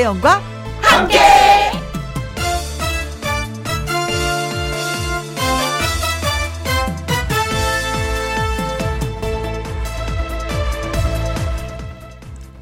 [0.00, 0.40] 김혜영과
[0.80, 1.18] 함께.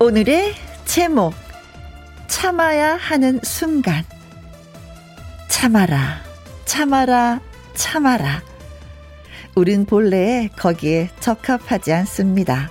[0.00, 1.32] 오늘의 제목
[2.26, 4.04] 참아야 하는 순간
[5.48, 6.20] 참아라
[6.64, 7.40] 참아라
[7.74, 8.42] 참아라
[9.54, 12.68] 우린 본래 거기에 적합하지 않습니다.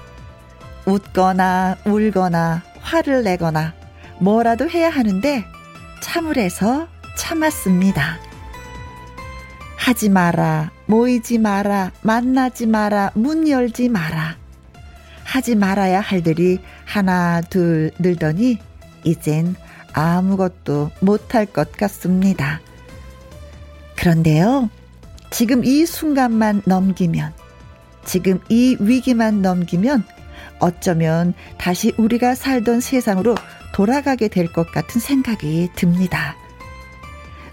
[0.85, 3.76] 웃거나 울거나 화를 내거나
[4.19, 5.45] 뭐라도 해야 하는데
[6.01, 8.19] 참으래서 참았습니다.
[9.75, 14.35] 하지 마라, 모이지 마라, 만나지 마라, 문 열지 마라.
[15.23, 18.59] 하지 말아야 할 들이 하나, 둘 늘더니
[19.03, 19.55] 이젠
[19.93, 22.61] 아무것도 못할 것 같습니다.
[23.95, 24.69] 그런데요,
[25.31, 27.33] 지금 이 순간만 넘기면,
[28.05, 30.03] 지금 이 위기만 넘기면
[30.59, 33.35] 어쩌면 다시 우리가 살던 세상으로
[33.77, 36.35] 돌아가게 될 것 같은 생각이 듭니다.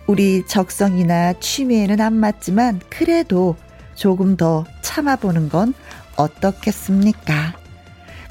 [0.06, 3.56] 우리 적성이나 취미에는 안 맞지만 그래도
[3.94, 5.74] 조금 더 참아보는 건
[6.16, 7.58] 어떻겠습니까?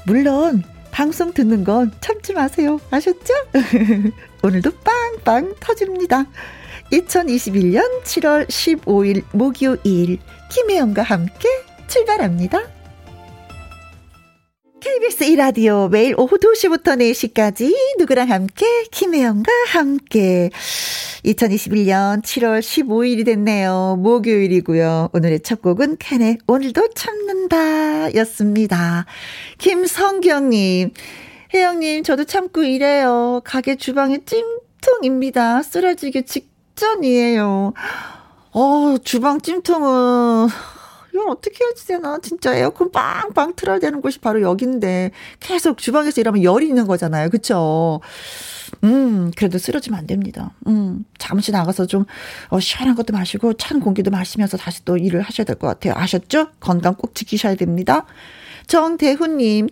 [0.06, 2.80] 물론 방송 듣는 건 참지 마세요.
[2.90, 3.32] 아셨죠?
[4.42, 4.72] 오늘도
[5.24, 6.24] 빵빵 터집니다.
[6.90, 10.18] 2021년 7월 15일 목요일
[10.50, 11.48] 김혜영과 함께
[11.86, 12.58] 출발합니다.
[14.84, 20.50] KBS 이라디오 매일 오후 2시부터 4시까지 누구랑 함께 김혜영과 함께
[21.24, 23.96] 2021년 7월 15일이 됐네요.
[23.98, 25.08] 목요일이고요.
[25.14, 29.06] 오늘의 첫 곡은 캔의 오늘도 참는다 였습니다.
[29.56, 30.92] 김성경님
[31.54, 33.40] 혜영님 저도 참고 일해요.
[33.42, 35.62] 가게 주방이 찜통입니다.
[35.62, 37.72] 쓰러지기 직전이에요.
[38.52, 40.50] 어 주방 찜통은
[41.14, 42.18] 이건 어떻게 해야지 되나?
[42.20, 47.30] 진짜 에어컨 빵빵 틀어야 되는 곳이 바로 여긴데 계속 주방에서 일하면 열이 있는 거잖아요.
[47.30, 48.00] 그쵸?
[48.82, 50.50] 음, 그래도 쓰러지면 안 됩니다.
[50.66, 52.04] 음, 잠시 나가서 좀,
[52.48, 55.94] 어, 시원한 것도 마시고, 찬 공기도 마시면서 다시 또 일을 하셔야 될 것 같아요.
[55.96, 56.48] 아셨죠?
[56.58, 58.06] 건강 꼭 지키셔야 됩니다.
[58.66, 59.68] 정대훈님,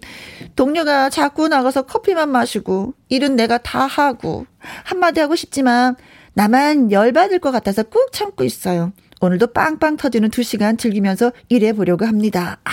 [0.54, 4.46] 동료가 자꾸 나가서 커피만 마시고, 일은 내가 다 하고,
[4.84, 5.96] 한마디 하고 싶지만,
[6.34, 8.92] 나만 열받을 것 같아서 꾹 참고 있어요.
[9.22, 12.58] 오늘도 빵빵 터지는 두 시간 즐기면서 일해 보려고 합니다.
[12.64, 12.72] 아,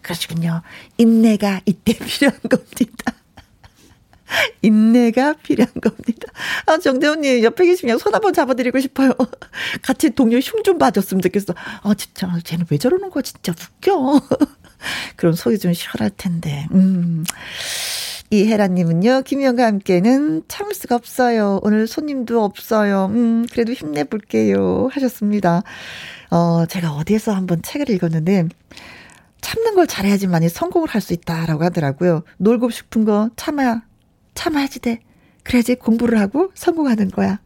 [0.00, 0.62] 그러시군요.
[0.96, 3.12] 인내가 이때 필요한 겁니다.
[4.62, 6.32] 인내가 필요한 겁니다.
[6.64, 9.12] 아, 정대훈님, 옆에 계시면 손 한번 잡아드리고 싶어요.
[9.82, 11.52] 같이 동료 흉 좀 봐줬으면 좋겠어.
[11.82, 13.20] 아, 진짜, 쟤는 왜 저러는 거야?
[13.20, 14.22] 진짜 웃겨.
[15.16, 16.66] 그럼 속이 좀 시원할 텐데.
[16.72, 17.24] 음.
[18.32, 21.60] 이혜라님은요, 김희영과 함께는 참을 수가 없어요.
[21.62, 23.10] 오늘 손님도 없어요.
[23.12, 24.88] 음, 그래도 힘내볼게요.
[24.90, 25.62] 하셨습니다.
[26.30, 28.48] 어, 제가 어디에서 한번 책을 읽었는데,
[29.42, 32.22] 참는 걸 잘해야지만이 성공을 할 수 있다라고 하더라고요.
[32.38, 33.82] 놀고 싶은 거 참아야,
[34.34, 35.00] 참아야지 돼.
[35.42, 37.38] 그래야지 공부를 하고 성공하는 거야.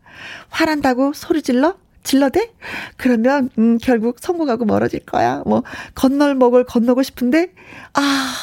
[0.51, 1.75] 화난다고 소리 질러?
[2.05, 2.53] 질러대?
[2.97, 5.43] 그러면, 음, 결국 성공하고 멀어질 거야.
[5.47, 5.65] 뭐,
[5.97, 7.53] 건널 목을 건너고 싶은데,
[7.95, 8.35] 아,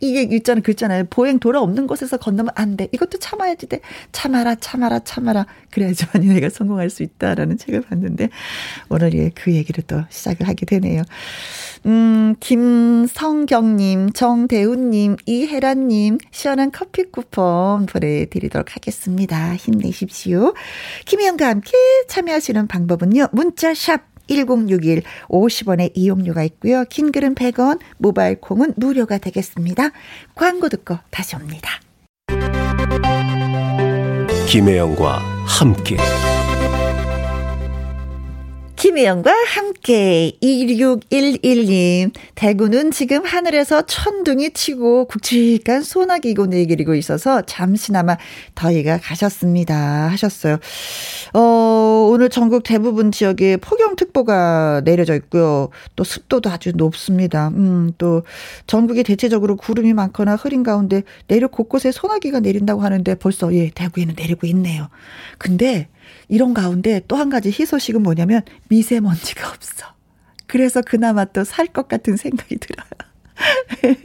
[0.00, 0.62] 이게 있잖아요.
[0.62, 1.04] 그있잖아요.
[1.10, 2.88] 보행 도로 없는 곳에서 건너면 안 돼.
[2.92, 3.80] 이것도 참아야지 돼.
[4.12, 5.46] 참아라, 참아라, 참아라.
[5.70, 8.30] 그래야지만 내가 성공할 수 있다라는 책을 봤는데,
[8.88, 11.02] 오늘 예, 그 얘기를 또 시작을 하게 되네요.
[11.86, 19.54] 음, 김성경님, 정대훈님, 이혜란님, 시원한 커피 쿠폰 보내드리도록 하겠습니다.
[19.54, 20.54] 힘내십시오.
[21.06, 21.72] 김희영과 함께
[22.08, 23.28] 참여하시는 방법은요.
[23.32, 26.84] 문자샵 1061 50원의 이용료가 있고요.
[26.88, 29.90] 긴 글은 100원, 모바일 콩은 무료가 되겠습니다.
[30.34, 31.80] 광고 듣고 다시 옵니다.
[34.48, 35.96] 김혜영과 함께
[38.80, 48.16] 김혜영과 함께 2611님 대구는 지금 하늘에서 천둥이 치고 굵직한 소나기고 내리고 있어서 잠시나마
[48.54, 49.76] 더위가 가셨습니다
[50.08, 50.58] 하셨어요.
[51.34, 55.68] 어, 오늘 전국 대부분 지역에 폭염특보가 내려져 있고요.
[55.94, 57.48] 또 습도도 아주 높습니다.
[57.48, 58.22] 음, 또
[58.66, 64.46] 전국이 대체적으로 구름이 많거나 흐린 가운데 내륙 곳곳에 소나기가 내린다고 하는데 벌써 예, 대구에는 내리고
[64.46, 64.88] 있네요.
[65.36, 65.88] 근데
[66.30, 69.86] 이런 가운데 또 한 가지 희소식은 뭐냐면 미세먼지가 없어.
[70.46, 72.86] 그래서 그나마 또 살 것 같은 생각이 들어요.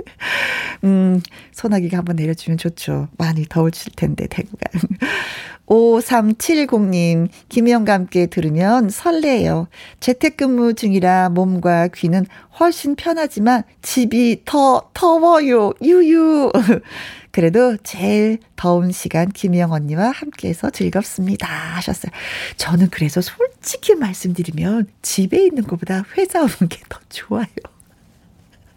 [0.84, 3.08] 음, 소나기가 한번 내려주면 좋죠.
[3.18, 4.70] 많이 더우실 텐데, 대구가.
[5.68, 9.68] 5370님, 김희영과 함께 들으면 설레요.
[10.00, 12.26] 재택근무 중이라 몸과 귀는
[12.60, 15.72] 훨씬 편하지만 집이 더 더워요.
[15.82, 16.52] 유유.
[17.36, 21.46] 그래도 제일 더운 시간 김희영 언니와 함께해서 즐겁습니다.
[21.46, 22.10] 하셨어요.
[22.56, 27.46] 저는 그래서 솔직히 말씀드리면 집에 있는 것보다 회사 오는 게 더 좋아요.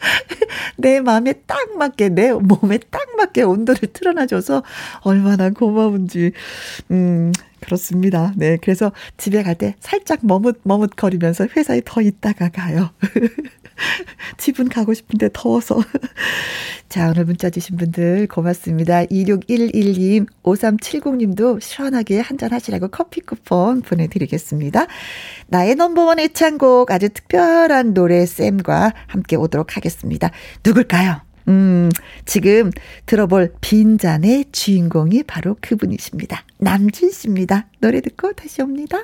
[0.77, 4.65] 내 마음에 딱 맞게, 내 몸에 딱 맞게 온도를 틀어놔줘서
[5.03, 6.33] 얼마나 고마운지,
[6.91, 8.33] 음, 그렇습니다.
[8.37, 8.57] 네.
[8.61, 12.91] 그래서 집에 갈 때 살짝 머뭇, 머뭇거리면서 회사에 더 있다가 가요.
[14.39, 15.83] 집은 가고 싶은데 더워서.
[16.89, 19.05] 자, 오늘 문자 주신 분들 고맙습니다.
[19.05, 24.87] 2611님, 5370님도 시원하게 한잔 하시라고 커피 쿠폰 보내드리겠습니다.
[25.49, 30.31] 나의 넘버원 애창곡 아주 특별한 노래 쌤과 함께 오도록 하겠습니다.
[30.65, 31.21] 누굴까요?
[31.49, 31.91] 음,
[32.27, 32.71] 지금
[33.07, 36.45] 들어볼 빈잔의 주인공이 바로 그분이십니다.
[36.59, 37.67] 남진 씨입니다.
[37.81, 38.99] 노래 듣고 다시 옵니다.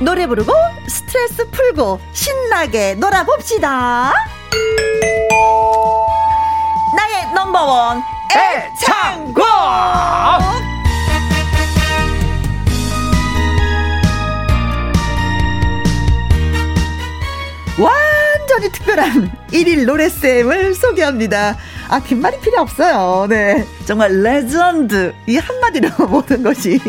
[0.00, 0.52] 노래 부르고
[0.88, 4.12] 스트레스 풀고 신나게 놀아봅시다.
[6.96, 8.02] 나의 넘버원
[8.32, 9.44] 애창곡!
[17.78, 21.56] 완전히 특별한 1일 노래쌤을 소개합니다.
[21.94, 23.26] 아, 긴 말이 필요 없어요.
[23.28, 23.64] 네.
[23.86, 25.14] 정말 레전드.
[25.28, 26.80] 이 한마디로 모든 것이.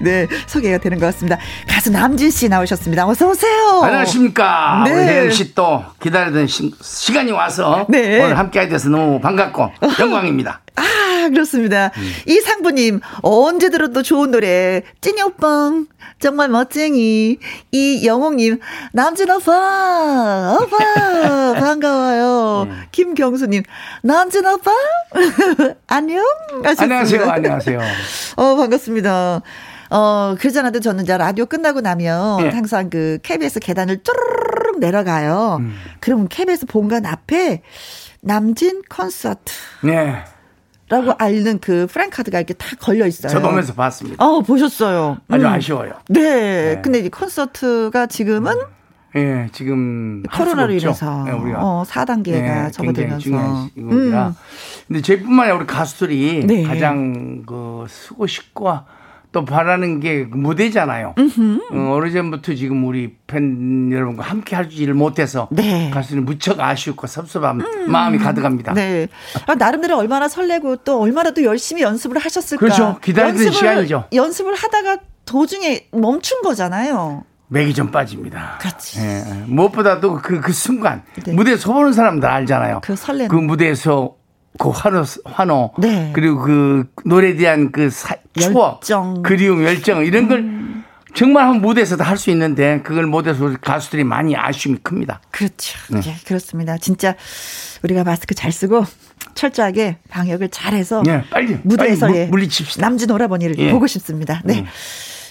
[0.00, 0.26] 네.
[0.46, 1.36] 소개가 되는 것 같습니다.
[1.68, 3.06] 가수 남진 씨 나오셨습니다.
[3.06, 3.82] 어서오세요.
[3.82, 4.84] 안녕하십니까.
[4.86, 4.92] 네.
[4.92, 6.72] 우리 혜영 씨또 기다리던 시,
[7.12, 7.84] 간이 와서.
[7.90, 8.24] 네.
[8.24, 10.62] 오늘 함께 하게 돼서 너무 반갑고 영광입니다.
[10.76, 11.90] 아, 그렇습니다.
[11.96, 12.12] 음.
[12.26, 15.70] 이 상부님, 언제 들어도 좋은 노래, 찐이 오빠,
[16.18, 17.38] 정말 멋쟁이.
[17.70, 18.58] 이 영웅님,
[18.92, 20.76] 남진 오빠, 오빠,
[21.60, 22.66] 반가워요.
[22.68, 22.82] 음.
[22.92, 23.62] 김경수님,
[24.02, 24.72] 남진 오빠,
[25.86, 26.24] 안녕.
[26.78, 27.78] 안녕하세요, 안녕하세요.
[28.36, 29.42] 어, 반갑습니다.
[29.90, 32.48] 어, 그러잖아도 저는 이제 라디오 끝나고 나면 네.
[32.50, 35.58] 항상 그 KBS 계단을 쪼르륵 내려가요.
[35.60, 35.76] 음.
[36.00, 37.62] 그러면 KBS 본관 앞에
[38.20, 39.52] 남진 콘서트.
[39.82, 40.24] 네.
[40.88, 43.32] 라고 알는 그 프랭카드가 이렇게 다 걸려 있어요.
[43.32, 44.24] 저도 오면서 봤습니다.
[44.24, 45.18] 어, 보셨어요.
[45.28, 45.50] 아주 음.
[45.50, 45.92] 아쉬워요.
[46.08, 46.20] 네.
[46.20, 46.80] 네.
[46.82, 48.54] 근데 이 콘서트가 지금은
[49.16, 54.34] 예, 네, 지금 코로나로 인해서 네, 우리가 어, 4단계가 네, 접어들면서 음.
[54.88, 56.64] 근데 저희뿐만 아니라 우리 가수들이 네.
[56.64, 58.72] 가장 그 쓰고 싶고
[59.34, 61.16] 또 바라는 게 무대잖아요.
[61.18, 65.90] 어, 오래전부터 지금 우리 팬 여러분과 함께 하지를 못해서 네.
[65.92, 67.90] 가수는 무척 아쉬웠고 섭섭한 음.
[67.90, 68.74] 마음이 가득합니다.
[68.74, 69.08] 네.
[69.48, 72.60] 아, 나름대로 얼마나 설레고 또 얼마나 또 열심히 연습을 하셨을까.
[72.60, 72.98] 그렇죠.
[73.02, 74.04] 기다리던 시간이죠.
[74.14, 77.24] 연습을 하다가 도중에 멈춘 거잖아요.
[77.48, 78.58] 맥이 좀 빠집니다.
[78.60, 79.00] 그렇지.
[79.00, 81.32] 예, 무엇보다도 그, 그 순간 네.
[81.32, 82.82] 무대에 서보는 사람들 알잖아요.
[82.84, 83.28] 그 설레는.
[83.28, 84.14] 그 무대에서
[84.58, 86.10] 그 환호, 환호 네.
[86.14, 89.22] 그리고 그 노래에 대한 그 사, 추억, 열정.
[89.22, 90.84] 그리움, 열정 이런 걸 음.
[91.14, 95.20] 정말 한 무대에서도 할수 있는데 그걸 못해서 가수들이 많이 아쉬움이 큽니다.
[95.30, 95.78] 그렇죠.
[95.90, 96.00] 네.
[96.06, 96.76] 예, 그렇습니다.
[96.76, 97.14] 진짜
[97.82, 98.84] 우리가 마스크 잘 쓰고
[99.34, 102.80] 철저하게 방역을 잘해서 네, 빨리 무대에서 빨리 물리칩시다.
[102.80, 103.70] 남진 오라버니를 예.
[103.70, 104.42] 보고 싶습니다.
[104.44, 104.60] 네.
[104.60, 104.66] 음.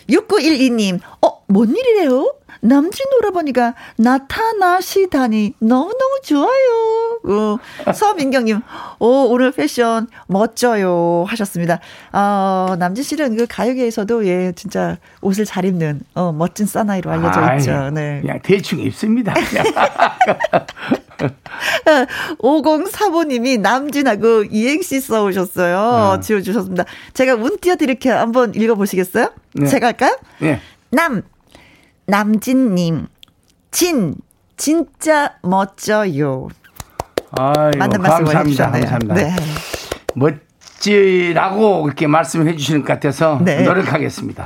[0.09, 2.33] 6912님, 어, 뭔 일이래요?
[2.63, 7.19] 남진 오라버니가 나타나시다니 너무너무 좋아요.
[7.25, 7.57] 어,
[7.93, 8.61] 서민경님,
[8.99, 11.25] 오, 오늘 패션 멋져요.
[11.27, 11.79] 하셨습니다.
[12.13, 17.59] 어, 남진 씨는 그 가요계에서도 예, 진짜 옷을 잘 입는, 어, 멋진 사나이로 알려져 아이,
[17.59, 17.89] 있죠.
[17.91, 18.19] 네.
[18.21, 19.33] 그냥 대충 입습니다.
[22.39, 26.15] 5035님이 남진하고 이행시 써오셨어요.
[26.15, 26.21] 네.
[26.21, 26.85] 지어주셨습니다.
[27.13, 28.15] 제가 운 띄어드릴게요.
[28.15, 29.31] 한번 읽어보시겠어요?
[29.53, 29.67] 네.
[29.67, 30.17] 제가 할까요?
[30.39, 30.59] 네.
[30.91, 31.23] 남,
[32.05, 33.07] 남진님,
[33.71, 34.15] 진,
[34.57, 36.47] 진짜 멋져요.
[37.31, 38.71] 아유, 맞는 말씀 감사합니다.
[38.71, 39.15] 감사합니다.
[39.15, 39.35] 네.
[40.15, 43.63] 멋지라고 이렇게 말씀해 주시는 것 같아서 네.
[43.63, 44.43] 노력하겠습니다.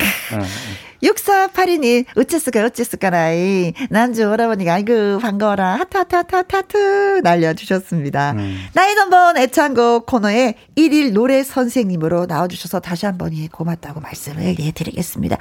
[1.04, 3.74] 6482님, 어째스까, 어째스까라이.
[3.89, 5.75] 난주 오라버니가, 아이고, 반가워라.
[5.75, 6.77] 하트, 하트, 하트, 하트, 하트.
[7.24, 8.32] 날려주셨습니다.
[8.32, 8.66] 음.
[8.74, 14.72] 나의 넘버원 애창곡 코너에 1일 노래 선생님으로 나와주셔서 다시 한 번 예, 고맙다고 말씀을 예,
[14.72, 15.38] 드리겠습니다.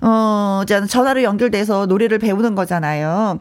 [0.00, 3.38] 어, 저는 전화로 연결돼서 노래를 배우는 거잖아요.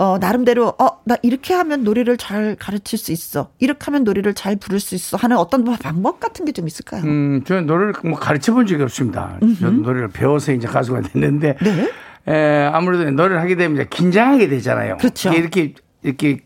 [0.00, 3.50] 어, 나름대로, 어, 나 이렇게 하면 노래를 잘 가르칠 수 있어.
[3.58, 5.18] 이렇게 하면 노래를 잘 부를 수 있어.
[5.18, 7.02] 하는 어떤 방법 같은 게 좀 있을까요?
[7.04, 9.36] 음, 저는 노래를 뭐 가르쳐 본 적이 없습니다.
[9.60, 11.56] 저는 노래를 배워서 이제 가수가 됐는데.
[11.62, 11.90] 네.
[12.32, 14.96] 에, 아무래도 노래를 하게 되면 이제 긴장하게 되잖아요.
[14.96, 15.32] 그렇죠.
[15.34, 16.40] 이렇게, 이렇게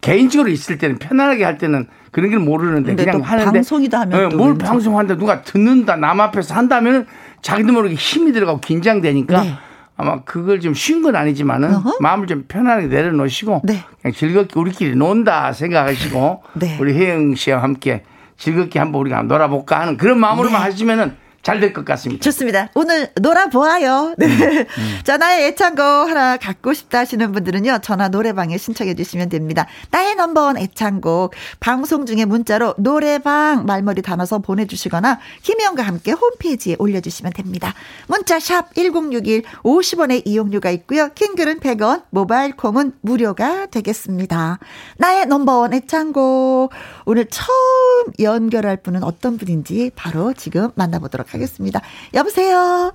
[0.00, 4.56] 개인적으로 있을 때는 편안하게 할 때는 그런 걸 모르는데 그냥 하는데 방송이다 하면 네, 뭘
[4.56, 7.06] 방송한다 누가 듣는다 남 앞에서 한다면
[7.42, 9.54] 자기도 모르게 힘이 들어가고 긴장되니까 네.
[10.00, 11.98] 아마 그걸 좀 쉬운 건 아니지만은 어허?
[12.00, 13.84] 마음을 좀 편안하게 내려놓으시고 네.
[14.00, 16.78] 그냥 즐겁게 우리끼리 논다 생각하시고 네.
[16.80, 18.02] 우리 혜영 씨와 함께
[18.38, 20.64] 즐겁게 한번 우리가 놀아볼까 하는 그런 마음으로만 네.
[20.64, 22.22] 하시면은 잘 될 것 같습니다.
[22.22, 22.68] 좋습니다.
[22.74, 24.14] 오늘 놀아보아요.
[24.18, 24.26] 네.
[24.26, 24.66] 음.
[25.04, 29.66] 자, 나의 애창곡 하나 갖고 싶다 하시는 분들은요, 전화 노래방에 신청해 주시면 됩니다.
[29.90, 37.74] 나의 넘버원 애창곡, 방송 중에 문자로 노래방 말머리 담아서 보내주시거나, 김혜영과 함께 홈페이지에 올려주시면 됩니다.
[38.06, 41.08] 문자 샵 1061, 50원의 이용료가 있고요.
[41.14, 44.58] 킹글은 100원, 모바일 콩은 무료가 되겠습니다.
[44.98, 46.70] 나의 넘버원 애창곡,
[47.06, 51.80] 오늘 처음 연결할 분은 어떤 분인지 바로 지금 만나보도록 하겠습니다.
[52.14, 52.92] 여보세요?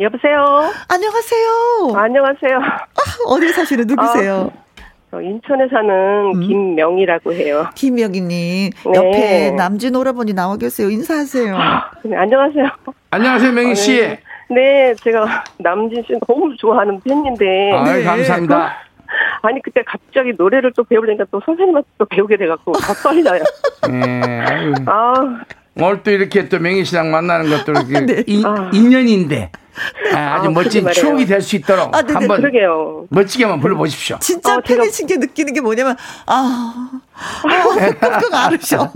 [0.00, 0.72] 여보세요?
[0.88, 1.92] 안녕하세요?
[1.94, 2.58] 안녕하세요?
[2.58, 4.50] 아, 어디 사시는 누구세요?
[5.12, 6.40] 어, 인천에 사는 음?
[6.40, 7.68] 김명이라고 해요.
[7.74, 8.70] 김명희님.
[8.70, 8.92] 네.
[8.94, 10.88] 옆에 남진 오라버니 나와 계세요.
[10.88, 11.54] 인사하세요.
[11.54, 12.64] 아, 네, 안녕하세요.
[13.10, 14.00] 안녕하세요, 명희 씨.
[14.02, 14.20] 어, 네.
[14.48, 17.72] 네, 제가 남진 씨 너무 좋아하는 팬인데.
[17.72, 18.02] 아, 네.
[18.02, 18.74] 감사합니다.
[19.42, 23.42] 아니 그때 갑자기 노래를 또 배우려니까 또 선생님한테 또 배우게 돼갖고 더 떨려요.
[23.90, 24.72] 네.
[24.86, 25.12] 아
[25.76, 28.24] 오늘 또 이렇게 또 명희 씨랑 만나는 것도 이렇게 네.
[28.26, 28.70] 이, 아.
[28.72, 29.50] 인연인데
[30.14, 33.06] 아, 주 아, 멋진 추억이 될 수 있도록 아, 한번 그러게요.
[33.08, 34.18] 멋지게 한번 불러보십시오.
[34.20, 38.92] 진짜 어, 팬이신 게 느끼는 게 뭐냐면 아, 아 꾹꾹 앓으셔.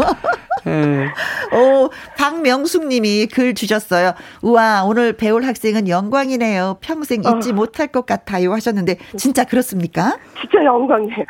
[0.65, 1.07] 네.
[1.53, 4.15] 오, 박명숙님이 글 주셨어요.
[4.43, 6.79] 우와, 오늘 배울 학생은 영광이네요.
[6.81, 7.55] 평생 잊지 어.
[7.55, 8.53] 못할 것 같아요.
[8.53, 10.19] 하셨는데, 진짜 그렇습니까?
[10.41, 11.25] 진짜 영광이에요.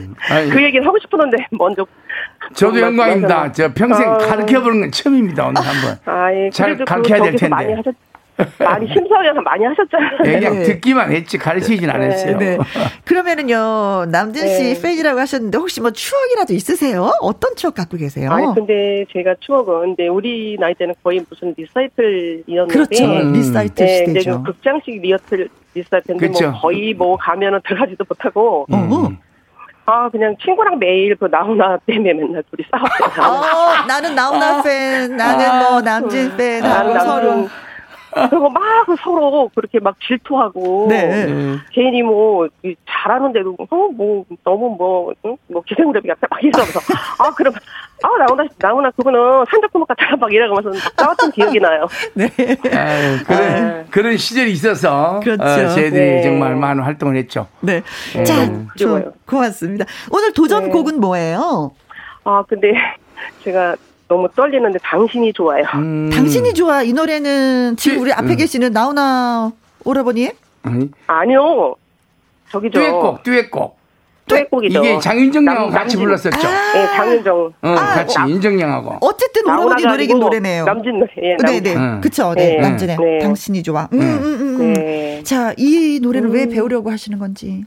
[0.00, 0.14] 음.
[0.50, 1.86] 그 얘기를 하고 싶었는데, 먼저.
[2.54, 3.52] 저도 영광입니다.
[3.52, 4.18] 저 평생 어.
[4.18, 5.46] 가르쳐 보는 건 처음입니다.
[5.46, 5.98] 오늘 한번.
[6.06, 7.48] 아이, 잘 가르쳐야 될 텐데.
[7.48, 7.94] 많이 하셨,
[8.58, 10.18] 많이 심사위원 많이 하셨잖아요.
[10.22, 10.62] 네, 그냥 네.
[10.64, 11.92] 듣기만 했지 가르치진 네.
[11.92, 12.38] 않았어요.
[12.38, 12.58] 네.
[13.04, 14.80] 그러면은요 남진 씨 네.
[14.80, 17.12] 팬이라고 하셨는데 혹시 뭐 추억이라도 있으세요?
[17.20, 18.30] 어떤 추억 갖고 계세요?
[18.30, 23.32] 아니 근데 제가 추억은 근데 우리 나이 때는 거의 무슨 리사이틀이었는데 그렇죠 음.
[23.32, 24.42] 리사이틀 네, 시대죠.
[24.42, 26.50] 극장식 리어틀 리사이틀인데 뭐 그렇죠.
[26.50, 28.66] 뭐 거의 뭐 가면은 들어가지도 못하고.
[28.72, 29.18] 음.
[29.86, 33.26] 아, 그냥 친구랑 매일 그 나훈아 때문에 맨날 둘이 싸웠어요.
[33.26, 37.48] 어, 나는 나훈아 팬, 나는 뭐 아, 남진 팬, 하고 서로.
[38.12, 38.62] 그리고 막
[39.02, 41.56] 서로 그렇게 막 질투하고 네.
[41.72, 42.48] 괜히 뭐
[42.88, 45.36] 잘하는데도 어, 뭐 너무 뭐, 응?
[45.46, 46.80] 뭐 기생우레비 같아 막 이러면서
[47.18, 47.54] 아 그럼
[48.02, 51.86] 아 나오나 나오나 그거는 산적구멍 같아 막 이러면서 싸웠던 기억이 나요.
[52.14, 52.28] 네.
[52.72, 53.84] 아유, 그런 아.
[53.90, 55.42] 그런 시절이 있어서 그렇죠.
[55.42, 56.22] 어, 저희들이 네.
[56.22, 57.46] 정말 많은 활동을 했죠.
[57.60, 57.82] 네.
[58.14, 58.24] 네.
[58.24, 58.34] 자,
[58.76, 59.84] 좀 고맙습니다.
[60.10, 61.00] 오늘 도전 곡은 네.
[61.00, 61.72] 뭐예요?
[62.24, 62.72] 아 근데
[63.44, 63.76] 제가
[64.10, 65.62] 너무 떨리는데 당신이 좋아요.
[65.74, 66.10] 음.
[66.12, 66.82] 당신이 좋아.
[66.82, 68.36] 이 노래는 지금 우리 앞에 음.
[68.36, 69.52] 계시는 나훈아
[69.84, 70.32] 오라버니?
[70.64, 70.90] 아니.
[71.06, 71.76] 아니요.
[72.50, 72.80] 저기죠.
[72.80, 73.78] 듀엣곡, 듀엣곡.
[74.26, 74.80] 듀엣곡이죠.
[74.80, 76.46] 이게 장윤정하고 같이 불렀었죠.
[76.46, 77.36] 아~ 네, 장윤정.
[77.62, 78.98] 어, 아, 같이 나, 인정 양하고.
[79.00, 80.64] 어쨌든 오라버니 노래긴 노래네요.
[80.64, 81.10] 남진 노래.
[81.22, 81.76] 예, 남, 네네.
[81.76, 82.00] 응.
[82.00, 82.34] 그쵸.
[82.34, 82.56] 네.
[82.56, 82.60] 네.
[82.60, 83.18] 남진의 네.
[83.20, 83.88] 당신이 좋아.
[83.92, 84.72] 음, 음, 음, 음.
[84.74, 85.22] 네.
[85.22, 86.50] 자, 이 노래를 왜 음.
[86.50, 87.64] 배우려고 하시는 건지.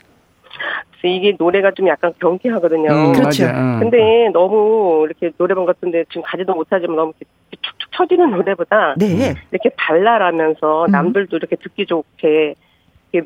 [1.10, 2.92] 이게 노래가 좀 약간 경쾌하거든요.
[2.92, 3.46] 음, 그렇죠.
[3.46, 3.80] 음.
[3.80, 7.26] 근데 너무 이렇게 노래방 같은데 지금 가지도 못하지만 너무 이렇게
[7.62, 9.36] 축축 쳐지는 노래보다 네.
[9.52, 10.92] 이렇게 발랄하면서 음.
[10.92, 12.56] 남들도 이렇게 듣기 좋게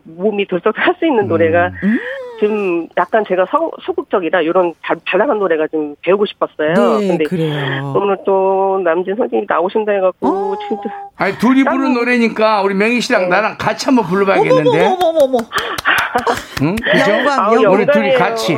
[0.03, 2.00] 몸이 들썩할 수 있는 노래가 음.
[2.39, 4.74] 좀 약간 제가 서, 소극적이라 이런
[5.06, 7.00] 발랄한 노래가 좀 배우고 싶었어요.
[7.00, 7.94] 네, 근데 그래요.
[7.96, 10.56] 오늘 또 남진 선생님이 나오신다 해갖고 어.
[10.67, 10.84] 진짜.
[11.15, 13.27] 아니 둘이 부른 노래니까 우리 명희 씨랑 네.
[13.29, 14.86] 나랑 같이 한번 불러봐야겠는데.
[14.86, 15.39] 어머머머머.
[16.62, 16.75] 응?
[16.75, 17.12] 그죠?
[17.12, 18.53] 영광, 아, 우리 둘이 같이.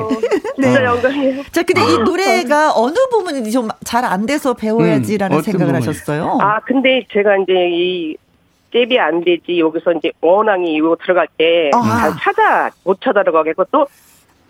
[0.57, 0.63] 네.
[0.71, 1.43] 진짜 영광이에요.
[1.51, 5.85] 자, 근데 이 노래가 어느 부분이 좀 잘 안 돼서 배워야지라는 음, 생각을 부분이?
[5.85, 6.37] 하셨어요?
[6.41, 8.15] 아, 근데 제가 이제 이
[8.73, 13.85] 잽이 안 되지 여기서 이제 원앙이 이거 들어갈 때 잘 찾아 못 찾아들어가겠고 또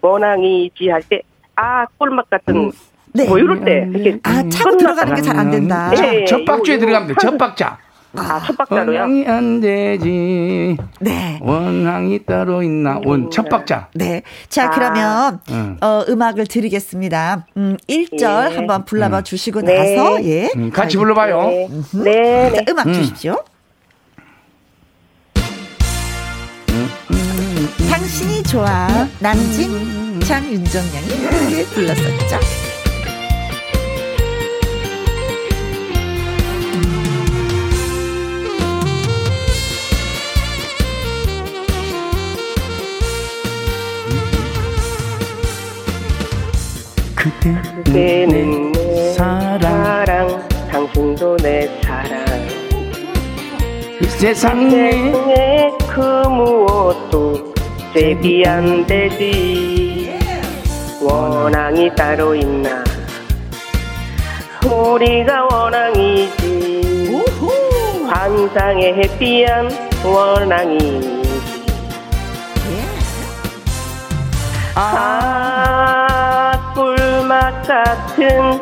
[0.01, 2.71] 원앙이지 할 때아 꿀맛 같은 음.
[3.13, 3.27] 네.
[3.27, 3.95] 뭐 이럴 때 음.
[3.95, 5.89] 이렇게 아 차고 들어가는 게 잘 안 된다.
[5.91, 7.13] 네, 첫 박자에 들어가면 돼.
[7.19, 7.77] 첫 박자.
[8.17, 9.01] 아, 첫 박자로요?
[9.01, 10.77] 원앙이 안 되지.
[10.99, 11.39] 네.
[11.43, 12.99] 원앙이 따로 있나?
[13.05, 13.89] 원, 첫 박자.
[13.93, 14.23] 네.
[14.47, 14.69] 자, 아.
[14.71, 15.77] 그러면, 음.
[15.79, 17.45] 어, 음악을 드리겠습니다.
[17.57, 18.55] 음, 1절 예.
[18.55, 19.23] 한번 불러봐 음.
[19.23, 19.95] 주시고 네.
[19.95, 20.49] 나서, 예.
[20.55, 21.43] 음, 같이 불러봐요.
[21.49, 21.69] 네.
[22.03, 22.51] 네.
[22.51, 22.93] 자, 음악 음.
[22.93, 23.43] 주십시오.
[28.19, 29.07] 신이 좋아.
[29.19, 32.39] 남진 장윤정 양이 함께 불렀었죠.
[47.15, 50.49] 그때는 내 사랑, 사랑.
[50.69, 52.25] 당신도 내 사랑.
[54.09, 57.48] 세상에 그 무엇도
[58.45, 60.19] 안 되지.
[61.01, 62.83] 원앙이 따로 있나?
[64.65, 66.69] 우리가 원앙이지.
[68.09, 69.69] 환상의 해피한
[70.03, 71.21] 원앙이지
[74.75, 76.73] 아.
[76.75, 78.59] 꿀맛 같은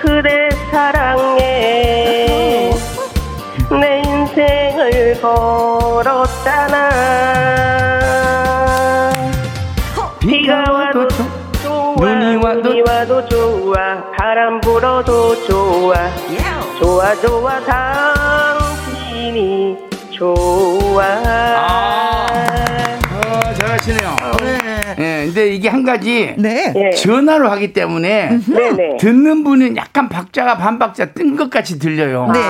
[0.00, 1.38] 그대 사랑에
[3.70, 4.02] 내
[5.20, 6.88] 걸었잖아
[10.28, 15.94] 비가 와도 좋아 눈이 와도, 눈이 와도 좋아 바람 불어도 좋아
[16.78, 17.58] 좋아 좋아
[19.14, 19.78] 당신이
[20.10, 22.26] 좋아 아,
[23.10, 24.58] 어, 잘하시네요 네.
[24.98, 26.90] 네, 근데 이게 한 가지 네.
[26.90, 28.98] 전화로 하기 때문에 네네.
[28.98, 32.30] 듣는 분은 약간 박자가 반 박자 뜬 것 같이 들려요.
[32.32, 32.40] 네.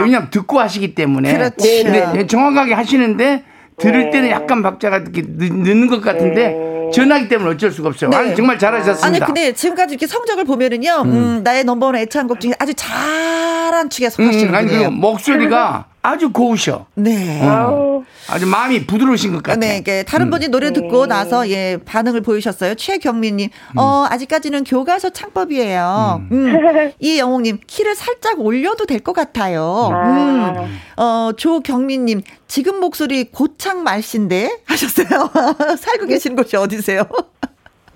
[0.00, 1.34] 왜냐하면 듣고 하시기 때문에.
[1.34, 1.56] 그렇죠.
[1.84, 3.44] 근데 정확하게 하시는데
[3.78, 4.10] 들을 네.
[4.10, 6.67] 때는 약간 박자가 늦는 것 같은데 네.
[6.92, 8.10] 전화기 때문에 어쩔 수가 없어요.
[8.10, 8.16] 네.
[8.16, 9.06] 아니, 정말 잘하셨습니다.
[9.06, 11.10] 아니 근데 지금까지 이렇게 성적을 보면은요, 음.
[11.12, 14.90] 음, 나의 넘버원 애창곡 중에 아주 잘한 축에 속하시는 음, 아니, 분이에요.
[14.90, 16.86] 목소리가 아주 고우셔.
[16.94, 17.40] 네.
[17.42, 18.02] 어.
[18.30, 19.58] 아주 마음이 부드러우신 것 같아요.
[19.60, 20.30] 네, 이 다른 음.
[20.30, 21.14] 분이 노래 듣고 네.
[21.14, 22.74] 나서 예 반응을 보이셨어요.
[22.74, 23.78] 최경민님, 음.
[23.78, 26.22] 어 아직까지는 교과서 창법이에요.
[26.30, 26.46] 음.
[26.46, 26.92] 음.
[27.00, 29.90] 이영웅님 키를 살짝 올려도 될 것 같아요.
[29.92, 30.08] 아.
[30.10, 30.78] 음.
[30.96, 35.06] 어 조경민님 지금 목소리 고창 말씨인데 하셨어요.
[35.78, 37.02] 살고 계신 곳이 어디세요?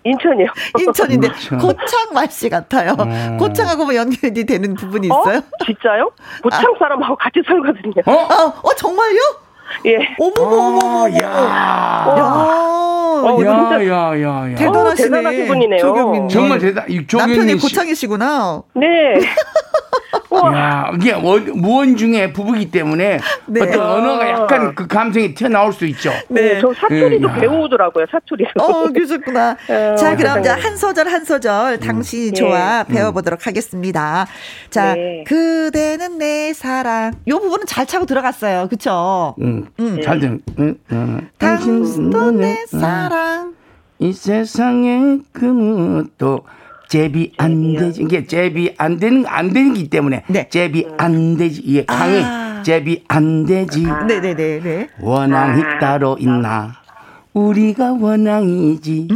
[0.05, 0.47] 인천이요.
[0.79, 1.29] 인천인데
[1.61, 2.97] 고창 말씨 같아요.
[2.99, 3.37] 음.
[3.39, 5.21] 고창하고 뭐 연결이 되는 부분이 어?
[5.21, 5.39] 있어요?
[5.39, 5.65] 어?
[5.65, 6.11] 진짜요?
[6.43, 6.79] 고창 아.
[6.79, 8.03] 사람하고 같이 살거든요.
[8.07, 8.13] 어?
[8.13, 9.21] 어, 어 정말요?
[9.87, 9.99] 예.
[10.19, 11.07] 어머머머머.
[11.07, 12.19] 아, 야.
[12.19, 12.73] 야.
[13.25, 14.55] 어, 야, 야, 야, 야.
[14.57, 15.09] 대단하시네.
[15.09, 15.81] 대단하신 분이네요.
[15.81, 16.87] 조경민 정말 대단.
[17.13, 18.63] 남편이 고창이시구나.
[18.75, 18.87] 네.
[20.55, 23.61] 야, 이게 무언 중에 부부기 때문에 네.
[23.61, 26.11] 어떤 언어가 약간 그 감성이 튀어나올 수 있죠.
[26.29, 27.41] 네, 저 사투리도 네.
[27.41, 28.07] 배우더라고요.
[28.11, 28.51] 사투리도.
[28.63, 29.57] 어, 그러셨구나.
[29.69, 32.35] 어, 자, 그럼 이제 한 소절 한 소절 당신이 음.
[32.35, 32.95] 좋아 네.
[32.95, 34.27] 배워보도록 하겠습니다.
[34.71, 35.25] 자, 네.
[35.27, 37.13] 그대는 내 사랑.
[37.29, 38.69] 요 부분은 잘 차고 들어갔어요.
[38.69, 39.35] 그쵸?
[39.41, 40.01] 음, 음.
[40.03, 40.41] 잘 된.
[40.59, 41.29] 음, 음.
[41.39, 43.55] 당신도 내 사랑.
[43.99, 46.41] 이 세상에 그 무엇도
[46.89, 48.03] 제비 안 되지.
[48.03, 50.49] 이게 제비 안 되는 안 되는 기 때문에 네.
[50.49, 51.61] 제비 안 되지.
[51.63, 52.63] 이게 강의 아.
[52.63, 53.83] 제비 안 되지.
[53.83, 54.21] 네네네.
[54.21, 54.89] 네, 네, 네.
[55.01, 56.75] 원앙이 따로 있나?
[57.33, 59.09] 우리가 원앙이지.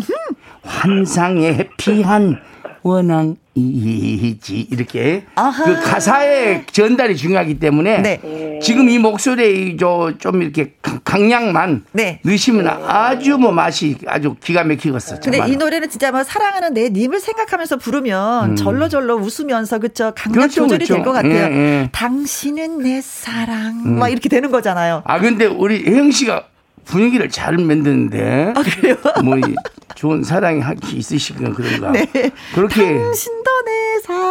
[0.64, 2.40] 환상에 해피한
[2.82, 5.64] 원앙 이지 이렇게 아하.
[5.64, 8.58] 그 가사의 전달이 중요하기 때문에 네.
[8.62, 12.21] 지금 이 목소리에 좀 이렇게 강약만 네.
[12.23, 15.21] 넣으시면 아주 뭐 맛이 아주 기가 막히겠어.
[15.21, 18.56] 근데 이 노래는 진짜 뭐 사랑하는 내 님을 생각하면서 부르면 음.
[18.56, 20.95] 절로절로 웃으면서 그쵸 그렇죠, 조절이 그렇죠.
[20.95, 21.34] 될것 같아요.
[21.34, 21.88] 예, 예.
[21.92, 23.99] 당신은 내 사랑 음.
[23.99, 25.02] 막 이렇게 되는 거잖아요.
[25.06, 26.45] 아 근데 우리 혜영 씨가
[26.86, 28.52] 분위기를 잘 만드는데.
[28.56, 28.97] 아, 그래요?
[29.23, 29.36] 뭐,
[29.95, 31.92] 좋은 사랑이 있으시건 그런가.
[31.92, 32.06] 네.
[32.54, 32.99] 그렇게.
[32.99, 33.35] 당신도 내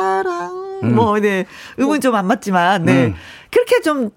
[0.05, 0.79] 사랑.
[0.83, 0.95] 음.
[0.95, 1.45] 뭐, 네.
[1.79, 3.05] 음은 좀 안 맞지만, 네.
[3.07, 3.15] 음.
[3.51, 4.09] 그렇게 좀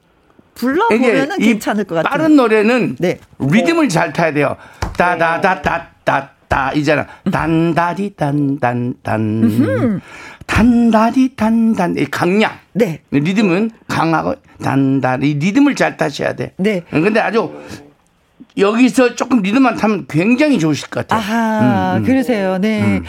[0.54, 2.10] 불러보면은 괜찮을 것 같아요.
[2.10, 3.18] 빠른 노래는 네.
[3.38, 4.56] 리듬을 잘 타야 돼요.
[4.96, 7.06] 따다다다다다 이잖아.
[7.30, 10.00] 단다리 단단 단.
[10.46, 12.58] 단다리 단단 이 강약.
[12.72, 13.00] 네.
[13.12, 16.54] 리듬은 강하고 단다리 리듬을 잘 타셔야 돼.
[16.56, 16.82] 네.
[16.90, 17.52] 근데 아주
[18.56, 21.20] 여기서 조금 리듬만 타면 굉장히 좋으실 것 같아요.
[21.20, 22.04] 아하, 음, 음.
[22.04, 22.58] 그러세요.
[22.58, 22.82] 네.
[22.82, 23.04] 음.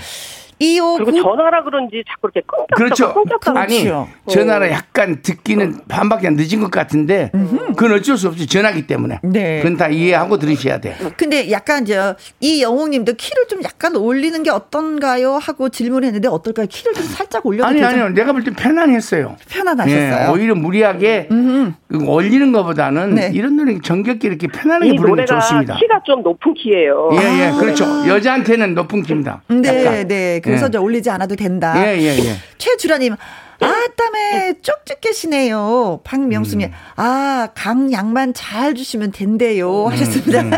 [0.59, 3.13] 이오 그리고 전화라 그런지 자꾸 이렇게 끊겼다가 그렇죠.
[3.13, 4.07] 끊겼다가 아니 그렇죠.
[4.29, 7.31] 전화라 약간 듣기는 반밖에 안 늦은 것 같은데
[7.69, 9.61] 그건 어쩔 수 없이 전화기 때문에 네.
[9.61, 10.95] 그건 다 이해하고 들으셔야 돼.
[11.15, 16.67] 근데 약간 저이 영웅님도 키를 좀 약간 올리는 게 어떤가요 하고 질문했는데 어떨까요?
[16.67, 19.37] 키를 좀 살짝 올려도 아니 아니요 내가 볼때 편안했어요.
[19.49, 20.09] 편안하셨어요.
[20.09, 22.05] 네, 오히려 무리하게 음흠.
[22.05, 23.31] 올리는 것보다는 네.
[23.33, 25.77] 이런 노래 정겹게 이렇게 편안하게 부르는 게 좋습니다.
[25.77, 27.11] 키가 좀 높은 키예요.
[27.13, 27.85] 예예 예, 그렇죠.
[28.07, 29.41] 여자한테는 높은 키입니다.
[29.47, 30.07] 네 약간.
[30.07, 30.41] 네.
[30.49, 30.77] 그래서 예.
[30.77, 31.73] 올리지 않아도 된다.
[31.77, 32.35] 예, 예, 예.
[32.57, 33.15] 최주라님,
[33.61, 36.01] 아, 땀에 쪽쪽 계시네요.
[36.03, 36.73] 박명수님, 음.
[36.95, 39.85] 아, 강약만 잘 주시면 된대요.
[39.85, 40.41] 음, 하셨습니다.
[40.41, 40.51] 음.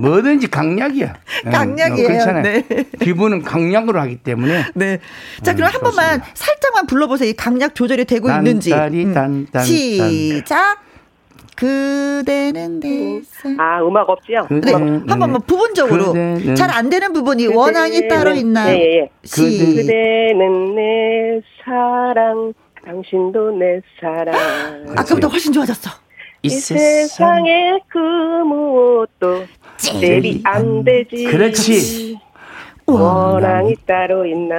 [0.00, 1.14] 뭐든지 강약이야.
[1.46, 2.08] 예, 강약이에요.
[2.08, 2.42] 그렇잖아요.
[2.42, 2.64] 네.
[3.00, 4.66] 기분은 강약으로 하기 때문에.
[4.74, 4.98] 네.
[5.42, 7.30] 자, 그럼 음, 한 번만 살짝만 불러보세요.
[7.30, 8.70] 이 강약 조절이 되고 단, 있는지.
[8.70, 10.87] 단, 시작.
[11.58, 13.20] 그대는 내
[13.58, 14.46] 아, 음악 없지요?
[14.48, 14.72] 네.
[14.72, 16.14] 한 번만 부분적으로.
[16.54, 18.76] 잘 안 되는 부분이 그대는, 원앙이 따로 있나요?
[18.76, 19.10] 예, 예.
[19.24, 19.42] 시.
[19.76, 22.52] 그대는 내 사랑,
[22.84, 24.34] 당신도 내 사랑.
[24.96, 25.90] 아까보다 훨씬 좋아졌어.
[26.42, 29.44] 이, 세상에 그 무엇도
[30.00, 31.24] 대비 안 되지.
[31.24, 32.20] 그렇지.
[32.86, 34.54] 원앙이 따로 있나.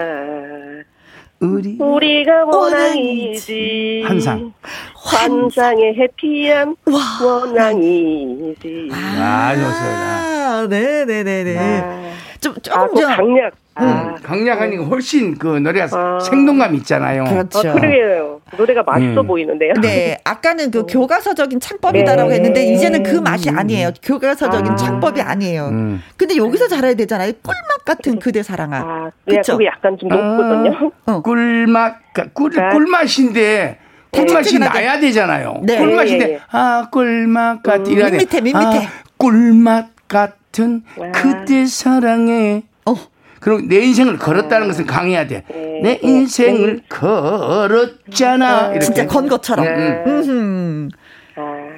[1.41, 4.51] 우리 우리가 원앙이지 환상
[4.93, 7.25] 환상의 해피한 와.
[7.25, 13.87] 원앙이지 아, 좋습니다 네네네네 아, 좀 조금 아, 강약 음.
[13.87, 16.19] 아, 강약하니 훨씬 그 노래가 아.
[16.19, 17.23] 생동감 있잖아요.
[17.23, 17.59] 그렇죠.
[17.59, 18.28] 아, 그러게요.
[18.57, 19.27] 노래가 맛있어 음.
[19.27, 19.73] 보이는데요.
[19.81, 20.87] 네, 아까는 그 음.
[20.87, 22.35] 교과서적인 창법이다라고 네.
[22.35, 23.91] 했는데 이제는 그 맛이 아니에요.
[24.01, 24.75] 교과서적인 아.
[24.75, 25.67] 창법이 아니에요.
[25.67, 26.01] 음.
[26.17, 27.31] 근데 여기서 잘해야 되잖아요.
[27.43, 28.77] 꿀맛 같은 그대 사랑아.
[28.77, 29.53] 아, 그렇죠.
[29.53, 30.91] 그게 약간 좀 높거든요.
[31.05, 31.21] 어.
[31.21, 33.79] 꿀맛, 그러니까 꿀, 꿀맛인데
[34.11, 35.61] 꿀맛이 나야 되잖아요.
[35.63, 35.77] 네.
[35.77, 36.39] 꿀맛인데 예, 예.
[36.51, 38.85] 아 꿀맛 같은 음, 밋밋해 밋밋해.
[38.85, 41.11] 아, 꿀맛 같은 와.
[41.11, 42.63] 그대 사랑에.
[42.85, 42.95] 어.
[43.39, 45.43] 그럼 내 인생을 걸었다는 것은 강해야 돼.
[45.49, 45.79] 네.
[45.81, 48.67] 내 인생을 걸었잖아.
[48.67, 48.79] 이렇게.
[48.79, 49.65] 진짜 건 것처럼.
[49.65, 50.03] 네.
[50.05, 50.89] 음.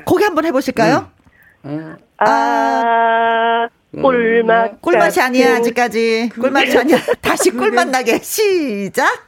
[0.05, 1.07] 고기 한번 해보실까요?
[1.65, 1.95] 음.
[2.17, 4.81] 아, 꿀맛.
[4.81, 6.29] 꿀맛이 아니야, 아직까지.
[6.39, 6.97] 꿀맛이 아니야.
[7.21, 8.19] 다시 꿀맛 나게.
[8.19, 9.27] 시작.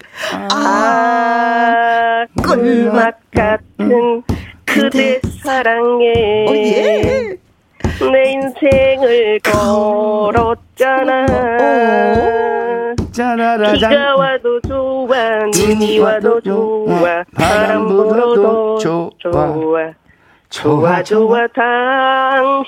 [0.52, 4.24] 아, 꿀맛 같은
[4.66, 6.46] 그대 사랑에.
[6.50, 7.38] 오, 예.
[8.00, 11.26] 내 인생을 걸었잖아.
[13.12, 13.74] 짜라라잔.
[13.74, 15.16] 비가 와도 좋아,
[15.56, 19.10] 눈이 와도 좋아, 바람 불어도 좋아.
[20.50, 21.48] 좋아, 좋아,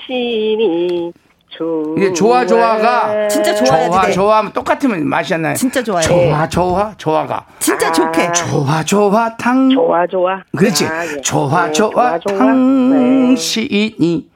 [0.05, 1.11] 당신이
[1.49, 1.93] 좋아.
[1.97, 3.27] 이게 좋아, 좋아가.
[3.27, 5.55] 진짜 좋아야 좋아, 좋아하면 똑같으면 맛이 안 나요.
[5.55, 6.01] 진짜 좋아요.
[6.03, 7.45] 좋아, 좋아, 좋아가.
[7.59, 8.31] 진짜 아, 좋게.
[8.33, 9.69] 좋아, 좋아, 당.
[9.69, 10.41] 좋아, 좋아.
[10.55, 10.85] 그렇지.
[10.85, 11.21] 아, 예.
[11.21, 14.29] 좋아, 네, 좋아, 좋아, 당신이.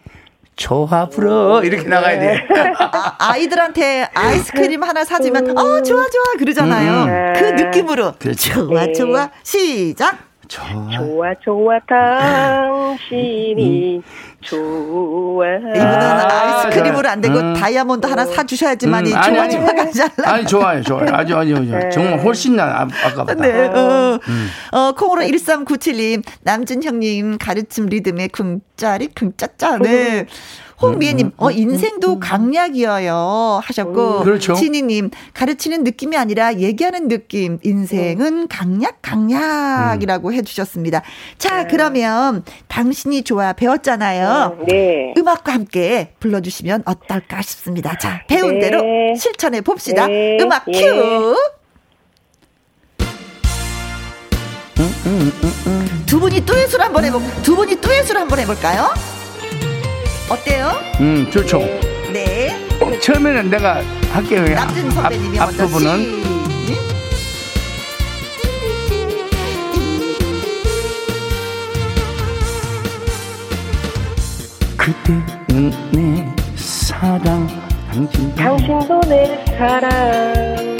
[0.59, 0.65] 네.
[0.65, 2.45] 좋아 불어 이렇게 나가야 돼.
[3.17, 7.05] 아, 이들한테 아이스크림 하나 사주면 어 좋아 좋아 그러잖아요.
[7.05, 7.33] 음.
[7.37, 8.67] 그 느낌으로 그렇죠.
[8.67, 8.91] 좋아 네.
[8.93, 10.17] 좋아 시작.
[10.49, 11.79] 좋아 좋아, 좋아
[13.07, 14.03] 당신이 음.
[14.41, 15.45] 좋아.
[15.57, 17.53] 이분은 아, 이스크림으로 안 되고 음.
[17.53, 19.21] 다이아몬드 하나 사주셔야지만이 음.
[19.21, 20.31] 좋아 좋아 가지 않나.
[20.33, 21.89] 아니 좋아요 좋아요 아주 아주 아주 네.
[21.89, 23.33] 정말 훨씬 나 아, 아까보다.
[23.35, 23.67] 네.
[23.67, 24.49] 어, 음.
[24.71, 30.25] 어 콩으로 1397님 남준 형님 가르침 리듬의 궁짜리 궁짜짜 네.
[30.81, 33.59] 홍미애님, 음, 음, 어, 음, 인생도 강약이어요.
[33.63, 34.23] 하셨고.
[34.23, 34.53] 그렇죠.
[34.53, 37.59] 진희님, 가르치는 느낌이 아니라 얘기하는 느낌.
[37.63, 41.01] 인생은 강약, 강약이라고 해주셨습니다.
[41.37, 41.67] 자, 네.
[41.69, 44.59] 그러면 당신이 좋아 배웠잖아요.
[44.67, 45.13] 네.
[45.17, 47.97] 음악과 함께 불러주시면 어떨까 싶습니다.
[47.97, 48.69] 자, 배운 네.
[48.69, 48.81] 대로
[49.15, 50.07] 실천해 봅시다.
[50.07, 50.37] 네.
[50.41, 51.35] 음악 큐!
[56.05, 59.18] 두 분이 뚜엣을 한번 해볼, 두 분이 뚜엣을 한번 해볼까요?
[60.29, 60.71] 어때요?
[60.99, 61.59] 음, 좋죠.
[62.13, 62.55] 네.
[62.79, 64.43] 어, 처음에는 내가 할게요.
[64.55, 66.19] 남준 선배님이 앞, 앞부분은.
[74.77, 77.47] 그대는 내 사랑
[77.91, 80.77] 당신 당신도 내 사랑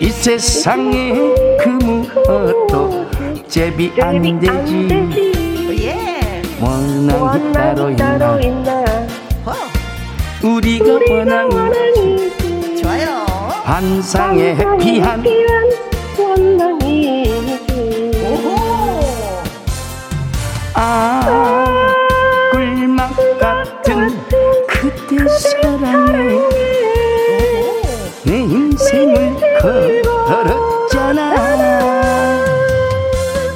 [0.00, 1.12] 이 세상에
[1.58, 3.06] 그 무엇도
[3.48, 5.45] 제비 안 되지
[6.60, 8.84] 원앙이 따로 있나, 있나.
[10.42, 13.26] 우리가 원앙이 좋아요.
[13.64, 15.24] 환상의 해피한
[16.18, 17.62] 원앙이지
[20.74, 21.92] 아
[22.52, 24.18] 꿀맛 같은
[24.66, 26.38] 그대 사랑에
[28.24, 31.24] 내 인생을 걸었잖아.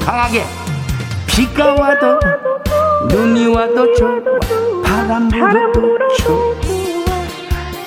[0.04, 0.44] 강하게
[1.26, 2.18] 비가 와도
[3.12, 4.10] 눈이 와도 좋아
[4.84, 6.54] 바람 불어도 좋아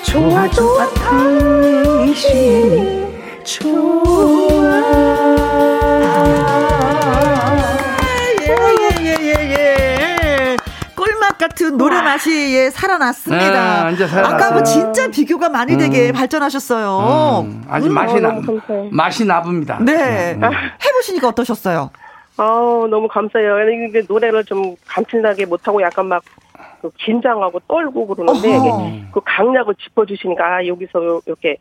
[0.03, 3.03] 좋아 좋아 당신이
[3.43, 4.03] 좋아
[8.41, 10.57] 예예예예
[10.95, 13.91] 꿀맛 같은 노래 맛이 예, 살아났습니다.
[13.91, 16.13] 네, 아까 진짜 비교가 많이 되게 음.
[16.13, 17.45] 발전하셨어요.
[17.47, 18.33] 음, 아주 음, 맛이 나
[18.91, 19.81] 맛이 나붑니다.
[19.83, 20.41] 네, 음.
[20.85, 21.91] 해보시니까 어떠셨어요?
[22.37, 23.69] 아우, 너무 감사해요.
[23.87, 31.21] 이게 노래를 좀 감칠나게 못하고 약간 막그 긴장하고 떨고 그러는데 그 강약을 짚어주시니까 아, 여기서
[31.25, 31.57] 이렇게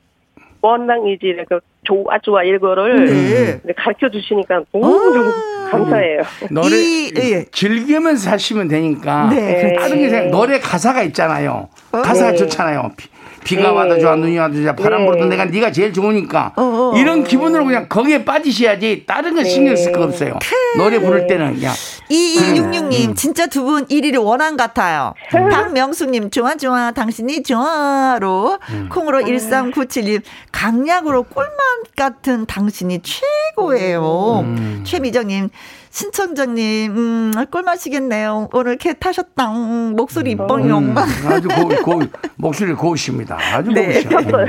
[0.62, 3.72] 원랑이지 그 좋아 좋아 이거를 네.
[3.74, 5.70] 가르쳐 주시니까 너무 너무 아.
[5.70, 6.22] 감사해요.
[6.50, 7.44] 노래 이, 예.
[7.50, 11.68] 즐기면서 사시면 되니까 네, 다른 게 생각, 노래 가사가 있잖아요.
[11.92, 12.02] 어?
[12.02, 12.36] 가사가 네.
[12.36, 12.92] 좋잖아요.
[12.96, 13.08] 비
[13.44, 13.68] 가 네.
[13.68, 15.06] 와도 좋아 눈이 와도 좋아 바람 네.
[15.06, 16.98] 불어도 내가 네가 제일 좋으니까 어, 어, 어.
[16.98, 20.38] 이런 기분으로 그냥 거기에 빠지셔야지 다른 거 신경 쓸 거 없어요.
[20.76, 21.74] 노래 부를 때는 그냥
[22.10, 23.14] 2266님 음.
[23.14, 25.14] 진짜 두 분 1위를 원한 같아요.
[25.34, 25.48] 음.
[25.48, 28.88] 박명수님 좋아 좋아 당신이 좋아로 음.
[28.90, 31.50] 콩으로 1397님 강약으로 꿀맛
[31.96, 34.40] 같은 당신이 최고예요.
[34.44, 34.82] 음.
[34.84, 35.48] 최미정님
[35.92, 38.48] 신청자님, 음, 꿀맛이겠네요.
[38.54, 39.48] 오늘 개 타셨다.
[39.94, 40.44] 목소리 음.
[40.44, 40.78] 이뻐요.
[40.78, 42.00] 음, 아주 고, 고,
[42.36, 43.36] 목소리 고우십니다.
[43.38, 44.02] 아주 네.
[44.02, 44.46] 고우시요 탔어요.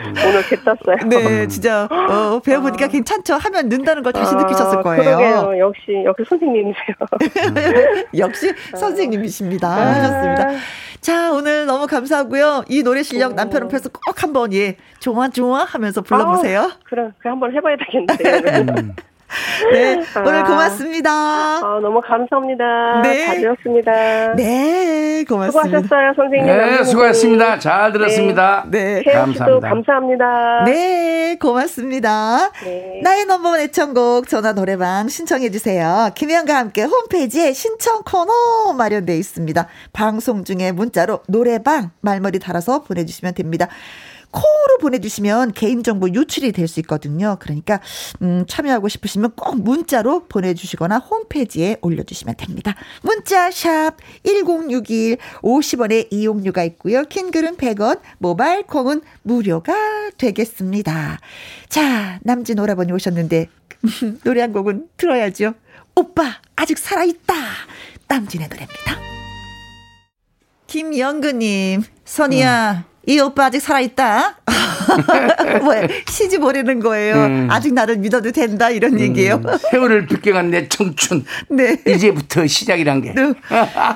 [0.00, 0.14] 음.
[0.26, 0.96] 오늘 개 탔어요.
[1.06, 3.34] 네, 진짜, 어, 배워보니까 괜찮죠?
[3.34, 5.04] 하면 는다는 걸 다시 아, 느끼셨을 거예요.
[5.18, 5.58] 그러게요.
[5.58, 6.96] 역시, 역시 선생님이세요.
[8.16, 9.68] 역시 선생님이십니다.
[9.68, 9.86] 아.
[9.96, 10.50] 하셨습니다.
[11.02, 12.64] 자, 오늘 너무 감사하고요.
[12.70, 16.62] 이 노래 실력 남편 앞에서 꼭 한번, 예, 좋아, 좋아 하면서 불러보세요.
[16.62, 18.94] 아, 그래, 그 한번 해봐야 되겠는데요.
[19.72, 21.10] 네, 오늘 고맙습니다.
[21.10, 23.02] 아, 너무 감사합니다.
[23.02, 23.26] 네.
[23.26, 24.34] 잘 들었습니다.
[24.34, 25.80] 네, 고맙습니다.
[25.80, 26.46] 수고하셨어요, 선생님.
[26.46, 27.58] 네, 수고하셨습니다.
[27.58, 28.64] 잘 들었습니다.
[28.68, 29.02] 네.
[29.04, 29.12] 네.
[29.12, 29.68] 감사합니다.
[29.68, 30.64] 감사합니다.
[30.64, 32.50] 네, 고맙습니다.
[32.64, 33.00] 네.
[33.02, 36.10] 나의 넘버원 애청곡 전화 노래방 신청해 주세요.
[36.14, 39.66] 김혜영과 함께 홈페이지에 신청 코너 마련되어 있습니다.
[39.92, 43.68] 방송 중에 문자로 노래방 말머리 달아서 보내주시면 됩니다.
[44.36, 47.36] 콩으로 보내주시면 개인정보 유출이 될 수 있거든요.
[47.38, 47.80] 그러니까,
[48.22, 52.74] 음, 참여하고 싶으시면 꼭 문자로 보내주시거나 홈페이지에 올려주시면 됩니다.
[53.02, 57.04] 문자, 샵, 1061, 50원의 이용료가 있고요.
[57.04, 61.20] 킹글은 100원, 모바일 콩은 무료가 되겠습니다.
[61.68, 63.48] 자, 남진 오라버니 오셨는데,
[64.24, 65.54] 노래 한 곡은 들어야죠.
[65.94, 67.34] 오빠, 아직 살아있다.
[68.08, 68.96] 남진의 노래입니다.
[70.66, 72.84] 김영근님, 선이야.
[72.90, 72.95] 음.
[73.06, 74.36] 이 오빠 아직 살아있다.
[75.62, 77.14] 뭐야, 시집 보내는 거예요.
[77.14, 77.48] 음.
[77.50, 78.70] 아직 나를 믿어도 된다.
[78.70, 79.00] 이런 음.
[79.00, 79.42] 얘기예요.
[79.70, 81.24] 세월을 빗겨간 내 청춘.
[81.48, 81.76] 네.
[81.86, 83.12] 이제부터 시작이란 게.
[83.12, 83.32] 네.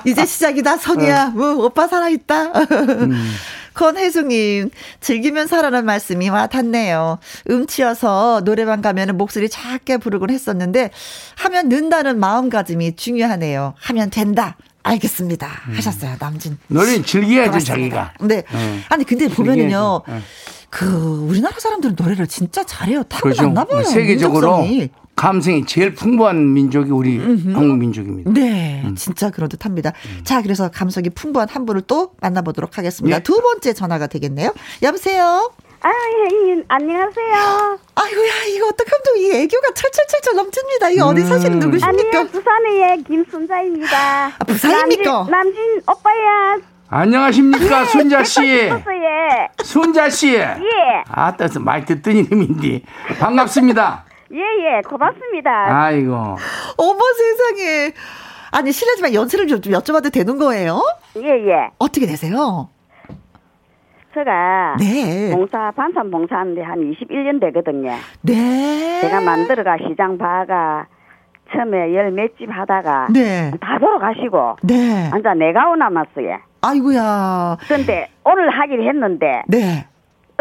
[0.05, 1.25] 이제 시작이다, 선이야.
[1.27, 1.29] 어.
[1.35, 2.43] 뭐, 오빠 살아있다.
[2.45, 3.31] 음.
[3.73, 4.69] 권혜숙님,
[4.99, 7.19] 즐기면 살아는 말씀이 와닿네요.
[7.49, 10.91] 음치여서 노래방 가면 목소리 작게 부르곤 했었는데,
[11.37, 13.73] 하면 는다는 마음가짐이 중요하네요.
[13.79, 14.57] 하면 된다.
[14.83, 15.47] 알겠습니다.
[15.67, 15.75] 음.
[15.75, 16.57] 하셨어요, 남진.
[16.67, 18.13] 노래 즐겨야지, 자기가.
[18.21, 18.43] 네.
[18.53, 18.83] 음.
[18.89, 20.23] 아니, 근데 보면은요, 음.
[20.69, 20.85] 그,
[21.27, 23.03] 우리나라 사람들은 노래를 진짜 잘해요.
[23.03, 23.83] 타고났나 그렇죠.
[23.83, 23.83] 봐요.
[23.83, 24.57] 세계적으로.
[24.63, 24.89] 민족성이.
[25.13, 27.51] 감성이 제일 풍부한 민족이 우리 음흠.
[27.55, 28.31] 한국 민족입니다.
[28.31, 28.95] 네, 음.
[28.95, 29.91] 진짜 그런 듯 합니다.
[30.05, 30.21] 음.
[30.23, 33.17] 자, 그래서 감성이 풍부한 한 분을 또 만나보도록 하겠습니다.
[33.17, 33.21] 네.
[33.23, 34.53] 두 번째 전화가 되겠네요.
[34.81, 35.51] 여보세요?
[35.83, 37.79] 아, 예, 예, 안녕하세요.
[37.95, 40.89] 아이고야, 이거 어떡하면 또이 애교가 철철철철 넘칩니다.
[40.91, 41.59] 이거 어디 사시는 음.
[41.59, 42.19] 누구십니까?
[42.19, 44.27] 아니요, 부산의 김순자입니다.
[44.27, 45.11] 아, 부산입니까?
[45.11, 46.57] 남진, 남진 오빠야.
[46.89, 48.47] 안녕하십니까, 예, 순자 씨.
[48.47, 48.69] 예.
[49.63, 50.35] 순자 씨.
[50.35, 50.55] 예.
[51.09, 52.83] 아, 따서 말 듣더니 힘인데.
[53.19, 54.05] 반갑습니다.
[54.33, 55.49] 예, 예, 고맙습니다.
[55.83, 56.13] 아이고.
[56.77, 57.93] 어머 세상에.
[58.51, 60.83] 아니, 실례지만 연세를 좀 여쭤봐도 되는 거예요?
[61.17, 61.69] 예, 예.
[61.79, 62.69] 어떻게 되세요?
[64.13, 65.31] 제가 네.
[65.33, 67.91] 봉사 반찬 봉사하는데 한 21년 되거든요.
[68.21, 68.99] 네.
[69.01, 70.85] 제가 만들어가 시장 봐가
[71.53, 73.51] 처음에 열 몇 집 하다가 네.
[73.59, 75.09] 다 돌아가시고 네.
[75.11, 76.37] 앉아 내가 남았어요.
[76.61, 77.57] 아이고야.
[77.67, 79.85] 그런데 오늘 하기로 했는데 네.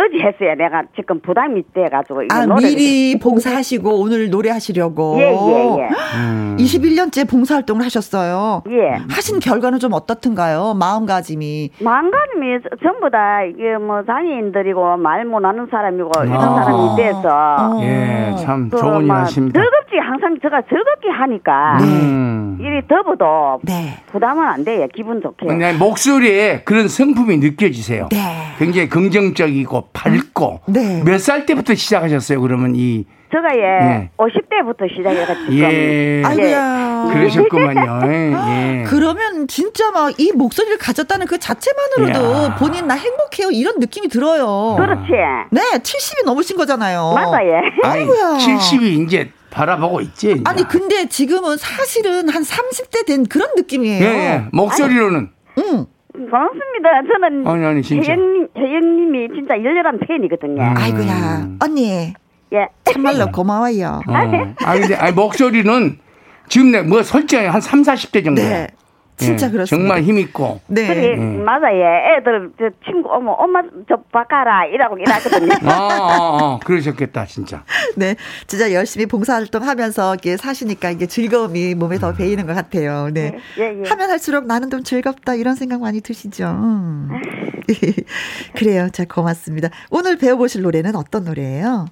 [0.00, 0.54] 어제 했어요.
[0.56, 2.22] 내가 지금 부담이 돼가지고.
[2.30, 5.16] 아, 미리 봉사하시고 오늘 노래하시려고.
[5.18, 5.88] 예, 예, 예.
[6.16, 6.56] 음.
[6.58, 8.62] 21년째 봉사활동을 하셨어요.
[8.70, 8.96] 예.
[9.10, 10.74] 하신 결과는 좀 어떻든가요?
[10.74, 11.70] 마음가짐이.
[11.80, 16.24] 마음가짐이 전부 다 이게 뭐 장애인들이고 말 못하는 사람이고 아.
[16.24, 17.28] 이런 사람이 돼서.
[17.28, 17.80] 어.
[17.82, 19.60] 예, 참 좋은 일 하십니다.
[19.60, 21.78] 즐겁지 항상 제가 즐겁게 하니까.
[21.80, 22.40] 네.
[22.60, 23.96] 일이 더워도 네.
[24.12, 24.86] 부담은 안 돼요.
[24.94, 25.46] 기분 좋게.
[25.46, 28.08] 그냥 목소리에 그런 성품이 느껴지세요.
[28.10, 28.18] 네.
[28.58, 31.02] 굉장히 긍정적이고 밝고 네.
[31.04, 32.40] 몇 살 때부터 시작하셨어요?
[32.40, 34.10] 그러면 이 제가 예, 예.
[34.16, 36.22] 50대부터 시작해가지고 예.
[36.24, 38.00] 아이고야 그러셨구만요.
[38.12, 38.84] 예.
[38.90, 42.56] 그러면 진짜 막 이 목소리를 가졌다는 그 자체만으로도 야.
[42.56, 44.74] 본인 나 행복해요 이런 느낌이 들어요.
[44.76, 45.12] 그렇지.
[45.52, 47.12] 네, 70이 넘으신 거잖아요.
[47.14, 47.62] 맞아요.
[47.84, 48.38] 아이고야.
[48.38, 50.32] 70이 이제 바라보고 있지.
[50.32, 50.42] 이제.
[50.44, 54.04] 아니 근데 지금은 사실은 한 30대 된 그런 느낌이에요.
[54.04, 54.44] 예, 예.
[54.52, 55.30] 목소리로는.
[55.56, 55.86] 아니, 응.
[56.12, 57.02] 고맙습니다.
[57.12, 58.12] 저는 아니, 아니, 진짜.
[58.12, 60.62] 혜영님, 혜영님이 진짜 열렬한 팬이거든요.
[60.62, 60.74] 음.
[60.76, 62.12] 아이고야, 언니.
[62.52, 62.68] 예.
[62.84, 64.00] 참말로 고마워요.
[64.08, 64.12] 어.
[64.64, 65.98] 아, 근데, 아니, 목소리는
[66.48, 68.42] 지금 내뭐 설정이 한 3, 40대 정도.
[68.42, 68.66] 네.
[69.20, 69.66] 진짜 예, 그렇습니다.
[69.88, 70.60] 정말 힘 있고.
[70.66, 70.86] 네.
[70.86, 71.44] 그래, 음.
[71.44, 72.16] 맞아요.
[72.18, 74.66] 애들, 저 친구, 어머, 엄마 저 바꿔라.
[74.66, 75.52] 이라고 이러거든요.
[75.70, 77.64] 아, 아, 아, 그러셨겠다, 진짜.
[77.96, 78.16] 네.
[78.46, 83.10] 진짜 열심히 봉사활동 하면서 이게 사시니까 이게 즐거움이 몸에 더 배이는 것 같아요.
[83.12, 83.36] 네.
[83.58, 83.88] 예, 예.
[83.88, 85.34] 하면 할수록 나는 좀 즐겁다.
[85.34, 86.46] 이런 생각 많이 드시죠.
[86.46, 87.08] 음.
[88.56, 88.88] 그래요.
[88.92, 89.68] 자, 고맙습니다.
[89.90, 91.86] 오늘 배워보실 노래는 어떤 노래예요?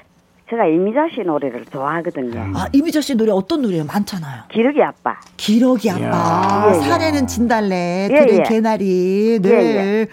[0.50, 2.52] 제가 이미자 씨 노래를 좋아하거든요.
[2.56, 3.84] 아, 이미자 씨 노래 어떤 노래요?
[3.84, 4.44] 많잖아요.
[4.50, 5.18] 기러기 아빠.
[5.36, 6.68] 기러기 아빠.
[6.68, 6.80] 예, 예.
[6.80, 8.42] 사례는 진달래, 들은 예, 예.
[8.44, 9.40] 개나리.
[9.42, 9.50] 네.
[9.50, 10.06] 예, 예.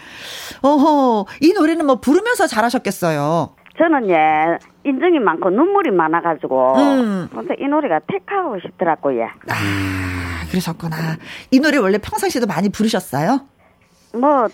[0.61, 3.55] 어허, 이 노래는 뭐 부르면서 잘하셨겠어요.
[3.77, 6.77] 저는 예, 인정이 많고 눈물이 많아가지고.
[6.77, 7.29] 음.
[7.33, 9.25] 근데 이 노래가 택하고 싶더라고요.
[9.25, 10.97] 아, 그러셨구나.
[11.51, 13.41] 이 노래 원래 평상시에도 많이 부르셨어요?
[14.13, 14.47] 뭐,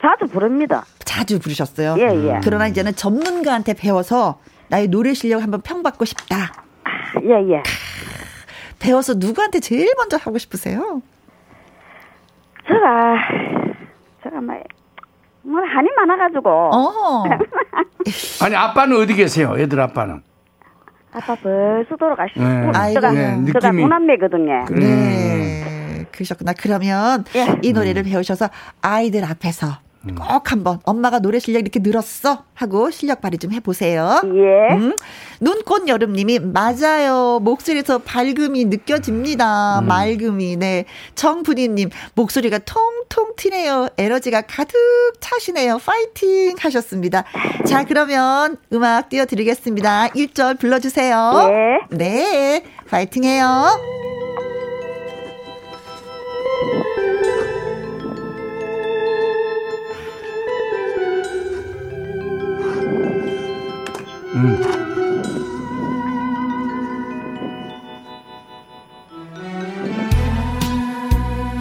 [0.00, 0.84] 자주 부릅니다.
[1.04, 1.96] 자주 부르셨어요?
[1.98, 2.40] 예, 예.
[2.44, 4.38] 그러나 이제는 전문가한테 배워서
[4.70, 6.52] 나의 노래 실력 한번 평받고 싶다.
[7.24, 7.62] 예, 예.
[8.78, 11.02] 배워서 누구한테 제일 먼저 하고 싶으세요?
[12.66, 13.16] 제가,
[14.22, 14.54] 제가 뭐,
[15.42, 16.48] 뭐, 한이 많아가지고.
[16.48, 17.24] 어.
[18.42, 19.54] 아니, 아빠는 어디 계세요?
[19.58, 20.22] 애들 아빠는?
[21.12, 22.40] 아빠 벌써 돌아가시고.
[22.40, 22.94] 네.
[22.94, 23.44] 제가, 네.
[23.52, 24.66] 제가 무남매거든요.
[24.70, 26.06] 네.
[26.12, 26.52] 그러셨구나.
[26.56, 27.58] 그러면 예.
[27.62, 28.48] 이 노래를 배우셔서
[28.82, 29.66] 아이들 앞에서
[30.02, 34.22] 꼭 한번 엄마가 노래 실력 이렇게 늘었어 하고 실력 발휘 좀 해보세요.
[34.24, 34.74] 예.
[34.74, 34.96] 음?
[35.40, 37.38] 눈꽃 여름님이 맞아요.
[37.42, 39.80] 목소리에서 밝음이 느껴집니다.
[39.80, 39.86] 음.
[39.88, 40.86] 맑음이 네.
[41.16, 43.88] 정분이님 목소리가 통통 튀네요.
[43.98, 44.74] 에너지가 가득
[45.20, 45.78] 차시네요.
[45.78, 47.24] 파이팅 하셨습니다.
[47.66, 50.08] 자 그러면 음악 띄워드리겠습니다.
[50.08, 51.50] 1절 불러주세요.
[51.90, 51.98] 네.
[51.98, 52.64] 네.
[52.88, 54.00] 파이팅해요.
[64.40, 64.56] 음.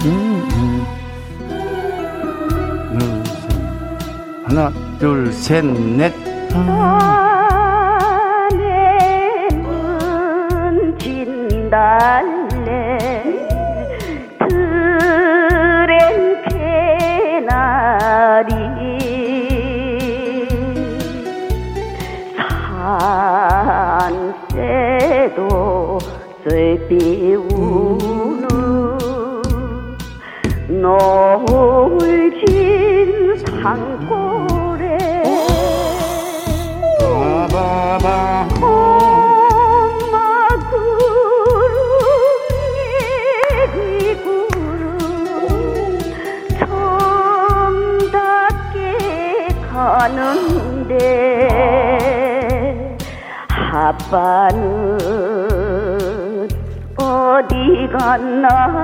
[0.05, 0.85] 음,
[2.93, 3.23] 음.
[4.45, 6.13] 하나, 둘, 셋, 넷.
[6.53, 7.28] 아
[58.09, 58.78] 어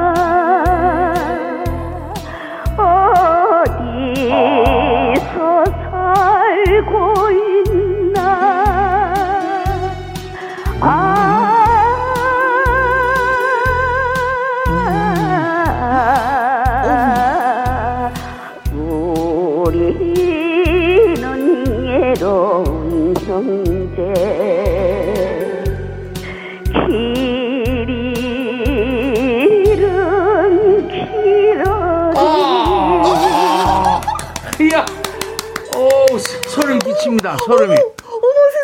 [37.37, 37.45] 끼칩니다.
[37.45, 37.75] 소름이.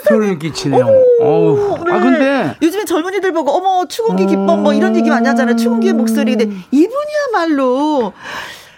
[0.07, 0.86] 소름 끼치네요.
[1.21, 1.75] 어우.
[1.89, 5.55] 아 근데 요즘에 젊은이들 보고 어머 추궁기 기쁨 뭐 이런 얘기 많이 하잖아요.
[5.55, 8.13] 추궁기의 목소리인데 이분이야말로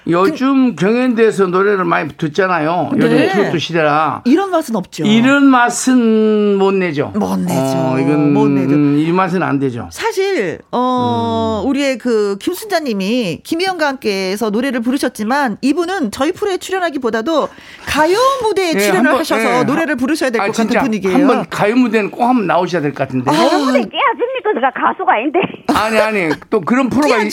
[0.07, 2.91] 요즘 그, 경연대에서 노래를 많이 듣잖아요.
[2.93, 3.05] 네.
[3.05, 4.21] 요즘 트로트 시대라.
[4.25, 5.03] 이런 맛은 없죠.
[5.05, 7.11] 이런 맛은 못 내죠.
[7.15, 7.53] 못 내죠.
[7.77, 8.73] 어, 이건 못 내죠.
[8.73, 9.89] 음, 이 맛은 안 되죠.
[9.91, 11.69] 사실 어 음.
[11.69, 17.49] 우리의 그 김순자님이 김희영과 함께해서 노래를 부르셨지만 이분은 저희 프로에 출연하기보다도
[17.85, 19.63] 가요 무대에 네, 출연을 번, 하셔서 네.
[19.63, 21.17] 노래를 부르셔야 될것 아, 같은 분위기예요.
[21.17, 23.29] 한번 가요 무대는 꼭 한번 나오셔야 될 것 같은데.
[23.31, 24.53] 가요 무대 깨야줍니까?
[24.55, 25.39] 제가 가수가 아닌데.
[25.73, 27.31] 아니 아니 또 그런 프로가 있,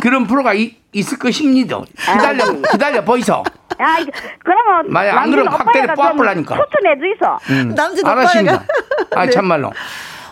[0.00, 1.80] 그런 프로가 있, 있을 것입니다.
[1.96, 2.72] 기다려, 아.
[2.72, 3.42] 기다려, 보이소.
[3.78, 3.96] 아,
[4.44, 4.86] 그러면.
[4.92, 6.56] 만약 안 그러면 확대를 뽑으라니까.
[6.56, 7.38] 초트 내주이소.
[7.50, 8.64] 음, 남진 알았습니다.
[9.14, 9.30] 아, 네.
[9.32, 9.72] 참말로.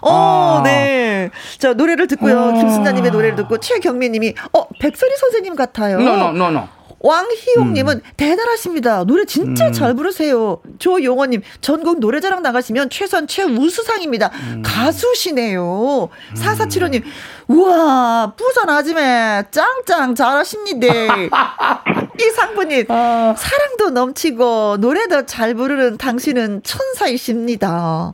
[0.02, 0.62] 어, 아.
[0.64, 1.30] 네.
[1.58, 2.38] 자, 노래를 듣고요.
[2.38, 2.52] 아.
[2.52, 5.98] 김순자님의 노래를 듣고 최경미님이, 어, 백설이 선생님 같아요.
[6.00, 6.68] 노노, 노노.
[7.00, 8.10] 왕희용님은 음.
[8.16, 9.04] 대단하십니다.
[9.04, 9.72] 노래 진짜 음.
[9.72, 10.60] 잘 부르세요.
[10.78, 14.30] 조용원님 전국 노래자랑 나가시면 최선 최우수상입니다.
[14.34, 14.62] 음.
[14.64, 16.08] 가수시네요.
[16.12, 16.36] 음.
[16.36, 17.02] 사사칠호님
[17.48, 20.86] 우와 부산 아지매 짱짱 잘하십니다.
[20.86, 23.34] 이 상부님 아.
[23.36, 28.12] 사랑도 넘치고 노래도 잘 부르는 당신은 천사이십니다.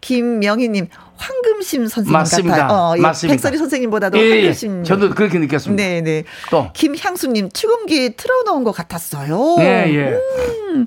[0.00, 2.56] 김명희님 황금심 선생님 맞습니다.
[2.56, 2.78] 같아요.
[2.78, 3.34] 어, 예, 맞습니다.
[3.34, 4.34] 백설이 선생님보다도 예, 예.
[4.40, 4.84] 황금심.
[4.84, 5.82] 저도 그렇게 느꼈습니다.
[5.82, 6.24] 네, 네.
[6.50, 9.56] 또 김향수님 추금기 틀어놓은 것 같았어요.
[9.60, 10.18] 예, 예.
[10.74, 10.86] 음.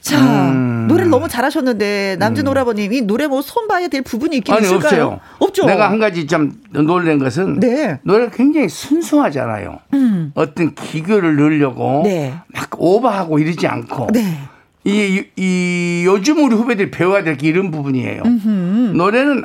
[0.00, 0.86] 자, 음.
[0.86, 2.50] 노래를 너무 잘하셨는데 남준 음.
[2.50, 4.84] 오라버님 이 노래 뭐 손봐야 될 부분이 있긴 아니, 있을까요?
[4.84, 5.20] 없어요.
[5.38, 5.64] 없죠.
[5.64, 7.98] 내가 한 가지 좀 놀란 것은 네.
[8.02, 9.78] 노래가 굉장히 순수하잖아요.
[9.94, 10.32] 음.
[10.34, 12.34] 어떤 기교를 넣으려고 네.
[12.48, 14.40] 막 오버하고 이러지 않고 네.
[14.84, 18.22] 이, 이 요즘 우리 후배들이 배워야 될 게 이런 부분이에요.
[18.24, 18.48] 음흠.
[18.96, 19.44] 노래는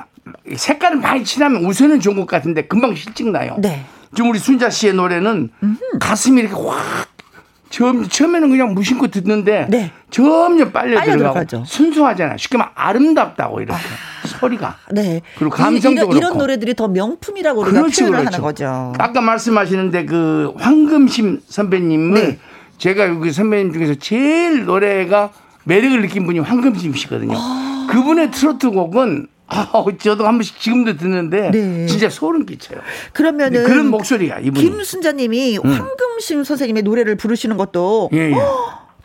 [0.55, 3.55] 색깔은 많이 칠하면 우선은 좋은 것 같은데 금방 실증 나요.
[3.59, 3.83] 네.
[4.15, 5.77] 지금 우리 순자 씨의 노래는 음흠.
[5.99, 7.07] 가슴이 이렇게 확
[7.69, 9.91] 처음, 처음에는 그냥 무심코 듣는데 네.
[10.09, 12.37] 점점 빨려 들어가고 순수하잖아요.
[12.37, 14.77] 쉽게 말하면 아름답다고 이렇게 아, 소리가.
[14.91, 15.21] 네.
[15.37, 18.33] 그리고 감성도 이런, 이런 노래들이 더 명품이라고 우리가 그렇죠, 표현을 그렇죠.
[18.35, 18.93] 하는 거죠.
[18.97, 22.39] 아까 말씀하시는데 그 황금심 선배님을 네.
[22.79, 25.29] 제가 여기 선배님 중에서 제일 노래가
[25.65, 27.37] 매력을 느낀 분이 황금심 씨거든요.
[27.37, 27.87] 아.
[27.91, 31.85] 그분의 트로트 곡은 아, 저도 한 번씩 지금도 듣는데 네.
[31.87, 32.79] 진짜 소름 끼쳐요.
[33.13, 34.61] 그러면은 그런 목소리야 이분.
[34.61, 35.71] 김순자님이 음.
[35.71, 38.35] 황금심 선생님의 노래를 부르시는 것도 예, 예.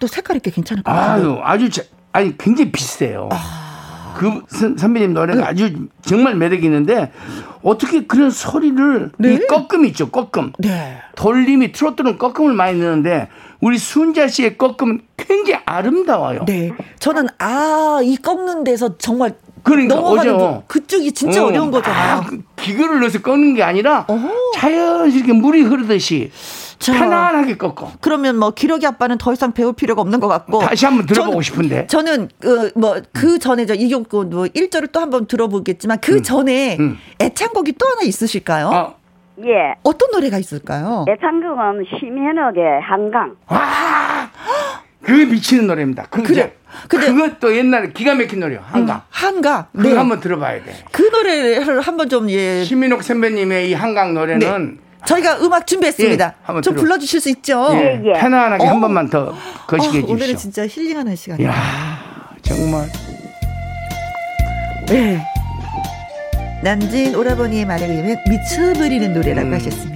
[0.01, 1.41] 또 색깔 있게 괜찮을 것 같아요.
[1.43, 1.83] 아주 자,
[2.13, 3.29] 아니 굉장히 비슷해요.
[3.33, 4.15] 아.
[4.17, 5.47] 그 선 배님 노래가 네.
[5.47, 7.11] 아주 정말 매력이 있는데
[7.63, 9.35] 어떻게 그런 소리를 네.
[9.35, 10.99] 이 꺾음 있죠 꺾음 네.
[11.17, 13.29] 돌림이 트로트는 꺾음을 많이 넣는데
[13.65, 16.45] 우리 순자 씨의 꺾음은 굉장히 아름다워요.
[16.45, 20.63] 네, 저는 아 이 꺾는 데서 정말 그러니까 어죠.
[20.67, 22.19] 그쪽이 진짜 어, 려운 거잖아요.
[22.19, 24.29] 아, 그 기교를 넣어서 꺾는 게 아니라 어허.
[24.57, 26.31] 자연스럽게 물이 흐르듯이
[26.79, 27.93] 자, 편안하게 꺾어.
[28.01, 30.59] 그러면 뭐 기러기 아빠는 더 이상 배울 필요가 없는 것 같고.
[30.59, 31.87] 다시 한번 들어보고 저는, 싶은데.
[31.87, 36.23] 저는 그 뭐그 그 전에 저 이경구 뭐 1절을 또 한번 들어보겠지만 그 음.
[36.23, 36.99] 전에 음.
[37.21, 38.69] 애창곡이 또 하나 있으실까요?
[38.69, 39.04] 어.
[39.41, 39.75] 예.
[39.83, 41.05] 어떤 노래가 있을까요?
[41.09, 43.35] 애창곡은 심현옥의 한강.
[43.49, 44.31] 아!
[45.03, 46.07] 그 미치는 노래입니다.
[46.11, 46.55] 그 그래.
[46.89, 48.61] 근데 그것도 옛날에 기가 막힌 노래요.
[48.65, 48.97] 한강.
[48.97, 49.67] 음, 한강.
[49.77, 49.97] 그거 네.
[49.97, 50.73] 한번 들어봐야 돼.
[50.93, 52.65] 그 노래를 한번 좀 예.
[52.65, 54.85] 심민옥 선배님의 이 한강 노래는 네.
[55.05, 56.25] 저희가 음악 준비했습니다.
[56.25, 56.83] 예, 한번 좀 들어.
[56.83, 57.69] 불러주실 수 있죠?
[57.73, 58.13] 예, 예.
[58.15, 58.69] 편안하게 어?
[58.69, 59.35] 한 번만 더
[59.67, 60.15] 거시게 어, 해주시오.
[60.15, 61.51] 오늘은 진짜 힐링하는 시간이에요.
[62.43, 62.87] 정말.
[64.89, 65.21] 네.
[66.65, 69.53] 남진 오라버니의 말에 의하면 미쳐버리는 노래라고 음.
[69.53, 69.94] 하셨습니다.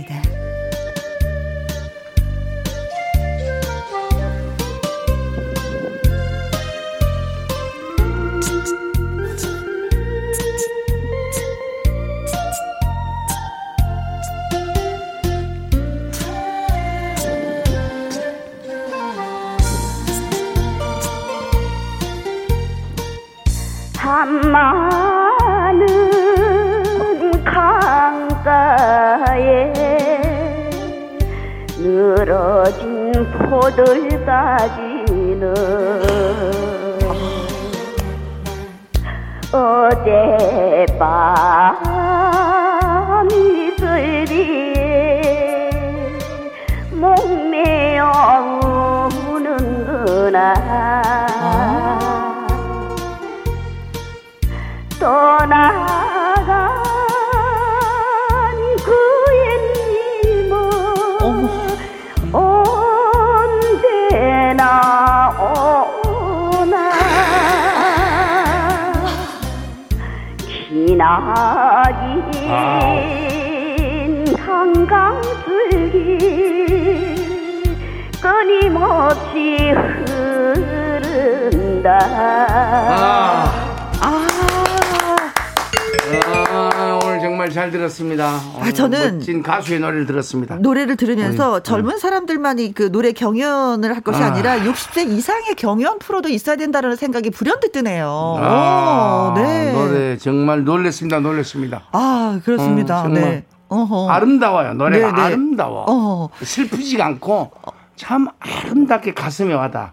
[87.89, 88.41] 들었습니다.
[88.61, 90.57] 아, 저는 멋진 가수의 노래를 들었습니다.
[90.57, 91.99] 노래를 들으면서 음, 젊은 음.
[91.99, 94.27] 사람들만이 그 노래 경연을 할 것이 아.
[94.27, 98.37] 아니라 60세 이상의 경연 프로도 있어야 된다는 생각이 불현듯 드네요.
[98.41, 99.73] 아, 오, 네.
[99.73, 101.21] 노래 정말 놀랬습니다.
[101.21, 101.89] 놀랬습니다.
[101.93, 103.03] 아, 그렇습니다.
[103.03, 103.45] 어, 네.
[103.69, 104.11] 어허.
[104.11, 104.75] 아름다워요.
[104.75, 105.17] 노래가 네네.
[105.17, 105.23] 네.
[105.27, 105.85] 아름다워.
[105.85, 106.31] 어허.
[106.43, 107.51] 슬프지가 않고
[107.97, 109.93] 참 아름답게 가슴에 와닿아.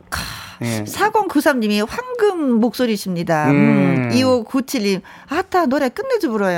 [0.62, 0.84] 예.
[0.84, 3.50] 4093님이 황금 목소리십니다.
[3.52, 4.10] 음.
[4.14, 6.56] 2597님, 아따, 노래 끝내줘 불어요.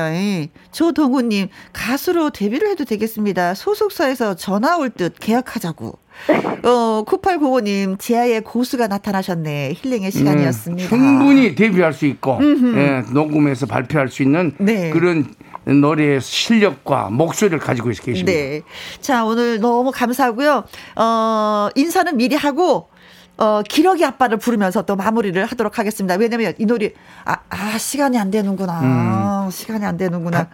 [0.71, 3.53] 조동우님, 가수로 데뷔를 해도 되겠습니다.
[3.55, 5.99] 소속사에서 전화 올 듯 계약하자고.
[6.63, 9.73] 어, 9895님, 지하에 고수가 나타나셨네.
[9.75, 10.83] 힐링의 시간이었습니다.
[10.83, 14.89] 음, 충분히 데뷔할 수 있고, 예, 녹음해서 발표할 수 있는 네.
[14.89, 15.27] 그런
[15.65, 18.31] 노래의 실력과 목소리를 가지고 계십니다.
[18.31, 18.61] 네.
[19.01, 20.63] 자, 오늘 너무 감사하고요.
[20.95, 22.87] 어, 인사는 미리 하고,
[23.37, 26.15] 어, 기러기 아빠를 부르면서 또 마무리를 하도록 하겠습니다.
[26.15, 26.91] 왜냐면 이 노래,
[27.25, 29.45] 아, 아 시간이 안 되는구나.
[29.45, 29.51] 음.
[29.51, 30.47] 시간이 안 되는구나.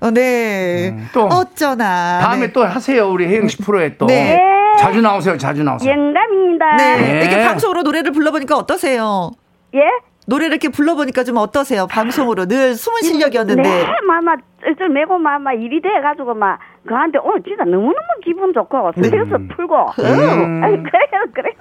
[0.00, 0.90] 어, 네.
[0.90, 2.18] 음, 또 어쩌나.
[2.20, 2.52] 다음에 네.
[2.52, 3.08] 또 하세요.
[3.08, 4.06] 우리 혜영 씨 프로에 또.
[4.06, 4.38] 네.
[4.78, 5.38] 자주 나오세요.
[5.38, 5.92] 자주 나오세요.
[5.92, 6.76] 영감입니다.
[6.76, 6.96] 네.
[6.96, 7.20] 네.
[7.20, 9.30] 이렇게 방송으로 노래를 불러보니까 어떠세요?
[9.74, 9.80] 예?
[10.26, 11.86] 노래를 이렇게 불러보니까 좀 어떠세요?
[11.86, 13.62] 방송으로 늘 숨은 실력이었는데.
[13.62, 17.94] 네, 마마 쩔쩔 매고 마마 일이 돼가지고 막 그한테 오늘 진짜 너무 너무
[18.24, 19.48] 기분 좋고 스트레스 네.
[19.54, 19.74] 풀고.
[19.98, 20.64] 음.
[20.64, 21.54] 아니, 그래요, 그래요.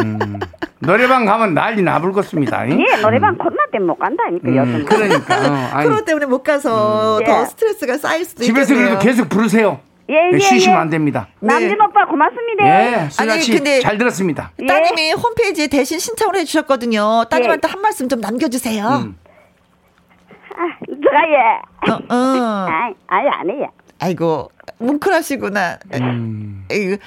[0.00, 0.40] 음.
[0.80, 2.68] 노래방 가면 난리 나불겠습니다.
[2.70, 4.84] 예, 노래방 코로나 때문에 못 간다니까 음, 요즘.
[4.84, 5.36] 그러니까.
[5.36, 7.24] 어, 코로나 때문에 못 가서 음.
[7.24, 7.44] 더 예.
[7.46, 8.64] 스트레스가 쌓일 수도 있겠네요.
[8.64, 9.80] 집에서 그래도 계속 부르세요.
[10.10, 10.80] 예, 예, 쉬시면 예.
[10.80, 11.28] 안 됩니다.
[11.40, 11.76] 남진 네.
[11.84, 12.64] 오빠 고맙습니다.
[13.04, 14.50] 예, 수자 씨 근데 잘 들었습니다.
[14.66, 15.12] 따님이 예.
[15.12, 17.24] 홈페이지에 대신 신청을 해주셨거든요.
[17.30, 17.70] 따님한테 예.
[17.72, 18.84] 한 말씀 좀 남겨주세요.
[18.86, 19.16] 음.
[20.54, 21.92] 아, 제가 예.
[21.92, 22.66] 어, 어.
[22.68, 23.68] 아이, 아이 안 해요.
[24.00, 25.78] 아이고 뭉클하시구나.
[25.94, 26.66] 음.
[26.70, 26.98] 에이,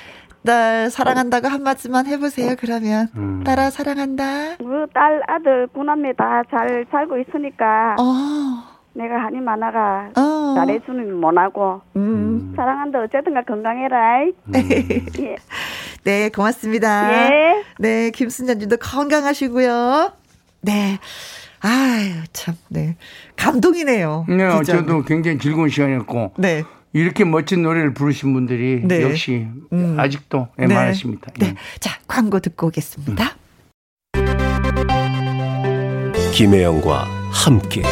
[0.45, 2.55] 딸 사랑한다고 한 마디만 해보세요.
[2.59, 3.43] 그러면 음.
[3.43, 4.57] 딸아 사랑한다.
[4.57, 7.95] 그 딸 아들 구남매 다 잘 살고 있으니까.
[7.99, 8.74] 어.
[8.95, 10.55] 내가 한이 많아가 어.
[10.55, 12.53] 잘해주는 못하고 음.
[12.55, 14.23] 사랑한다 어쨌든가 건강해라.
[14.23, 14.53] 음.
[15.19, 15.35] 예.
[16.03, 17.11] 네 고맙습니다.
[17.11, 17.63] 예.
[17.77, 20.13] 네 김순자님도 건강하시고요.
[20.61, 20.97] 네.
[21.59, 22.95] 아유 참 네.
[23.35, 24.25] 감동이네요.
[24.29, 26.33] 네, 저도 굉장히 즐거운 시간이었고.
[26.37, 26.63] 네.
[26.93, 29.01] 이렇게 멋진 노래를 부르신 분들이 네.
[29.01, 29.99] 역시 음.
[29.99, 30.67] 아직도 네.
[30.67, 31.29] 많으십니다.
[31.37, 31.47] 네.
[31.47, 31.55] 네.
[31.81, 33.35] 자, 광고 듣고 오겠습니다.
[34.15, 36.13] 음.
[36.33, 37.83] 김혜영과 함께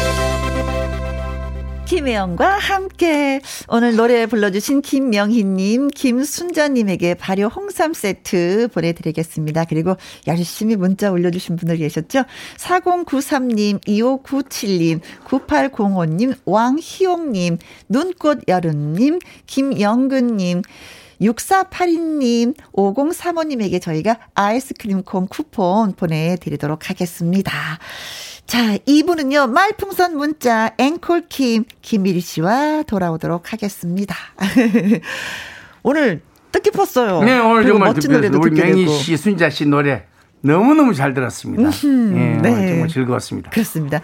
[1.86, 9.66] 김혜영과 함께 오늘 노래 불러주신 김명희님, 김순자님에게 발효 홍삼 세트 보내드리겠습니다.
[9.66, 9.94] 그리고
[10.26, 12.24] 열심히 문자 올려주신 분들 계셨죠?
[12.56, 17.58] 4093님, 2597님, 9805님, 왕희용님,
[17.90, 20.62] 눈꽃 여름님, 김영근님,
[21.20, 27.78] 6482님, 5035님에게 저희가 아이스크림 콘 쿠폰 보내드리도록 하겠습니다.
[28.46, 34.14] 자, 2부는요, 말풍선 문자, 앵콜킴, 김미리 씨와 돌아오도록 하겠습니다.
[35.82, 36.20] 오늘
[36.52, 37.22] 뜻깊었어요.
[37.24, 40.04] 네, 오늘 정말 멋진 노래도 우리 명희 씨, 순자 씨 노래
[40.42, 41.70] 너무너무 잘 들었습니다.
[41.84, 42.68] 음, 예, 네.
[42.68, 43.50] 정말 즐거웠습니다.
[43.50, 44.02] 그렇습니다.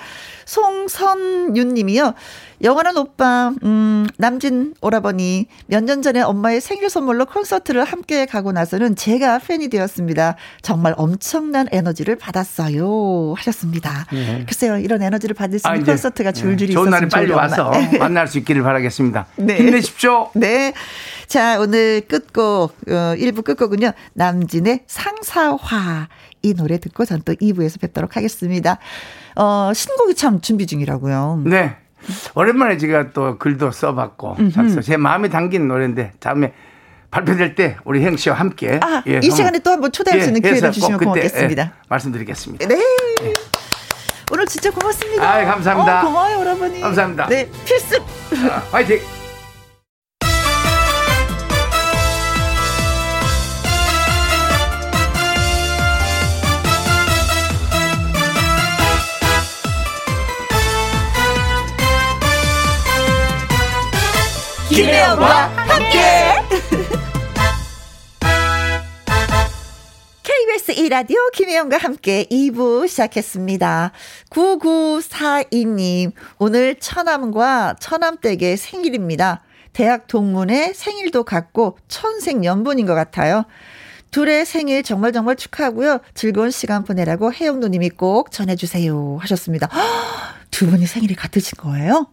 [0.50, 2.14] 송선윤 님이요.
[2.62, 8.96] 영원한 오빠, 음, 남진 오라버니, 몇 년 전에 엄마의 생일 선물로 콘서트를 함께 가고 나서는
[8.96, 10.34] 제가 팬이 되었습니다.
[10.60, 13.34] 정말 엄청난 에너지를 받았어요.
[13.36, 14.06] 하셨습니다.
[14.12, 14.44] 네.
[14.46, 16.74] 글쎄요, 이런 에너지를 받을 수 있는 아, 콘서트가 줄줄이 네.
[16.74, 17.70] 좋은 날이 빨리 와서
[18.00, 19.26] 만날 수 있기를 바라겠습니다.
[19.36, 19.56] 네.
[19.56, 20.30] 힘내십시오.
[20.34, 20.72] 네.
[21.28, 26.08] 자, 오늘 끝곡, 어, 1부 끝곡은요, 남진의 상사화.
[26.42, 28.78] 이 노래 듣고 전 또 2부에서 뵙도록 하겠습니다.
[29.36, 31.42] 어, 신곡이 참 준비 중이라고요.
[31.46, 31.76] 네.
[32.34, 36.52] 오랜만에 제가 또 글도 써봤고 작서 제 마음에 담긴 노래인데 다음에
[37.10, 40.40] 발표될 때 우리 행 씨와 함께 아, 예, 이 시간에 또 한번 초대할 수 있는
[40.44, 41.62] 예, 기회를 주시면 고맙겠습니다.
[41.62, 42.66] 예, 말씀드리겠습니다.
[42.66, 42.76] 네.
[42.76, 43.32] 네.
[44.32, 45.28] 오늘 진짜 고맙습니다.
[45.28, 46.02] 아, 감사합니다.
[46.02, 46.80] 어, 고마워요, 여러분이.
[46.80, 47.26] 감사합니다.
[47.26, 47.98] 네, 필승.
[48.48, 49.19] 아, 화이팅.
[64.80, 65.98] 김혜영과 함께.
[70.22, 73.92] KBS 2라디오 김혜영과 함께 2부 시작했습니다.
[74.30, 79.42] 9942님, 오늘 처남과 처남댁의 생일입니다.
[79.74, 83.44] 대학 동문의 생일도 같고 천생연분인 것 같아요.
[84.12, 85.98] 둘의 생일 정말 정말 축하하고요.
[86.14, 89.18] 즐거운 시간 보내라고 혜영 누님이 꼭 전해주세요.
[89.20, 89.68] 하셨습니다.
[90.50, 92.06] 두 분이 생일이 같으신 거예요?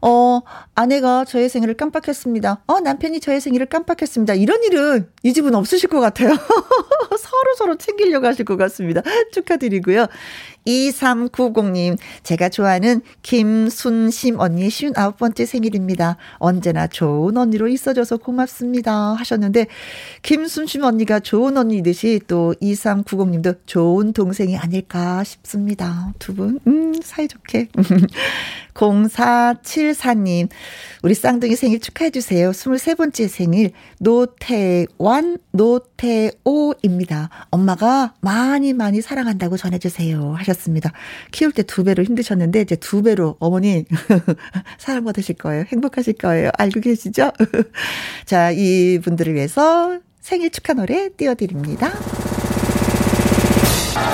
[0.00, 0.40] 어,
[0.74, 2.62] 아내가 저의 생일을 깜빡했습니다.
[2.66, 4.34] 어, 남편이 저의 생일을 깜빡했습니다.
[4.34, 6.30] 이런 일은 이 집은 없으실 것 같아요.
[7.18, 9.02] 서로 서로 챙기려고 하실 것 같습니다.
[9.32, 10.06] 축하드리고요.
[10.66, 16.16] 2390님, 제가 좋아하는 김순심 언니 59번째 생일입니다.
[16.38, 19.14] 언제나 좋은 언니로 있어줘서 고맙습니다.
[19.14, 19.66] 하셨는데,
[20.22, 26.12] 김순심 언니가 좋은 언니듯이 또 2390님도 좋은 동생이 아닐까 싶습니다.
[26.18, 27.68] 두 분, 음, 사이좋게.
[28.78, 30.48] 0474님,
[31.02, 32.52] 우리 쌍둥이 생일 축하해주세요.
[32.52, 37.30] 23번째 생일, 노태완, 노태오입니다.
[37.50, 40.34] 엄마가 많이 많이 사랑한다고 전해주세요.
[40.54, 40.92] 습니다.
[41.32, 43.84] 키울 때 두 배로 힘드셨는데, 이제 두 배로 어머니
[44.78, 45.64] 사랑 받으실 거예요.
[45.68, 46.50] 행복하실 거예요.
[46.58, 47.30] 알고 계시죠?
[48.26, 51.90] 자, 이 분들을 위해서 생일 축하 노래 띄워드립니다.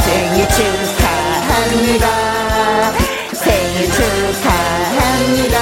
[0.04, 2.06] 생일 축하합니다.
[3.34, 5.58] 생일 축하합니다.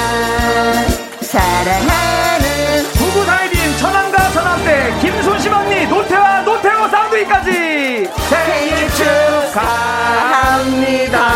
[1.21, 7.51] 사랑하는 부부 사이인 천왕과 천왕대 김순심 언니 노태와 노태호 쌍둥이까지
[8.29, 9.92] 생일 축하
[10.93, 11.32] 합니다.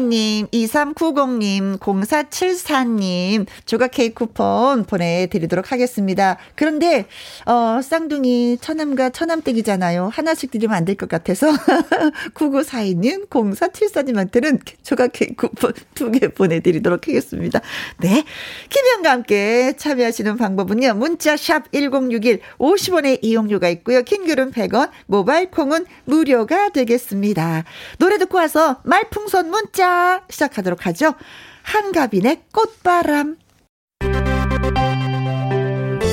[0.00, 6.36] 님, 2390 님, 0474 님, 조각 케이크 쿠폰 보내 드리도록 하겠습니다.
[6.54, 7.06] 그런데,
[7.46, 10.10] 어, 쌍둥이 처남과 처남댁이잖아요.
[10.12, 11.48] 하나씩 드리면 안 될 것 같아서,
[12.34, 17.60] 9942 님, 0474 님한테는 조각 케이크 쿠폰 두 개 보내 드리도록 하겠습니다.
[17.98, 18.24] 네.
[18.68, 24.02] 김현과 함께 참여하시는 방법은요, 문자 샵 1061, 50원의 이용료가 있고요.
[24.02, 27.64] 킹글은 100원, 모바일 콩은 무료가 되겠습니다.
[27.98, 29.81] 노래 듣고 와서 말풍선 문자
[30.30, 31.14] 시작하도록 하죠.
[31.62, 33.36] 한가빈의 꽃바람.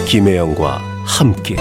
[0.08, 1.56] 김혜영과 함께.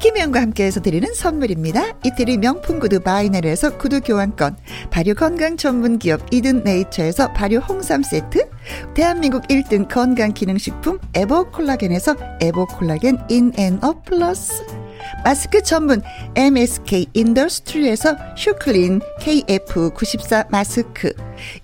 [0.00, 1.98] 김혜영과 함께해서 드리는 선물입니다.
[2.04, 4.56] 이태리 명품 구두 바이네르에서 구두 교환권,
[4.90, 8.50] 발효 건강 전문 기업 이든 네이처에서 발효 홍삼 세트,
[8.94, 14.64] 대한민국 1등 건강 기능식품 에버 콜라겐에서 에버 콜라겐 인앤업 플러스,
[15.24, 16.02] 마스크 전문
[16.34, 21.12] MSK 인더스트리에서 슈클린 KF94 마스크,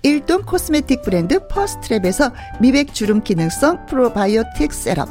[0.01, 2.31] 일동 코스메틱 브랜드 퍼스트랩에서
[2.61, 5.09] 미백 주름 기능성 프로바이오틱 셋업,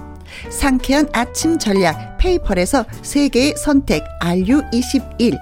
[0.50, 5.38] 상쾌한 아침 전략 페이펄에서 세계의 선택 RU21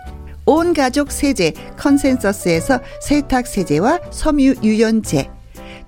[0.47, 5.40] 온 가족 세제 컨센서스에서 세탁 세제와 섬유 유연제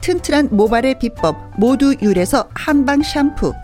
[0.02, 3.54] 튼튼한 모발의 비법 모두 유래서 한방 샴푸.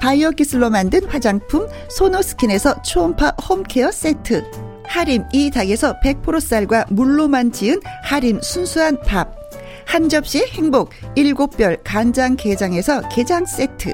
[0.00, 4.44] 바이오 기술로 만든 화장품 소노스킨에서 초음파 홈케어 세트.
[4.86, 9.36] 하림 이 닭에서 100% 쌀과 물로만 지은 하림 순수한 밥.
[9.86, 13.92] 한 접시 행복 일곱 별 간장 게장에서 게장 세트.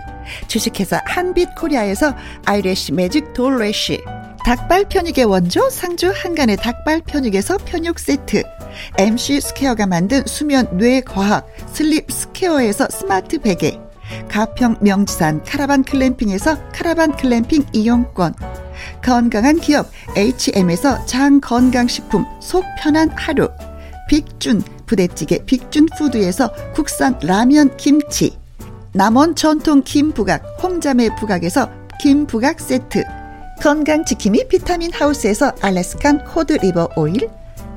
[0.49, 4.01] 주식회사 한빛코리아에서 eyelash 매직 돌래쉬.
[4.45, 8.43] 닭발 편육의 원조 상주 한가네 닭발 편육에서 편육 세트
[8.99, 13.79] MC 스퀘어가 만든 수면 뇌 과학 슬립 스퀘어에서 스마트 베개
[14.29, 18.35] 가평 명지산 카라반 글램핑에서 카라반 글램핑 이용권
[19.03, 23.49] 건강한 기업 HM에서 장 건강식품 속 편한 하루
[24.09, 28.37] 빅준 부대찌개 빅준푸드에서 국산 라면 김치
[28.93, 31.71] 남원 전통 김부각 홍자매 부각에서
[32.01, 33.05] 김부각 세트
[33.61, 37.29] 건강지킴이 비타민 하우스에서 Alaskan cod liver oil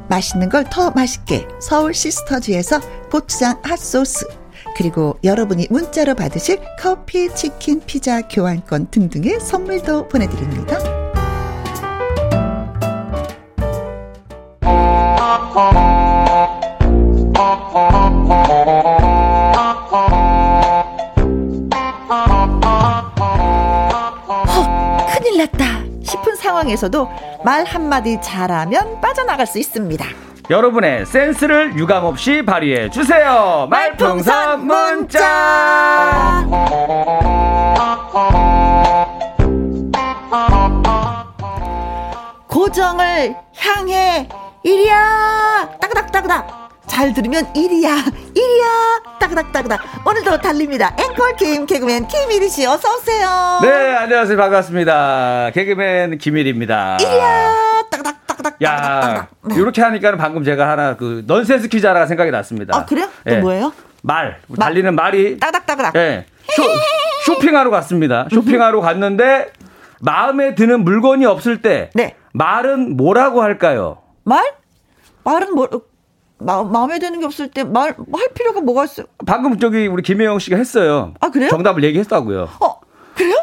[0.10, 2.80] 맛있는 걸 더 맛있게 서울 시스터즈에서
[3.12, 4.28] 고추장 핫소스
[4.76, 10.78] 그리고 여러분이 문자로 받으실 커피, 치킨, 피자, 교환권 등등의 선물도 보내드립니다.
[26.58, 27.10] 상황에서도
[27.44, 30.06] 말 한마디 잘하면 빠져나갈 수 있습니다.
[30.50, 33.68] 여러분의 센스를 유감없이 발휘해 주세요.
[33.70, 36.46] 말풍선 문자.
[42.48, 44.28] 고정을 향해
[44.64, 46.57] 이리야 따그닥따그닥
[46.98, 47.96] 잘 들으면 이리야
[48.34, 48.68] 이리야.
[49.20, 49.80] 따그닥따그닥.
[50.04, 50.96] 오늘도 달립니다.
[50.98, 53.60] 앵콜 김 개그맨 김일희 씨 어서 오세요.
[53.62, 54.36] 네 안녕하세요.
[54.36, 55.52] 반갑습니다.
[55.54, 56.98] 개그맨 김일입니다.
[57.00, 57.84] 이리야.
[57.92, 62.76] 따그닥 따그닥 야 이렇게 하니까는 방금 제가 하나 그 넌센스 퀴즈 하나 생각이 났습니다.
[62.76, 63.08] 아 그래요?
[63.28, 63.38] 또 예.
[63.42, 63.72] 뭐예요?
[64.02, 64.40] 말.
[64.60, 65.96] 달리는 말이 따그닥따그닥.
[65.98, 66.26] 예.
[66.56, 66.64] 쇼,
[67.26, 68.28] 쇼핑하러 갔습니다.
[68.32, 69.52] 쇼핑하러 갔는데
[70.00, 72.16] 마음에 드는 물건이 없을 때 네.
[72.34, 74.00] 말은 뭐라고 할까요?
[74.24, 74.44] 말?
[75.24, 75.70] 말은 뭐
[76.40, 79.04] 마, 마음에 드는 게 없을 때 말 할 필요가 뭐가 있어?
[79.26, 81.14] 방금 저기 우리 김혜영 씨가 했어요.
[81.20, 81.50] 아, 그래요?
[81.50, 82.50] 정답을 얘기했다고요.
[82.60, 82.80] 어
[83.16, 83.36] 그래요?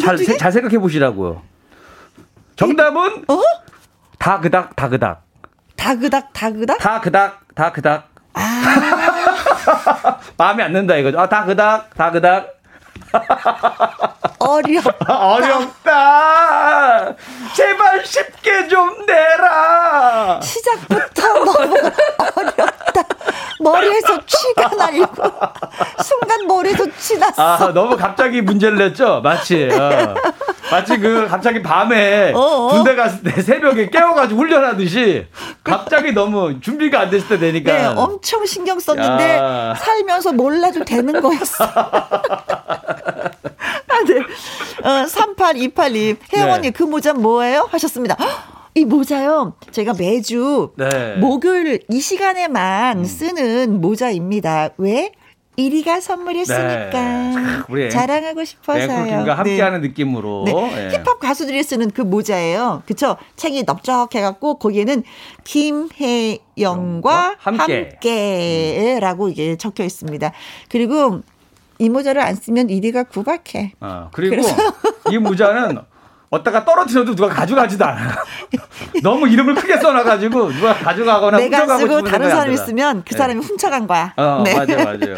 [0.00, 0.18] 잘?
[0.18, 1.42] 세- 잘 생각해 보시라고요.
[2.56, 3.40] 정답은 어?
[4.18, 5.22] 다 그닥 다 그닥
[5.76, 6.78] 다 그닥 다 그닥?
[6.78, 8.08] 다 그닥 다 그닥.
[10.38, 11.18] 마음에 안 든다 이거죠.
[11.18, 12.54] 아, 다 그닥 다 그닥.
[14.38, 14.80] 어려.
[15.08, 17.14] 어렵다.
[17.54, 20.40] 제발 쉽게 좀 내라.
[20.42, 21.52] 시작부터 너무
[22.36, 23.02] 어렵다.
[23.60, 25.06] 머리에서 취가 날리고
[26.02, 27.42] 순간 머리에서 치 났어.
[27.42, 29.20] 아, 너무 갑자기 문제를 냈죠?
[29.22, 29.68] 마치.
[29.72, 30.14] 어.
[30.70, 32.68] 마치 그 갑자기 밤에 어어.
[32.72, 35.26] 군대 갔을 때 새벽에 깨워가지고 훈련하듯이
[35.62, 37.72] 갑자기 너무 준비가 안 됐을 때 되니까.
[37.72, 39.74] 네, 엄청 신경 썼는데 야.
[39.78, 41.64] 살면서 몰라도 되는 거였어.
[43.96, 44.18] 아, 네.
[44.88, 46.52] 어, 3828님, 혜영 네.
[46.52, 47.66] 언니 그 모자 뭐예요?
[47.70, 48.16] 하셨습니다.
[48.18, 48.28] 헉,
[48.74, 51.16] 이 모자요, 제가 매주 네.
[51.16, 54.70] 목요일 이 시간에만 쓰는 모자입니다.
[54.76, 55.12] 왜?
[55.56, 57.34] 1위가 선물했으니까 네.
[57.70, 58.82] 우리 자랑하고 싶어서요.
[58.92, 59.88] 앵콜킴과 함께하는 네.
[59.88, 60.44] 느낌으로.
[60.44, 60.52] 네.
[60.92, 60.98] 예.
[60.98, 62.82] 힙합 가수들이 쓰는 그 모자예요.
[62.84, 63.16] 그쵸?
[63.36, 65.02] 책이 넓적해갖고, 거기에는
[65.44, 67.88] 김혜영과 함께.
[67.90, 68.98] 함께.
[69.00, 70.30] 라고 이게 적혀 있습니다.
[70.68, 71.22] 그리고
[71.78, 73.72] 이 모자를 안 쓰면 1위가 구박해.
[73.80, 74.42] 어, 그리고
[75.10, 75.78] 이 모자는
[76.30, 78.10] 어디다가 떨어뜨려도 누가 가져가지도 않아요.
[79.02, 82.56] 너무 이름을 크게 써놔가지고 누가 가져가거나 내가 쓰고 다른 사람이.
[82.56, 83.18] 쓰면 그 네.
[83.18, 84.12] 사람이 훔쳐간 거야.
[84.16, 85.16] 어, 맞아요, 맞아요.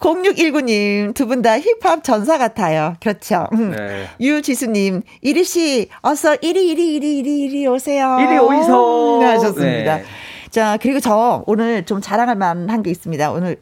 [0.00, 2.94] 0619님, 두 분 다 힙합 전사 같아요.
[3.00, 3.46] 그렇죠.
[3.54, 3.70] 음.
[3.70, 4.06] 네.
[4.20, 8.18] 유지수님, 이리씨, 어서 이리, 이리, 이리, 이리, 이리 오세요.
[8.20, 9.22] 이리 오이소.
[9.24, 9.96] 하셨습니다.
[9.96, 10.04] 네.
[10.50, 13.30] 자, 그리고 저 오늘 좀 자랑할 만한 게 있습니다.
[13.32, 13.56] 오늘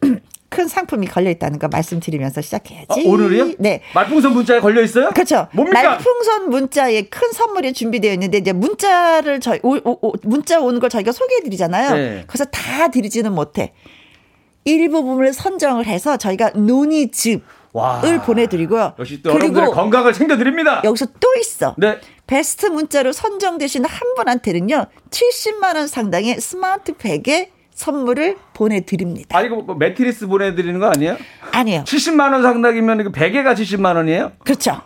[0.52, 2.86] 큰 상품이 걸려 있다는 거 말씀드리면서 시작해야지.
[2.90, 3.52] 아, 오늘이요?
[3.58, 3.80] 네.
[3.94, 5.08] 말풍선 문자에 걸려 있어요?
[5.10, 5.48] 그렇죠.
[5.52, 5.82] 뭡니까?
[5.82, 10.90] 말풍선 문자에 큰 선물이 준비되어 있는데 이제 문자를 저희 오, 오, 오, 문자 오는 걸
[10.90, 11.94] 저희가 소개해 드리잖아요.
[11.94, 12.24] 네.
[12.26, 13.72] 그래서 다 드리지는 못해.
[14.64, 16.52] 일부분을 선정을 해서 저희가
[17.72, 18.02] 와.
[18.24, 18.92] 보내드리고요.
[18.98, 20.82] 역시 또 여러분들의 건강을 챙겨드립니다.
[20.84, 21.74] 여기서 또 있어.
[21.78, 21.98] 네.
[22.26, 29.36] 베스트 문자로 선정되신 한 분한테는요, 70만 원 상당의 스마트 백의 선물을 보내드립니다.
[29.36, 31.16] 아, 이거 뭐 매트리스 보내드리는 거 아니에요?
[31.52, 31.84] 아니에요.
[31.84, 34.32] 70만원 상당이면 이거 베개가 70만원이에요?
[34.44, 34.80] 그렇죠.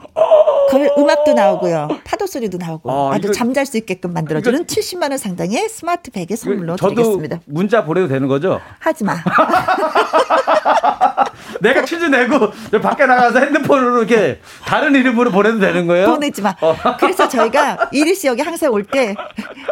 [0.71, 1.89] 그 음악도 나오고요.
[2.05, 6.11] 파도 소리도 나오고 어, 아주 이거- 잠잘 수 있게끔 만들어주는 이거- 70만 원 상당의 스마트
[6.11, 7.41] 베개 선물로 저도 드리겠습니다.
[7.47, 8.61] 문자 보내도 되는 거죠?
[8.81, 9.17] 하지 마.
[11.61, 12.51] 내가 퀴즈 내고
[12.83, 16.07] 밖에 나가서 핸드폰으로 이렇게 다른 이름으로 보내도 되는 거예요?
[16.07, 16.55] 보내지 마.
[16.61, 16.77] 어.
[16.99, 19.15] 그래서 저희가 이리 씨 여기 항상 올 때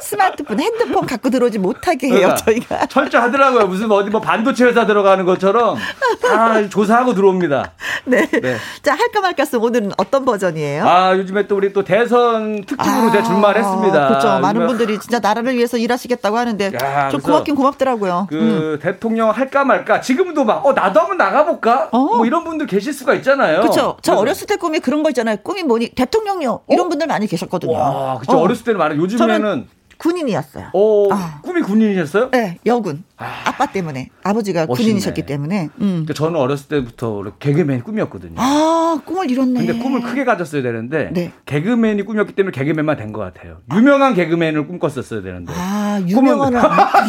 [0.00, 2.34] 스마트폰, 핸드폰 갖고 들어오지 못하게 해요.
[2.34, 3.66] 그러니까 저희가 철저하더라고요.
[3.68, 5.76] 무슨 어디 뭐 반도체 회사 들어가는 것처럼
[6.20, 7.72] 다 조사하고 들어옵니다.
[8.06, 8.26] 네.
[8.26, 8.56] 네.
[8.82, 10.84] 자 할까 말까 스 오늘은 어떤 버전이에요?
[10.86, 14.08] 아 요즘에 또 우리 또 대선 특집으로 아, 출마했습니다.
[14.08, 14.38] 그렇죠.
[14.40, 18.26] 많은 분들이 진짜 나라를 위해서 일하시겠다고 하는데 야, 좀 고맙긴 고맙더라고요.
[18.28, 18.78] 그 음.
[18.82, 21.98] 대통령 할까 말까 지금도 막 어 나도 한번 나가볼까 어?
[21.98, 23.60] 뭐 이런 분들 계실 수가 있잖아요.
[23.60, 23.98] 그렇죠.
[24.02, 25.36] 저 어렸을 때 꿈이 그런 거 있잖아요.
[25.42, 26.88] 꿈이 뭐니 대통령요 이런 어?
[26.88, 27.72] 분들 많이 계셨거든요.
[27.72, 28.38] 와, 그렇죠.
[28.38, 28.46] 어.
[28.46, 28.98] 렸을 때는 많아요.
[29.00, 29.68] 요즘에는
[29.98, 30.70] 군인이었어요.
[30.72, 31.40] 오, 아.
[31.42, 32.30] 꿈이 군인이셨어요?
[32.30, 33.04] 네, 여군.
[33.16, 33.52] 아.
[33.56, 34.84] 빠 때문에 아버지가 멋있네.
[34.86, 35.68] 군인이셨기 때문에.
[35.80, 35.86] 음.
[36.04, 38.34] 그러니까 저는 어렸을 때부터 개그맨이 꿈이었거든요.
[38.38, 39.64] 아, 꿈을 이뤘네.
[39.66, 41.32] 근데 꿈을 크게 가졌어야 되는데 네.
[41.46, 43.58] 개그맨이 꿈이었기 때문에 개그맨만 된 것 같아요.
[43.72, 45.52] 유명한 개그맨을 꿈꿨었어야 되는데.
[45.56, 46.60] 아, 유명한을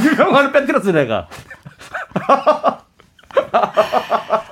[0.06, 1.28] 유명한을 빼뜨렸어 내가.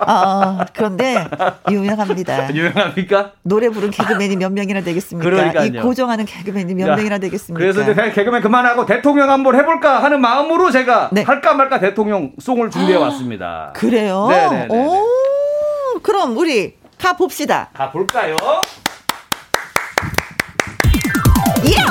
[0.07, 1.27] 아, 그런데
[1.69, 2.53] 유명합니다.
[2.53, 3.31] 유명합니까?
[3.43, 5.29] 노래 부른 개그맨이 몇 명이나 되겠습니까?
[5.29, 5.65] 그러니까요.
[5.65, 7.59] 이 고정하는 개그맨이 몇 야, 명이나 되겠습니까?
[7.59, 11.21] 그래서 이제 개그맨 그만하고 대통령 한번 해볼까 하는 마음으로 제가 네.
[11.23, 13.71] 할까 말까 대통령 송을 준비해 왔습니다.
[13.75, 14.27] 그래요?
[14.29, 14.67] 네네.
[14.69, 15.03] 오,
[16.01, 17.69] 그럼 우리 가 봅시다.
[17.73, 18.35] 가 볼까요?
[21.65, 21.85] 이야,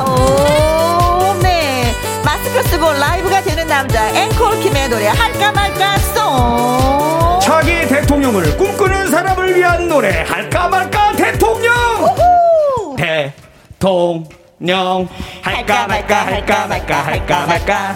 [1.43, 1.93] 네.
[2.25, 7.02] 마스크 쓰고 라이브가 되는 남자 앵콜킴의 노래 할까 말까 송.
[7.43, 10.23] 자기 대통령을 꿈꾸는 사람을 위한 노래.
[10.23, 11.75] 할까 말까 대통령!
[12.01, 12.95] 우후.
[12.97, 15.09] 대통령!
[15.43, 17.95] 할까 말까 할까 말까 할까 말까.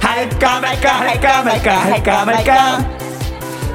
[0.00, 2.78] 할까 말까 할까 말까 할까 말까.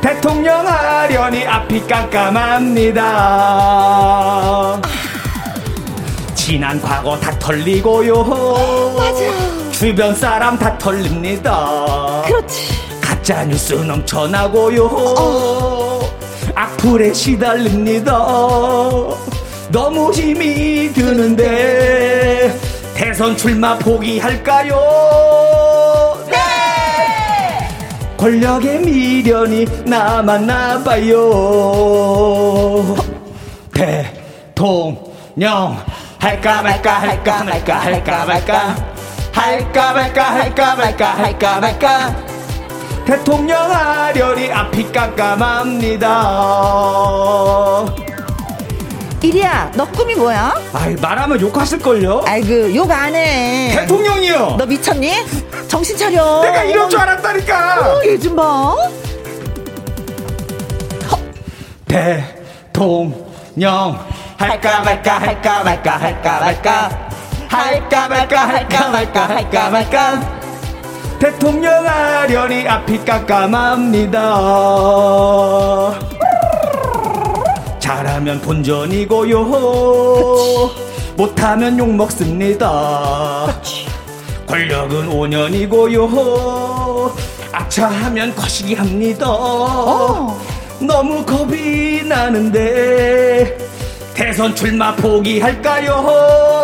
[0.01, 3.01] 대통령 하려니 앞이 깜깜합니다.
[6.33, 8.23] 지난 과거 다 털리고요.
[8.97, 9.19] 맞아.
[9.71, 12.21] 주변 사람 다 털립니다.
[12.25, 12.88] 그렇지
[13.29, 14.85] 가짜 뉴스 넘쳐나고요.
[14.85, 15.99] 어.
[16.55, 18.11] 악플에 시달립니다.
[19.71, 22.59] 너무 힘이 드는데
[22.95, 24.75] 대선 출마 포기할까요?
[26.31, 26.37] 네!
[28.17, 31.19] 권력의 미련이 남았나 봐요.
[34.55, 35.77] 대통령
[36.17, 38.75] 할까 말까 할까 말까 할까 말까
[39.31, 42.38] 할까 말까 할까 말까 할까 말까
[43.09, 46.05] 대통령 하려니 앞이 깜깜합니다.
[49.23, 50.53] 이리야, 너 꿈이 뭐야?
[50.73, 52.21] 아이, 말하면 욕하실걸요?
[52.27, 53.71] 아이고, 욕 안 해.
[53.75, 54.57] 대통령이요!
[54.59, 55.25] 너 미쳤니?
[55.67, 56.43] 정신 차려.
[56.43, 57.79] 내가 이럴 줄 알았다니까!
[57.81, 58.75] 어, 얘좀 봐.
[61.87, 63.99] 대통령.
[64.37, 67.09] 할까 말까, 할까 말까, 할까 말까.
[67.49, 70.38] 할까 말까, 할까 말까, 할까 말까.
[71.19, 74.19] 대통령 하려니 앞이 깜깜합니다.
[77.79, 79.43] 잘하면 본전이고요.
[81.17, 83.53] 못하면 욕 먹습니다.
[84.47, 87.11] 권력은 5년이고요.
[87.51, 89.25] 악차하면 거시기 합니다.
[89.29, 90.39] 어.
[90.79, 93.57] 너무 겁이 나는데
[94.13, 96.58] 대선 출마 포기할까요?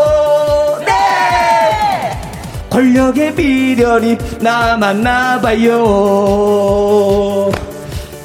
[2.75, 5.79] 권력의 비련이 남았나 봐요.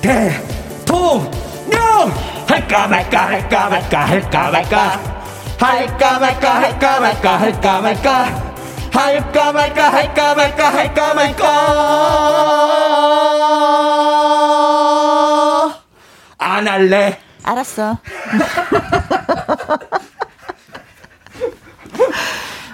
[0.02, 1.70] 대통령
[2.48, 4.98] 할까 말까 할까 말까 할까 말까
[5.56, 8.26] 할까 말까 할까 말까 할까 말까
[8.90, 11.46] 할까 말까 할까 말까 할까 말까.
[16.38, 17.20] 안 할래?
[17.44, 17.98] 알았어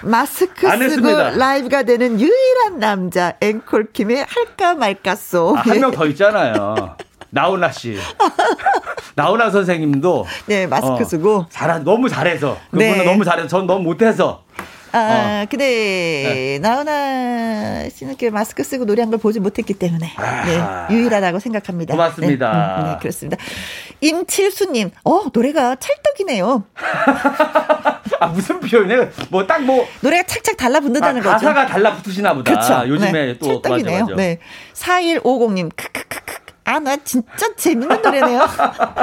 [0.07, 5.54] 마스크 쓰고 라이브가 되는 유일한 남자 앵콜킴의 할까 말까소.
[5.57, 6.96] 아, 한명 더 있잖아요.
[7.30, 7.98] 나훈아 씨.
[9.16, 13.04] 나훈아 선생님도 네 마스크 어, 쓰고 잘 너무 잘해서 그분은 네.
[13.04, 14.44] 너무 잘해서 전 너무 못해서
[14.97, 15.47] 아, 어.
[15.51, 16.59] 근데 네.
[16.61, 20.86] 나훈아 씨는 그 마스크 쓰고 노래한 걸 보지 못했기 때문에 아.
[20.88, 21.92] 네, 유일하다고 생각합니다.
[21.92, 22.76] 고맙습니다.
[22.76, 23.36] 네, 음, 네, 그렇습니다.
[24.01, 26.64] 임칠수님, 어 노래가 찰떡이네요.
[28.20, 29.11] 아 무슨 표현이에요?
[29.30, 31.47] 뭐 딱뭐 뭐 노래가 착착 달라붙는다는 아, 거죠.
[31.47, 32.51] 가사가 달라붙으시나 보다.
[32.53, 32.88] 그렇죠.
[32.88, 34.01] 요즘에 네, 또 찰떡이네요.
[34.01, 34.16] 맞아, 맞아.
[34.16, 34.38] 네.
[34.74, 36.36] 4150님, 크크크크.
[36.66, 38.40] 아, 나 진짜 재밌는 노래네요.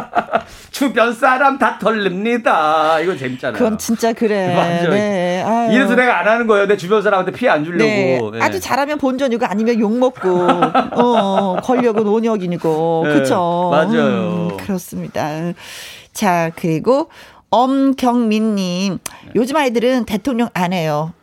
[0.69, 2.99] 주변 사람 다 털립니다.
[2.99, 3.57] 이건 재밌잖아요.
[3.57, 4.51] 그건 진짜 그래.
[4.53, 4.89] 맞아요.
[4.89, 5.41] 네.
[5.41, 5.73] 아유.
[5.73, 6.67] 이래서 내가 안 하는 거예요.
[6.67, 7.85] 내 주변 사람한테 피해 안 주려고.
[7.85, 8.19] 네.
[8.33, 8.39] 네.
[8.41, 10.29] 아주 잘하면 본전이고 아니면 욕먹고,
[10.99, 13.03] 어, 권력은 온역이고.
[13.07, 13.13] 네.
[13.13, 13.69] 그쵸.
[13.71, 14.49] 맞아요.
[14.51, 15.53] 음, 그렇습니다.
[16.11, 17.09] 자, 그리고
[17.49, 18.99] 엄경민님.
[19.35, 21.13] 요즘 아이들은 대통령 안 해요.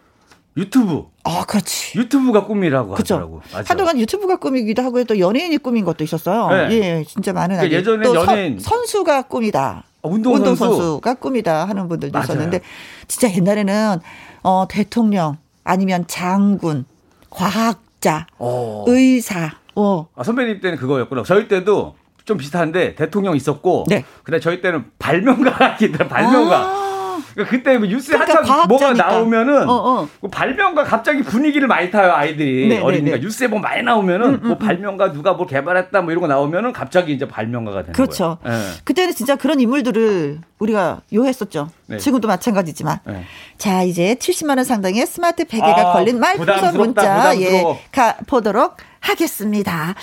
[0.57, 1.10] 유튜브.
[1.25, 1.99] 아, 그렇지.
[1.99, 3.15] 유튜브가 꿈이라고 그쵸?
[3.15, 3.43] 하더라고.
[3.53, 3.65] 맞아.
[3.71, 6.49] 한동안 유튜브가 꿈이기도 하고 또 연예인이 꿈인 것도 있었어요.
[6.69, 6.75] 네.
[6.77, 9.85] 예, 진짜 많은 그러니까 예전에 연예인 선, 수가 꿈이다.
[10.03, 10.99] 아, 운동, 운동 선수.
[11.03, 12.25] 가 꿈이다 하는 분들도 맞아요.
[12.25, 12.61] 있었는데
[13.07, 13.99] 진짜 옛날에는
[14.43, 16.87] 어 대통령 아니면 장군,
[17.29, 18.85] 과학자, 어.
[18.89, 19.53] 의사.
[19.77, 20.07] 어.
[20.17, 21.23] 아, 선배님 때는 그거였구나.
[21.27, 24.05] 저희 때도 좀 비슷한데 대통령 있었고 네.
[24.25, 26.57] 근데 저희 때는 발명가가 있더라 발명가.
[26.57, 26.90] 아.
[27.35, 30.09] 그러니까 그때 뭐 뉴스에 그러니까 한참 뭐가 나오면은 어, 어.
[30.21, 34.27] 뭐 발명가 갑자기 분위기를 많이 타요 아이들이 네, 네 어린이가 네, 뉴스에 뭐 많이 나오면은
[34.27, 34.59] 음, 음, 뭐 음.
[34.59, 38.39] 발명가 누가 뭐 개발했다 뭐 이런 거 나오면은 갑자기 이제 발명가가 되는 그렇죠.
[38.43, 38.59] 거예요.
[38.59, 38.65] 네.
[38.85, 41.71] 그때는 진짜 그런 인물들을 우리가 요했었죠.
[41.87, 41.99] 네.
[41.99, 43.01] 지금도 마찬가지지만.
[43.07, 43.25] 네.
[43.59, 49.95] 자 이제 70만 원 상당의 스마트 베개가 아, 걸린 말풍선 문자 예가 보도록 하겠습니다.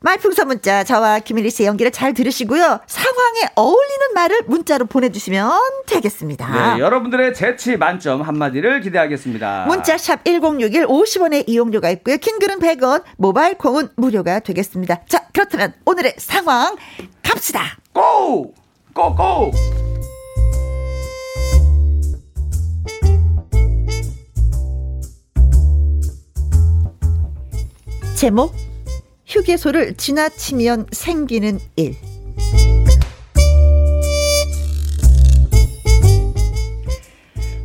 [0.00, 2.80] 말풍선 문자 저와 김일리 씨의 연기를 잘 들으시고요.
[2.86, 5.50] 상황에 어울리는 말을 문자로 보내주시면
[5.86, 6.74] 되겠습니다.
[6.76, 9.66] 네, 여러분들의 재치 만점 한마디를 기대하겠습니다.
[9.66, 12.16] 문자샵 1061 50원의 이용료가 있고요.
[12.16, 15.04] 킹글은 100원, 모바일 콩은 무료가 되겠습니다.
[15.08, 16.76] 자 그렇다면 오늘의 상황
[17.22, 17.76] 갑시다.
[17.92, 18.54] 고!
[18.94, 19.14] 고!
[19.14, 19.50] 고!
[28.14, 28.52] 제목
[29.28, 31.96] 휴게소를 지나치면 생기는 일.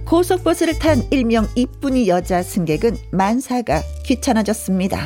[0.05, 4.99] 고속버스를 탄 일명 이쁜이 여자 승객은 만사가 귀찮아졌습니다.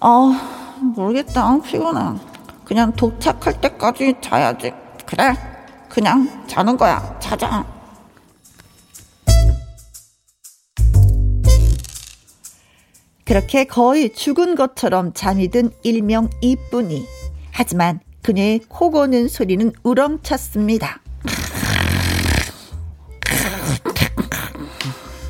[0.00, 1.60] 아, 모르겠다.
[1.60, 2.18] 피곤해.
[2.64, 4.72] 그냥 도착할 때까지 자야지.
[5.04, 5.34] 그래.
[5.88, 7.18] 그냥 자는 거야.
[7.20, 7.79] 자자.
[13.30, 17.06] 그렇게 거의 죽은 것처럼 잠이 든 일명 이쁜이.
[17.52, 21.00] 하지만 그녀의 코 고는 소리는 우렁찼습니다.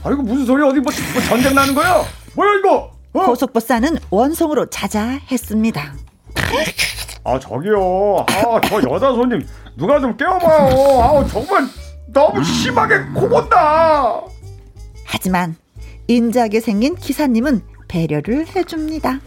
[0.03, 2.03] 아 이거 무슨 소리 어디 뭐, 뭐 전쟁 나는 거야?
[2.35, 2.91] 뭐야 이거?
[3.13, 3.27] 어?
[3.27, 5.95] 고속버스 안은 원성으로 자자했습니다.
[7.25, 9.47] 아 저기요, 아 저 여자 손님
[9.77, 11.03] 누가 좀 깨워봐요.
[11.03, 11.65] 아 정말
[12.07, 14.23] 너무 심하게 코 곤다.
[15.05, 15.55] 하지만
[16.09, 19.21] 인자하게 생긴 기사님은 배려를 해줍니다.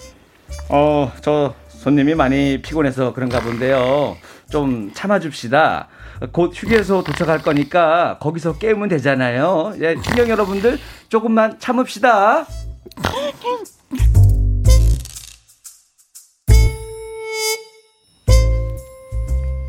[0.70, 4.16] 어, 저 손님이 많이 피곤해서 그런가 본데요.
[4.50, 5.90] 좀 참아줍시다.
[6.32, 9.74] 곧 휴게소 도착할 거니까 거기서 깨우면 되잖아요.
[9.82, 12.46] 예, 신경 여러분들 조금만 참읍시다.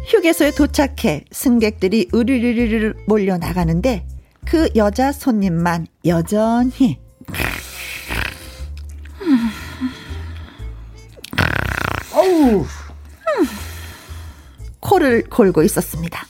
[0.07, 4.07] 휴게소에 도착해 승객들이 으르르르 몰려 나가는데
[4.45, 7.04] 그 여자 손님만 여전히
[12.45, 12.64] 아우.
[14.80, 16.26] 코를 골고 있었습니다.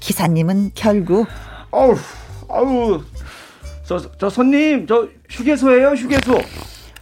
[0.00, 1.26] 기사님은 결국
[1.72, 1.96] 아우
[2.48, 3.02] 아우
[3.84, 6.38] 저, 저 손님 저 휴게소예요 휴게소.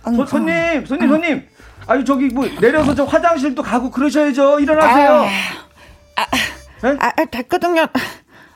[0.04, 1.48] 저, 손님 손님 손님.
[1.86, 4.60] 아유 저기 뭐 내려서 저 화장실도 가고 그러셔야죠.
[4.60, 5.26] 일어나세요.
[6.16, 6.26] 아, 아,
[6.82, 6.96] 네?
[7.00, 7.86] 아, 아 됐거든요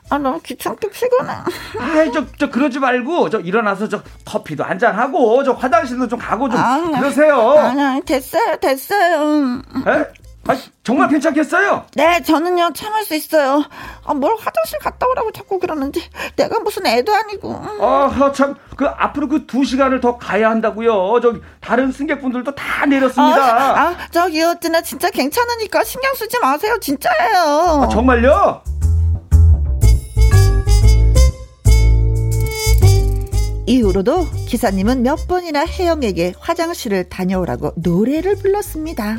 [0.09, 1.33] 아 너무 귀찮게 피곤해.
[1.79, 6.19] 아이 저, 저 그러지 말고 저 일어나서 저 커피도 한 잔 하고 저 화장실도 좀
[6.19, 7.51] 가고 좀 아, 그러세요.
[7.57, 9.61] 아니 아니 됐어요 됐어요.
[9.87, 10.05] 에?
[10.49, 11.87] 아 정말 괜찮겠어요?
[11.95, 13.63] 네 저는요 참을 수 있어요.
[14.05, 16.01] 아, 뭘 화장실 갔다 오라고 자꾸 그러는지
[16.37, 17.53] 내가 무슨 애도 아니고.
[17.81, 21.19] 아참그 앞으로 그 두 시간을 더 가야 한다고요.
[21.21, 23.35] 저기 다른 승객분들도 다 내렸습니다.
[23.43, 27.81] 아, 아 저기요 나 진짜 괜찮으니까 신경 쓰지 마세요 진짜예요.
[27.83, 28.61] 아, 정말요?
[33.67, 39.17] 이후로도 기사님은 몇 번이나 혜영에게 화장실을 다녀오라고 노래를 불렀습니다.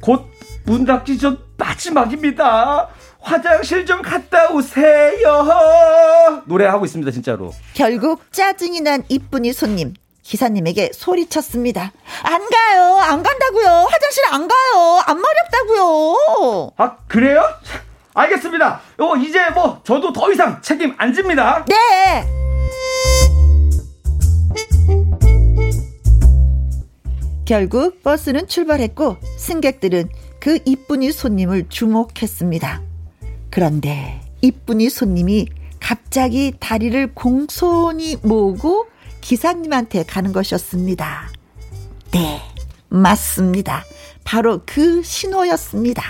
[0.00, 0.30] 곧
[0.66, 2.88] 문 닫기 전 마지막입니다.
[3.18, 6.42] 화장실 좀 갔다 오세요.
[6.44, 7.52] 노래하고 있습니다, 진짜로.
[7.74, 9.94] 결국 짜증이 난 이쁜이 손님.
[10.22, 11.92] 기사님에게 소리쳤습니다.
[12.22, 12.94] 안 가요.
[13.02, 13.68] 안 간다고요.
[13.90, 15.02] 화장실 안 가요.
[15.06, 16.70] 안 마렵다고요.
[16.76, 17.42] 아, 그래요?
[18.14, 18.80] 알겠습니다.
[19.00, 21.64] 요 이제 뭐 저도 더 이상 책임 안 집니다.
[21.68, 22.26] 네.
[27.50, 32.80] 결국 버스는 출발했고 승객들은 그 이쁜이 손님을 주목했습니다.
[33.50, 35.48] 그런데 이쁜이 손님이
[35.80, 38.86] 갑자기 다리를 공손히 모으고
[39.20, 41.28] 기사님한테 가는 것이었습니다.
[42.12, 42.40] 네,
[42.88, 43.84] 맞습니다.
[44.22, 46.04] 바로 그 신호였습니다.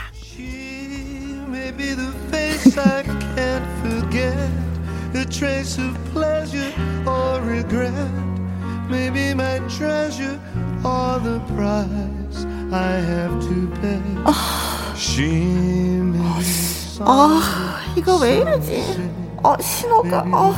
[8.90, 10.38] Maybe my treasure
[10.84, 14.02] or the price I have to pay.
[14.24, 14.94] 아,
[17.06, 18.82] 아 이거 왜 이러지?
[19.42, 20.54] 어 신호가 어.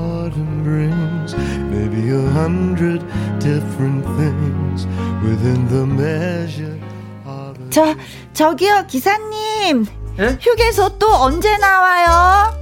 [0.00, 1.34] autumn brings
[1.70, 3.04] maybe a hundred
[3.38, 4.86] different things
[5.22, 6.78] within the measure
[7.70, 7.94] 저
[8.32, 9.86] 저기요 기사님
[10.18, 10.38] 예?
[10.40, 12.52] 휴게소 또 언제 나와요?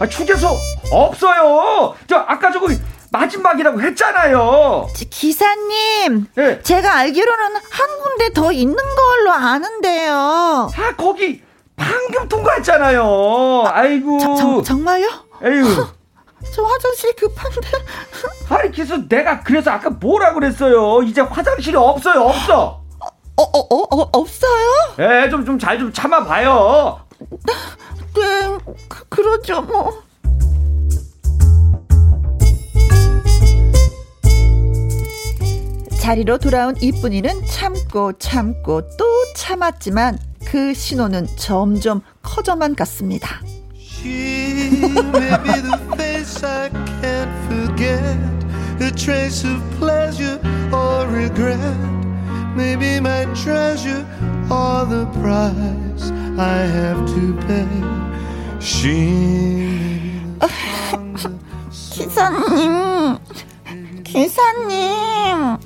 [0.00, 0.48] 아 휴게소
[0.92, 1.94] 없어요.
[2.06, 2.68] 저 아까 저거
[3.10, 4.88] 마지막이라고 했잖아요.
[5.10, 6.62] 기사님, 네.
[6.62, 10.14] 제가 알기로는 한 군데 더 있는 걸로 아는데요.
[10.14, 11.42] 아 거기
[11.76, 13.64] 방금 통과했잖아요.
[13.66, 14.18] 아 이고.
[14.18, 15.08] 저, 저, 정말요?
[15.44, 15.64] 에휴.
[16.54, 17.68] 저 화장실 급한데.
[18.48, 21.02] 아니 그래서 내가 그래서 아까 뭐라 그랬어요.
[21.02, 22.22] 이제 화장실이 없어요.
[22.22, 22.82] 없어.
[23.36, 24.94] 어, 어, 어, 어 없어요?
[24.98, 27.00] 예, 좀, 좀 잘좀 참아봐요.
[27.20, 30.02] 네, 그, 그러죠, 뭐.
[36.08, 39.04] 자리로 돌아온 이쁜이는 참고 참고 또
[39.34, 43.42] 참았지만 그 신호는 점점 커져만 갔습니다.
[43.76, 48.16] She may be the face I can't forget,
[48.80, 50.40] a trace of pleasure
[50.72, 51.60] or regret.
[52.56, 54.06] Maybe my treasure
[54.48, 57.68] or the price I have to pay.
[58.60, 60.08] She
[61.92, 63.18] 기사님,
[64.04, 65.57] 기사님.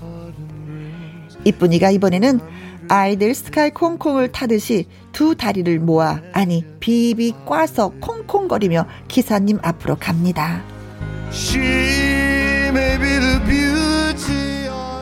[1.44, 2.40] 이쁜이가 이번에는
[2.88, 10.62] 아이들 스카이 콩콩을 타듯이 두 다리를 모아 아니 비비 꽈서 콩콩거리며 기사님 앞으로 갑니다.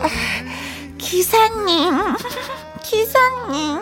[0.03, 0.09] 아,
[0.99, 1.93] 기사님,
[2.83, 3.79] 기사님.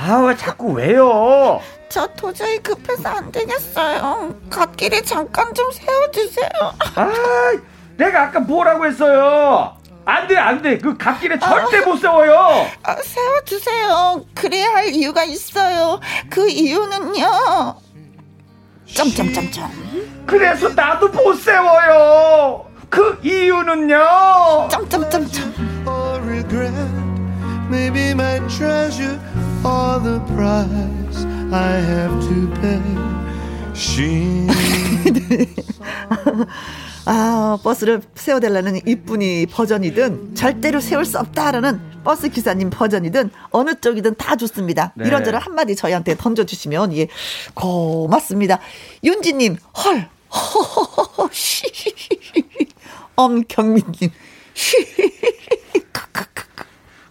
[0.00, 1.60] 아, 자꾸 왜요?
[1.88, 4.34] 저 도저히 급해서 안 되겠어요.
[4.50, 6.48] 갓길에 잠깐 좀 세워주세요.
[6.96, 7.12] 아,
[7.96, 9.77] 내가 아까 뭐라고 했어요?
[10.08, 10.78] 안 돼, 안 돼.
[10.78, 12.66] 그 갓길에 절대 아, 못 세워요.
[12.82, 14.24] 아, 세워주세요.
[14.34, 16.00] 그래야 할 이유가 있어요.
[16.30, 17.76] 그 이유는요.
[18.86, 20.24] 점점점점.
[20.26, 22.64] 그래서 나도 못 세워요.
[22.88, 24.68] 그 이유는요.
[24.70, 25.54] 점점점점.
[27.68, 29.20] Maybe my treasure
[29.62, 32.80] or the price I have to pay.
[33.74, 34.48] She.
[37.10, 44.36] 아, 버스를 세워달라는 이쁜이 버전이든 절대로 세울 수 없다라는 버스 기사님 버전이든 어느 쪽이든 다
[44.36, 44.92] 좋습니다.
[44.94, 45.06] 네.
[45.06, 47.08] 이런저런 한마디 저희한테 던져주시면 예
[47.54, 48.60] 고맙습니다.
[49.02, 51.30] 윤지님 헐 허허허허
[53.16, 54.10] 엄경민님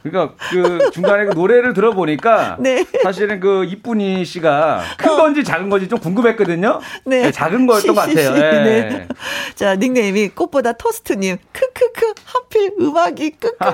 [0.09, 2.85] 그러니까 그 중간에 그 노래를 들어보니까 네.
[3.03, 5.17] 사실은 그 이쁜이 씨가 큰 어.
[5.17, 6.79] 건지 작은 건지 좀 궁금했거든요.
[7.05, 8.33] 네, 네 작은 거였던 것 같아요.
[8.33, 8.63] 네.
[8.63, 9.07] 네.
[9.55, 13.71] 자 닉네임이 꽃보다 토스트님 크크크 하필 음악이 크크크크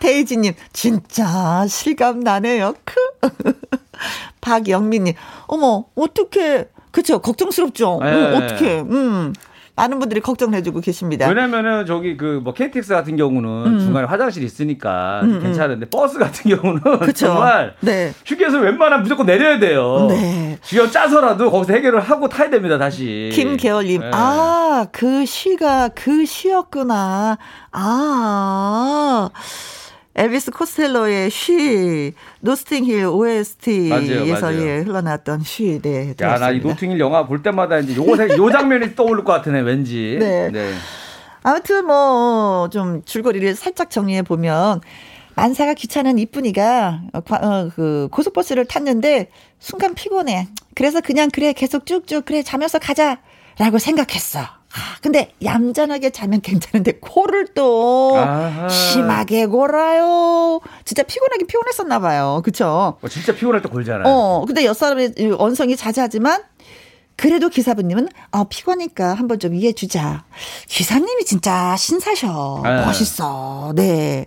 [0.00, 2.74] 데이지님 진짜 실감 나네요.
[2.84, 2.94] 크
[4.40, 5.14] 박영민님
[5.46, 8.00] 어머 어떻게 그쵸 걱정스럽죠.
[8.02, 8.12] 네.
[8.12, 9.32] 음, 어떻게 음.
[9.80, 11.26] 많은 분들이 걱정을 해주고 계십니다.
[11.28, 13.78] 왜냐면은 저기 그 뭐 KTX 같은 경우는 음.
[13.78, 15.42] 중간에 화장실이 있으니까 음, 음.
[15.42, 17.26] 괜찮은데 버스 같은 경우는 그쵸?
[17.26, 18.12] 정말 네.
[18.24, 20.06] 휴게소 웬만하면 무조건 내려야 돼요.
[20.08, 20.58] 네.
[20.62, 23.30] 쥐어 짜서라도 거기서 해결을 하고 타야 됩니다 다시.
[23.32, 24.10] 김계월님, 네.
[24.12, 27.36] 아그 시가 그 시였구나.
[27.72, 29.30] 아.
[30.16, 36.14] 엘비스 코스텔로의 쉬 노스팅힐 OST에서 예, 흘러나왔던 쉬 네.
[36.20, 40.16] 야, 나 이 노팅힐 영화 볼 때마다 이제 요거 요 장면이 떠오를 것 같으네, 왠지.
[40.18, 40.50] 네.
[40.50, 40.72] 네.
[41.42, 44.80] 아무튼 뭐 좀 줄거리를 살짝 정리해 보면
[45.36, 49.30] 만사가 귀찮은 이쁜이가 어, 어, 그 고속버스를 탔는데
[49.60, 50.48] 순간 피곤해.
[50.74, 54.40] 그래서 그냥 그래 계속 쭉쭉 그래 자면서 가자라고 생각했어.
[55.02, 58.68] 근데 얌전하게 자면 괜찮은데 코를 또 아하.
[58.68, 60.60] 심하게 골아요.
[60.84, 62.40] 진짜 피곤하게 피곤했었나 봐요.
[62.44, 62.96] 그쵸?
[63.00, 64.04] 어, 진짜 피곤할 때 골잖아요.
[64.06, 66.42] 어, 근데 옆사람의 언성이 자자하지만
[67.16, 70.24] 그래도 기사분님은 어, 피곤하니까 한번 좀 이해해 주자.
[70.68, 72.62] 기사님이 진짜 신사셔.
[72.64, 72.86] 아.
[72.86, 73.72] 멋있어.
[73.76, 74.26] 네.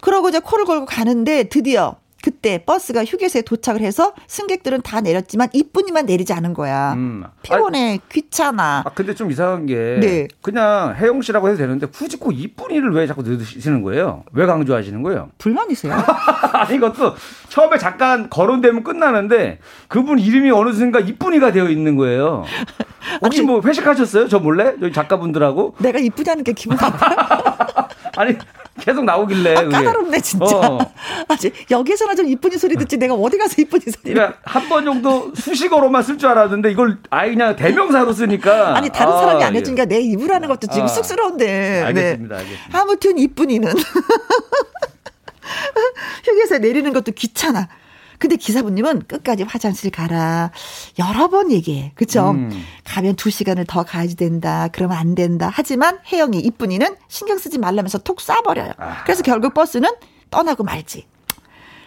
[0.00, 1.96] 그러고 이제 코를 걸고 가는데 드디어
[2.26, 6.94] 그때 버스가 휴게소에 도착을 해서 승객들은 다 내렸지만 이쁜이만 내리지 않은 거야.
[6.94, 7.22] 음.
[7.42, 8.82] 피곤해, 아, 귀찮아.
[8.84, 10.26] 아, 근데 좀 이상한 게 네.
[10.42, 14.24] 그냥 혜영 씨라고 해도 되는데 굳이 꼭 이쁜이를 왜 자꾸 넣으시는 거예요?
[14.32, 15.30] 왜 강조하시는 거예요?
[15.38, 15.94] 불만이세요?
[16.52, 17.14] 아니 이것도
[17.48, 22.44] 처음에 잠깐 거론되면 끝나는데 그분 이름이 어느 순간 이쁜이가 되어 있는 거예요.
[23.22, 24.26] 혹시 아니, 뭐 회식하셨어요?
[24.26, 24.74] 저 몰래?
[24.80, 25.76] 저희 작가분들하고?
[25.78, 27.86] 내가 이쁘다는 게 기분 나빠.
[28.18, 28.36] 아니
[28.80, 29.54] 계속 나오길래.
[29.56, 30.56] 아, 까다롭네 진짜.
[30.56, 30.78] 어.
[31.28, 34.12] 아직 여기서나 좀 이쁜이 소리 듣지 내가 어디 가서 이쁜이 소리.
[34.14, 38.76] 그러니까 한 번 정도 수식어로만 쓸 줄 알았는데 이걸 아예 그냥 대명사로 쓰니까.
[38.76, 39.86] 아니 다른 아, 사람이 안 해주니까 예.
[39.86, 41.82] 내 입으라는 것도 지금 아, 쑥스러운데.
[41.86, 42.42] 알겠습니다, 네.
[42.42, 42.78] 알겠습니다.
[42.80, 43.72] 아무튼 이쁜이는
[46.24, 47.68] 휴게소에 내리는 것도 귀찮아.
[48.18, 50.50] 근데 기사분님은 끝까지 화장실 가라.
[50.98, 51.92] 여러 번 얘기해.
[51.94, 52.30] 그쵸?
[52.30, 52.50] 음.
[52.84, 54.68] 가면 두 시간을 더 가야지 된다.
[54.72, 55.50] 그러면 안 된다.
[55.52, 58.74] 하지만 혜영이 이쁜이는 신경 쓰지 말라면서 톡 쏴버려요.
[58.78, 59.04] 아.
[59.04, 59.90] 그래서 결국 버스는
[60.30, 61.06] 떠나고 말지.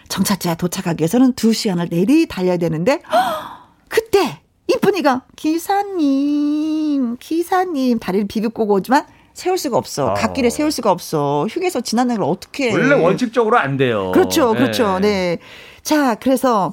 [0.08, 3.00] 정착지에 도착하기 위해서는 두 시간을 내리 달려야 되는데,
[3.88, 10.10] 그때 이쁜이가 기사님, 기사님 다리를 비비고 오지만 세울 수가 없어.
[10.10, 10.14] 아.
[10.14, 11.46] 갓길에 세울 수가 없어.
[11.48, 14.10] 휴게소 지나는 걸 어떻게 원래 원칙적으로 안 돼요.
[14.12, 14.52] 그렇죠.
[14.52, 14.98] 그렇죠.
[14.98, 15.36] 네.
[15.36, 15.38] 네.
[15.82, 16.72] 자, 그래서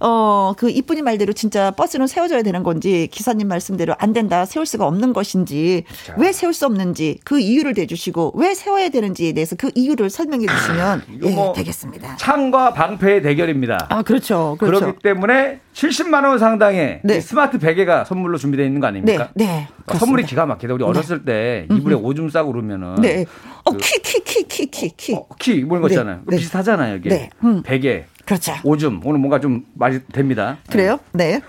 [0.00, 4.86] 어, 그 이쁜이 말대로 진짜 버스는 세워줘야 되는 건지 기사님 말씀대로 안 된다, 세울 수가
[4.86, 6.14] 없는 것인지 자.
[6.16, 11.02] 왜 세울 수 없는지 그 이유를 대주시고 왜 세워야 되는지에 대해서 그 이유를 설명해 주시면
[11.24, 12.16] 예, 뭐 되겠습니다.
[12.16, 13.86] 창과 방패의 대결입니다.
[13.90, 14.56] 아, 그렇죠.
[14.60, 14.80] 그렇죠.
[14.80, 17.20] 그렇기 때문에 70만 원 상당의 네.
[17.20, 19.30] 스마트 베개가 선물로 준비되어 있는 거 아닙니까?
[19.34, 19.68] 네.
[19.86, 20.74] 네그 선물이 기가 막히다.
[20.74, 20.88] 우리 네.
[20.88, 22.04] 어렸을 때 이불에 음.
[22.04, 23.26] 오줌 싸고 그러면은 네.
[23.64, 25.14] 어, 그, 키, 키, 키, 키, 키, 키.
[25.14, 25.94] 어, 키, 뭐 이런 거 네.
[25.94, 26.20] 있잖아요.
[26.26, 26.36] 네.
[26.36, 27.08] 비슷하잖아요, 이게.
[27.08, 27.30] 네.
[27.42, 27.62] 음.
[27.62, 28.04] 베개.
[28.28, 28.52] 그렇죠.
[28.62, 30.58] 오줌 오늘 뭔가 좀 맛이 됩니다.
[30.70, 31.00] 그래요?
[31.12, 31.40] 네.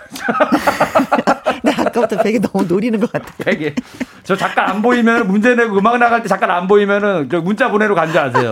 [1.62, 3.34] 네, 아까부터 베개 너무 노리는 것 같아요.
[3.44, 3.76] 베개.
[4.24, 7.96] 저 잠깐 안 보이면 문제 내고 음악 나갈 때 잠깐 안 보이면은 저 문자 보내러
[7.96, 8.52] 간지 아세요?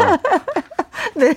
[1.15, 1.33] 네.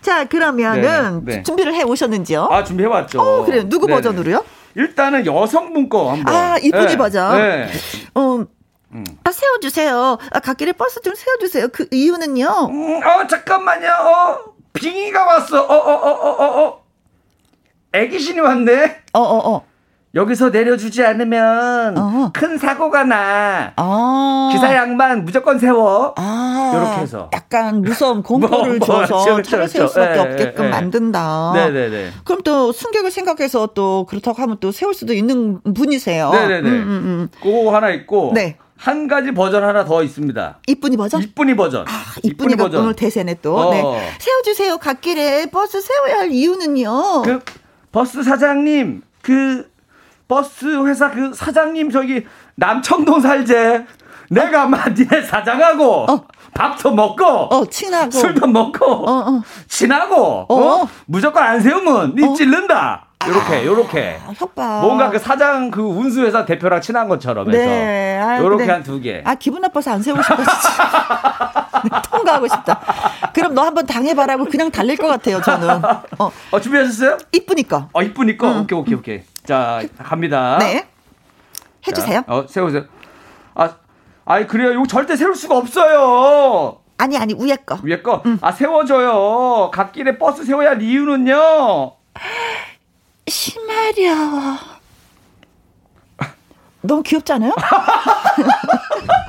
[0.00, 1.42] 자, 그러면은 네, 네.
[1.42, 2.46] 준비를 해 오셨는지요?
[2.52, 3.20] 아, 준비해 왔죠.
[3.20, 3.68] 어, 그래요.
[3.68, 3.96] 누구 네네.
[3.96, 4.44] 버전으로요?
[4.76, 6.32] 일단은 여성분 거 한번.
[6.32, 6.96] 아, 이쁜이 네.
[6.96, 7.36] 버전.
[7.36, 7.68] 네.
[8.14, 8.44] 어,
[8.92, 9.04] 음.
[9.24, 10.18] 아, 세워주세요.
[10.30, 11.66] 아, 갓길에 버스 좀 세워주세요.
[11.72, 12.68] 그 이유는요?
[12.70, 13.88] 음, 어, 잠깐만요.
[13.88, 15.62] 어, 빙의가 왔어.
[15.62, 16.84] 어, 어, 어, 어, 어, 어.
[17.92, 18.96] 애기신이 왔네.
[19.14, 19.64] 어, 어, 어.
[20.14, 22.32] 여기서 내려주지 않으면 어허.
[22.32, 23.72] 큰 사고가 나.
[23.76, 24.48] 아.
[24.52, 26.14] 기사 양반 무조건 세워.
[26.16, 26.72] 아.
[26.74, 27.30] 이렇게 해서.
[27.34, 30.70] 약간 무서운 공포를 뭐, 뭐, 줘서 그렇죠, 차를 세울 수밖에 네, 없게끔 네.
[30.70, 31.52] 만든다.
[31.54, 31.88] 네네네.
[31.90, 36.30] 네, 그럼 또 승객을 생각해서 또 그렇다고 하면 또 세울 수도 있는 분이세요.
[36.30, 36.68] 네네네.
[36.68, 37.28] 음, 음, 음.
[37.42, 38.32] 그거 하나 있고.
[38.34, 38.56] 네.
[38.78, 40.58] 한 가지 버전 하나 더 있습니다.
[40.68, 41.20] 이쁜이 버전?
[41.20, 41.82] 이쁜이 버전.
[41.88, 41.90] 아,
[42.22, 42.82] 이쁜이, 이쁜이 버전.
[42.82, 43.56] 오늘 대세네 또.
[43.56, 43.70] 어.
[43.72, 44.12] 네.
[44.20, 44.78] 세워주세요.
[44.78, 47.22] 갓길에 버스 세워야 할 이유는요.
[47.22, 47.40] 그
[47.90, 49.68] 버스 사장님, 그
[50.28, 52.24] 버스 회사 그 사장님 저기
[52.54, 53.84] 남청동 살제.
[54.30, 54.68] 내가 어?
[54.68, 56.24] 막 니네 사장하고 어.
[56.54, 59.42] 밥도 먹고 어, 친하고 술도 먹고 어, 어.
[59.68, 60.82] 친하고 어?
[60.82, 60.88] 어?
[61.06, 63.07] 무조건 안 세우면 니 찔른다.
[63.26, 64.20] 요렇게, 요렇게.
[64.26, 64.80] 아, 협박.
[64.82, 67.58] 뭔가 그 사장 그 운수 회사 대표랑 친한 것처럼 해서.
[67.58, 68.18] 네.
[68.18, 69.22] 아, 요렇게 한 두 개.
[69.24, 72.02] 아, 기분 나빠서 안 세우고 싶다, 진짜.
[72.10, 72.80] 통과하고 싶다.
[73.34, 75.68] 그럼 너 한번 당해봐라고 그냥 달릴 것 같아요, 저는.
[76.18, 76.30] 어.
[76.52, 77.18] 어 준비하셨어요?
[77.32, 77.88] 이쁘니까.
[77.92, 78.50] 어, 이쁘니까?
[78.52, 78.60] 음.
[78.62, 79.22] 오케이, 오케이, 오케이.
[79.44, 80.58] 자, 갑니다.
[80.58, 80.86] 네.
[81.86, 82.22] 해주세요.
[82.26, 82.84] 자, 어, 세우세요.
[83.54, 83.70] 아,
[84.24, 84.72] 아이, 그래요.
[84.72, 86.78] 이거 절대 세울 수가 없어요.
[86.98, 87.78] 아니, 아니, 위에 거.
[87.82, 88.22] 위에 거?
[88.26, 88.38] 음.
[88.40, 89.70] 아, 세워줘요.
[89.72, 91.92] 갓길에 버스 세워야 할 이유는요?
[93.28, 94.58] 심하려.
[96.80, 97.52] 너무 귀엽지 않아요?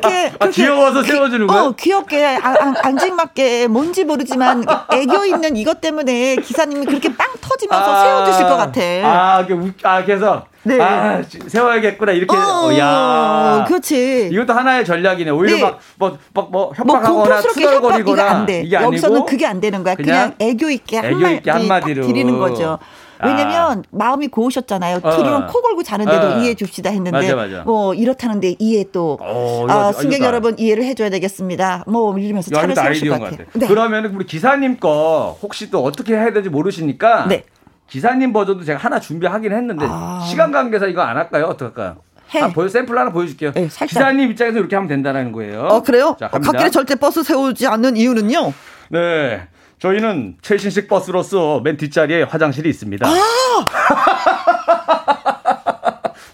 [0.00, 1.62] 그렇게 아, 귀여워서 세워주는 거야?
[1.62, 7.92] 어, 귀엽게 아, 아, 앙증맞게 뭔지 모르지만 애교 있는 이것 때문에 기사님이 그렇게 빵 터지면서
[7.92, 8.80] 아, 세워주실 것 같아.
[9.04, 9.46] 아,
[9.82, 10.80] 아 그래서 네.
[10.80, 12.36] 아, 세워야겠구나 이렇게.
[12.36, 14.28] 어, 어, 야, 그렇지.
[14.30, 15.30] 이것도 하나의 전략이네.
[15.30, 15.62] 오히려 네.
[15.98, 18.70] 막뭐뭐 뭐, 뭐 협박하거나 뭐 투덜거리거나 안 돼.
[18.70, 19.94] 여기서는 그게 안 되는 거야.
[19.94, 22.78] 그냥, 그냥 애교 있게 애교 있게 한마디로 드리는 거죠.
[23.24, 23.82] 왜냐면 아.
[23.90, 25.00] 마음이 고우셨잖아요.
[25.02, 25.16] 어.
[25.16, 26.38] 둘이는 코 골고 자는데도 어.
[26.38, 27.62] 이해해 줍시다 했는데 맞아, 맞아.
[27.62, 31.84] 뭐 이렇다는데 이해 또 어, 아, 승객 여러분 이해를 해줘야 되겠습니다.
[31.86, 33.46] 뭐 이러면서 차를 세우실 것 같아요.
[33.54, 33.66] 네.
[33.66, 37.44] 그러면 우리 기사님 거 혹시 또 어떻게 해야 되는지 모르시니까 네.
[37.88, 40.24] 기사님 버전도 제가 하나 준비하긴 했는데 아.
[40.26, 41.46] 시간 관계상 이거 안 할까요?
[41.46, 41.96] 어떡할까요?
[42.34, 42.40] 해.
[42.40, 43.52] 한 보여 샘플 하나 보여줄게요.
[43.52, 45.62] 네, 기사님 입장에서 이렇게 하면 된다는 거예요.
[45.62, 46.16] 어 그래요?
[46.18, 48.52] 자, 갓길에 절대 버스 세우지 않는 이유는요?
[48.90, 49.48] 네.
[49.80, 53.08] 저희는 최신식 버스로서 맨 뒷자리에 화장실이 있습니다.
[53.08, 53.12] 아!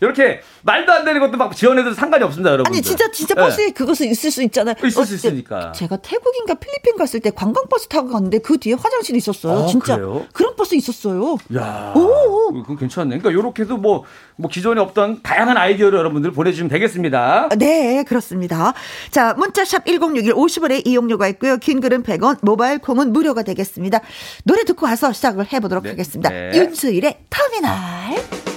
[0.01, 2.73] 이렇게 말도 안 되는 것도 막 지원해도 상관이 없습니다, 여러분.
[2.73, 3.73] 아니 진짜 진짜 버스에 네.
[3.73, 4.75] 그것은 있을 수 있잖아요.
[4.85, 5.73] 있을 어, 수 있으니까.
[5.73, 9.65] 제가 태국인가 필리핀 갔을 때 관광 버스 타고 갔는데 그 뒤에 화장실이 있었어요.
[9.65, 10.27] 아, 진짜 그래요?
[10.33, 11.37] 그런 버스 있었어요.
[11.57, 13.19] 야, 오, 그건 괜찮네.
[13.19, 14.05] 그러니까 이렇게도 뭐뭐
[14.37, 17.49] 뭐 기존에 없던 다양한 아이디어를 여러분들 보내주시면 되겠습니다.
[17.59, 18.75] 네, 그렇습니다.
[19.11, 21.57] 자, 문자샵 1061 50원의 이용료가 있고요.
[21.59, 24.01] 긴 글은 100원, 모바일 콩은 무료가 되겠습니다.
[24.45, 26.31] 노래 듣고 와서 시작을 해보도록 네, 하겠습니다.
[26.31, 26.51] 네.
[26.55, 28.56] 윤수일의 터미널.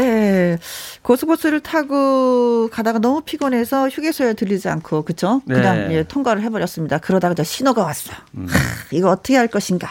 [0.00, 0.58] 네.
[1.02, 5.42] 고속버스를 타고 가다가 너무 피곤해서 휴게소에 들리지 않고, 그쵸?
[5.46, 5.96] 그냥 네.
[5.96, 6.98] 예, 통과를 해버렸습니다.
[6.98, 8.12] 그러다가 저 신호가 왔어.
[8.36, 8.46] 음.
[8.48, 8.58] 하,
[8.90, 9.88] 이거 어떻게 할 것인가.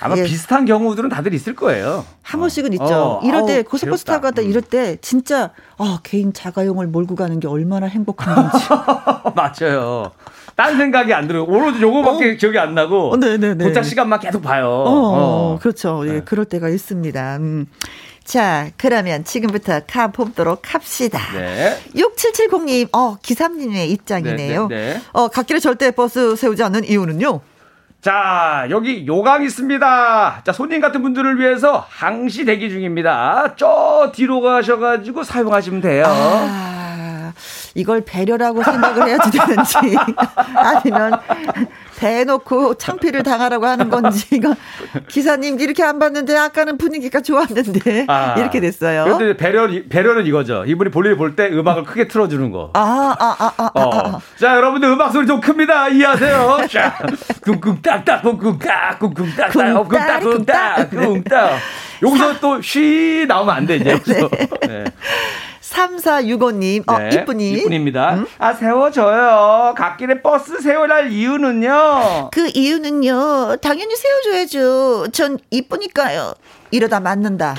[0.00, 0.24] 아마 예.
[0.24, 2.04] 비슷한 경우들은 다들 있을 거예요.
[2.22, 2.72] 한 번씩은 어.
[2.74, 2.84] 있죠.
[2.94, 3.20] 어.
[3.24, 4.48] 이럴 때 고속버스 타고 가다 음.
[4.48, 8.66] 이럴 때 진짜 어, 개인 자가용을 몰고 가는 게 얼마나 행복한 건지.
[9.34, 10.12] 맞아요.
[10.54, 11.44] 딴 생각이 안 들어요.
[11.44, 12.36] 오로지 요거밖에 어?
[12.36, 13.16] 기억이 안 나고.
[13.16, 13.64] 네네네.
[13.64, 14.68] 도착 시간만 계속 봐요.
[14.68, 15.58] 어, 어.
[15.60, 16.02] 그렇죠.
[16.06, 16.20] 예, 네.
[16.24, 17.36] 그럴 때가 있습니다.
[17.36, 17.66] 음.
[18.26, 21.20] 자, 그러면 지금부터 가보도록 합시다.
[21.32, 21.78] 네.
[21.94, 24.66] 6770님, 어, 기사님의 입장이네요.
[24.66, 25.02] 네, 네, 네.
[25.12, 27.40] 어, 갓길에 절대 버스 세우지 않는 이유는요?
[28.00, 30.42] 자, 여기 요강 있습니다.
[30.44, 33.54] 자, 손님 같은 분들을 위해서 항시 대기 중입니다.
[33.56, 36.04] 저 뒤로 가셔가지고 사용하시면 돼요.
[36.08, 37.32] 아,
[37.76, 39.76] 이걸 배려라고 생각을 해야지 되는지,
[40.56, 41.20] 아니면
[41.96, 44.54] 대놓고 창피를 당하라고 하는 건지 이거
[45.08, 49.04] 기사님 이렇게 안 봤는데 아까는 분위기가 좋았는데 아, 이렇게 됐어요.
[49.04, 50.64] 그런데 배려 배려는 이거죠.
[50.66, 52.70] 이분이 볼일 볼 때 음악을 크게 틀어주는 거.
[52.74, 53.90] 아아아 아, 아, 어.
[53.98, 55.88] 아, 자 여러분들 음악 소리 좀 큽니다.
[55.88, 56.58] 이해하세요.
[56.70, 56.96] 자
[57.42, 61.58] 쿵쿵 딱딱 쿵쿵 딱 쿵쿵 딱딱 쿵쿵 딱 쿵쿵 딱 쿵쿵 딱
[62.02, 63.98] 여기서 또 쉬 나오면 안 돼, 이제.
[64.06, 64.28] 네.
[64.68, 64.84] 네.
[65.70, 67.50] 3465님, 어, 네, 이쁜이.
[67.50, 68.14] 이쁜입니다.
[68.14, 68.26] 음?
[68.38, 69.74] 아, 세워줘요.
[69.76, 72.30] 갓길에 버스 세워랄 이유는요?
[72.32, 75.08] 그 이유는요, 당연히 세워줘야죠.
[75.12, 76.34] 전 이쁘니까요.
[76.70, 77.54] 이러다 맞는다.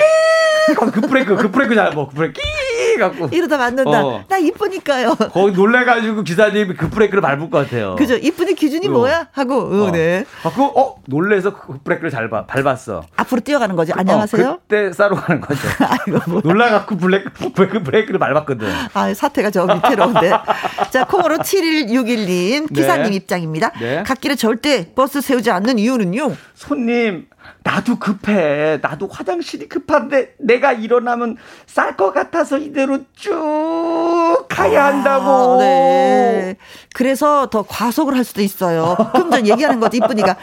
[0.75, 2.67] 그 브레이크, 그 브레이크 잘, 뭐, 그 브레이크, 끼!
[2.97, 3.29] 갖고.
[3.31, 4.05] 이러다 맞는다.
[4.05, 4.23] 어.
[4.27, 5.15] 나 이쁘니까요.
[5.31, 7.95] 거기 놀래가지고 기사님이 그 브레이크를 밟을 것 같아요.
[7.95, 8.15] 그죠.
[8.15, 8.91] 이쁘니 기준이 어.
[8.91, 9.27] 뭐야?
[9.31, 10.25] 하고, 어, 네.
[10.43, 13.03] 아, 그, 어, 놀래서 그 브레이크를 잘 밟, 밟았어.
[13.15, 13.93] 앞으로 뛰어가는 거지.
[13.93, 14.47] 안녕하세요?
[14.47, 15.61] 어, 그때 싸러 가는 거죠.
[15.79, 16.41] 아이고, 뭐.
[16.43, 18.67] 놀라갖고 브레이크, 그 브레이크를 밟았거든.
[18.93, 20.31] 아, 사태가 저 밑에로운데.
[20.91, 23.15] 자, 콩으로 7161님, 기사님 네.
[23.15, 23.71] 입장입니다.
[23.79, 24.03] 네.
[24.03, 26.35] 갓길에 절대 버스 세우지 않는 이유는요?
[26.55, 27.27] 손님,
[27.64, 28.80] 나도 급해.
[28.82, 35.56] 나도 화장실이 급한데 내가 일어나면 쌀 것 같아서 이대로 쭉 가야 아, 한다고.
[35.56, 36.57] 아, 네.
[36.94, 38.95] 그래서 더 과속을 할 수도 있어요.
[39.14, 40.36] 그럼 전 얘기하는 거지 이쁘니까.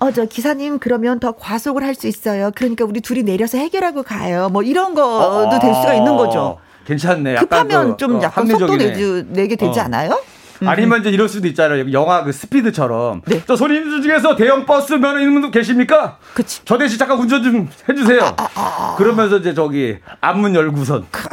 [0.00, 2.52] 어, 저 기사님 그러면 더 과속을 할 수 있어요.
[2.54, 4.48] 그러니까 우리 둘이 내려서 해결하고 가요.
[4.50, 6.58] 뭐 이런 거도 될 수가 있는 거죠.
[6.86, 7.34] 괜찮네.
[7.36, 9.82] 급하면 그, 좀 어, 약간 속도 내지, 내게 되지 어.
[9.82, 10.20] 않아요?
[10.62, 10.68] 음.
[10.68, 11.92] 아니면 이제 이럴 수도 있잖아요.
[11.92, 13.22] 영화 그 스피드처럼.
[13.26, 13.42] 네.
[13.46, 16.18] 저 손님들 중에서 대형 버스 면허 있는 분도 계십니까?
[16.34, 16.60] 그치.
[16.64, 18.22] 저 대신 잠깐 운전 좀 해주세요.
[18.22, 18.94] 아, 아, 아, 아.
[18.96, 21.06] 그러면서 이제 저기 앞문 열구선.
[21.10, 21.28] 그,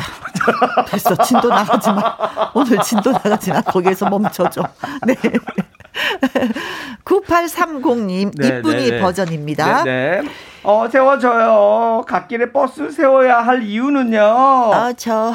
[0.89, 1.15] 됐어.
[1.23, 2.17] 진도 나가지 마.
[2.53, 3.61] 오늘 진도 나가지 마.
[3.61, 4.63] 거기에서 멈춰줘.
[5.07, 5.15] 네.
[7.05, 8.99] 9830님, 네, 이쁜이 네, 네.
[8.99, 9.83] 버전입니다.
[9.83, 10.29] 네, 네.
[10.63, 12.03] 어, 세워줘요.
[12.07, 14.19] 갓길에 버스 세워야 할 이유는요?
[14.19, 15.33] 어, 저,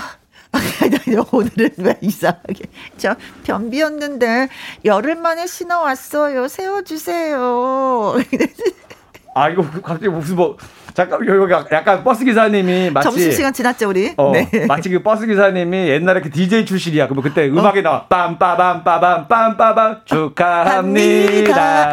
[1.33, 2.65] 오늘은 왜 이상하게.
[2.97, 3.15] 저
[3.45, 4.49] 변비였는데
[4.85, 6.49] 열흘 만에 신어 왔어요.
[6.49, 8.17] 세워주세요.
[9.35, 10.57] 아, 이거 갑자기 무슨 뭐,
[10.93, 13.05] 잠깐, 여기 약간 버스 기사님이 마치.
[13.09, 14.13] 점심 시간 지났죠, 우리?
[14.17, 14.67] 어, 네.
[14.67, 17.07] 마치 그 버스 기사님이 옛날에 그 DJ 출신이야.
[17.07, 17.83] 그러면 그때 음악이 어.
[17.83, 18.07] 나와.
[18.09, 21.91] 빰빠밤, 빠밤, 빰빠밤, 축하합니다.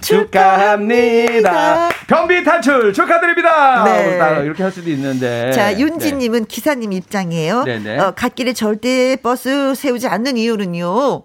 [0.00, 1.88] 축하합니다.
[2.06, 3.84] 변비 탈출 축하드립니다.
[3.84, 4.42] 네.
[4.44, 5.52] 이렇게 할 수도 있는데.
[5.52, 6.46] 자, 윤지님은 네.
[6.48, 7.64] 기사님 입장이에요.
[7.64, 7.98] 네네.
[7.98, 11.22] 어, 갓길에 절대 버스 세우지 않는 이유는요.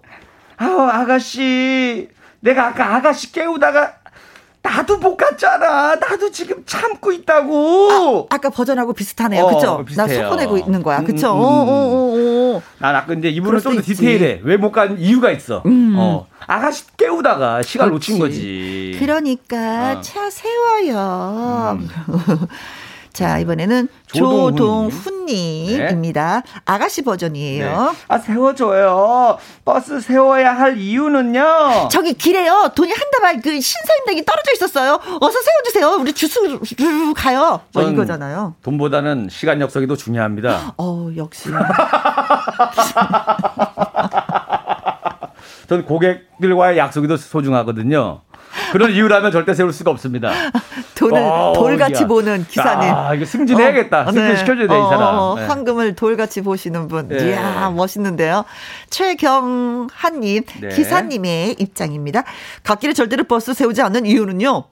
[0.58, 2.08] 아, 아가씨.
[2.40, 3.94] 내가 아까 아가씨 깨우다가
[4.66, 5.94] 나도 못 갔잖아.
[5.94, 8.26] 나도 지금 참고 있다고.
[8.30, 9.44] 아, 까 버전하고 비슷하네요.
[9.44, 9.84] 어, 그쵸?
[9.96, 11.02] 나 속보내고 있는 거야.
[11.04, 11.32] 그쵸?
[11.32, 11.44] 음, 음, 음.
[11.44, 12.62] 어, 어, 어, 어.
[12.78, 14.40] 난 아까 근데 이분은 좀 더 디테일해.
[14.42, 15.62] 왜 못 간 이유가 있어.
[15.66, 15.94] 음.
[15.96, 16.26] 어.
[16.48, 18.96] 아가씨 깨우다가 시간 놓친 거지.
[18.98, 20.00] 그러니까 어.
[20.00, 21.78] 차 세워요.
[23.16, 23.18] 음.
[23.18, 23.88] 자, 이번에는
[25.26, 26.42] 조동훈님입니다.
[26.44, 26.52] 네.
[26.66, 27.66] 아가씨 버전이에요.
[27.66, 27.98] 네.
[28.08, 29.38] 아, 세워줘요.
[29.64, 31.88] 버스 세워야 할 이유는요?
[31.90, 32.72] 저기 길에요.
[32.74, 35.00] 돈이 한 다발 그 신사임당이 떨어져 있었어요.
[35.20, 35.88] 어서 세워주세요.
[36.00, 36.38] 우리 주스
[37.16, 37.60] 가요.
[37.72, 38.54] 뭐 이거잖아요.
[38.62, 40.74] 돈보다는 시간 역석이 더 중요합니다.
[40.76, 41.48] 어, 역시.
[45.68, 48.20] 전 고객들과의 약속이 더 소중하거든요.
[48.72, 50.30] 그런 이유라면 절대 세울 수가 없습니다.
[50.94, 52.06] 돈을 어, 돌같이 야.
[52.06, 52.94] 보는 기사님.
[52.94, 54.02] 아, 이거 승진해야겠다.
[54.02, 54.36] 어, 승진 네.
[54.36, 55.18] 시켜줘야 돼, 이 사람.
[55.18, 55.44] 어, 네.
[55.46, 57.08] 황금을 돌같이 보시는 분.
[57.08, 57.30] 네.
[57.30, 58.44] 이야, 멋있는데요.
[58.90, 60.68] 최경한님, 네.
[60.68, 62.24] 기사님의 입장입니다.
[62.62, 64.64] 갓길에 절대로 버스 세우지 않는 이유는요?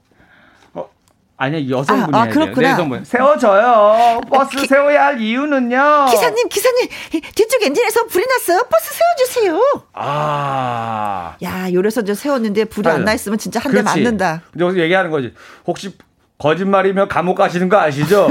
[1.37, 2.71] 아니 여성분이 아, 아 그렇구나.
[2.71, 4.21] 여성분 세워줘요.
[4.29, 6.05] 버스 기, 세워야 할 이유는요.
[6.09, 6.87] 기사님, 기사님
[7.35, 8.63] 뒤쪽 엔진에서 불이 났어요.
[8.71, 9.59] 버스 세워주세요.
[9.93, 14.43] 아, 야, 요래서 저 세웠는데 불이 안 나 있으면 진짜 한 대 맞는다.
[14.57, 15.33] 여기서 얘기하는 거지.
[15.67, 15.97] 혹시
[16.37, 18.27] 거짓말이면 감옥 가시는 거 아시죠?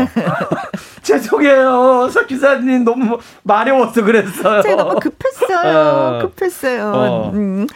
[1.02, 2.08] 죄송해요.
[2.10, 4.62] 서 기사님 너무 마려워서 그랬어요.
[4.62, 5.78] 제가 너무 급했어요.
[5.78, 6.18] 어.
[6.22, 6.92] 급했어요.
[6.94, 7.30] 어.
[7.34, 7.66] 음.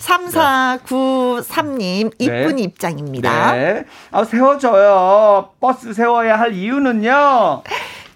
[0.00, 2.62] 3493님, 이쁜 네.
[2.62, 3.52] 입장입니다.
[3.52, 3.84] 네.
[4.10, 5.50] 아, 세워줘요.
[5.60, 7.62] 버스 세워야 할 이유는요?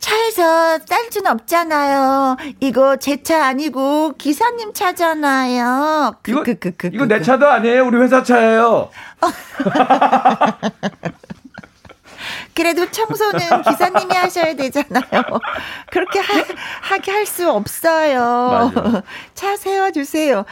[0.01, 2.36] 차에서 쌀 수는 없잖아요.
[2.61, 6.16] 이거 제 차 아니고 기사님 차잖아요.
[6.23, 7.86] 그, 이거, 그, 그, 그, 이거 내 차도 아니에요.
[7.86, 8.90] 우리 회사 차예요.
[12.55, 15.22] 그래도 청소는 기사님이 하셔야 되잖아요.
[15.90, 16.35] 그렇게 하,
[16.82, 18.70] 하게 할 수 없어요.
[18.74, 19.02] 맞아.
[19.35, 20.44] 차 세워주세요.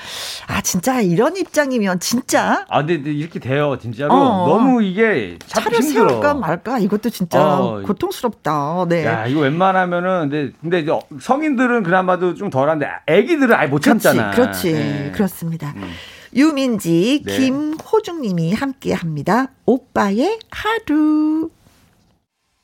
[0.49, 2.65] 아, 진짜 이런 입장이면 진짜.
[2.69, 4.13] 아, 근데, 이렇게 돼요, 진짜로.
[4.15, 4.49] 어.
[4.49, 6.09] 너무 이게 참 차를 힘들어.
[6.09, 7.83] 세울까 말까 이것도 진짜 어.
[7.83, 8.87] 고통스럽다.
[8.89, 9.05] 네.
[9.05, 10.53] 야, 이거 웬만하면은, 근데,
[10.83, 10.87] 근데
[11.21, 14.31] 성인들은 그나마도 좀 덜한데, 애기들은 아예 못 참잖아.
[14.33, 14.73] 그렇지, 그렇지.
[14.73, 15.13] 네.
[15.15, 15.75] 그렇습니다.
[15.77, 15.93] 음.
[16.35, 17.37] 유민지, 네.
[17.37, 19.49] 김호중님이 함께 합니다.
[19.67, 21.51] 오빠의 하루.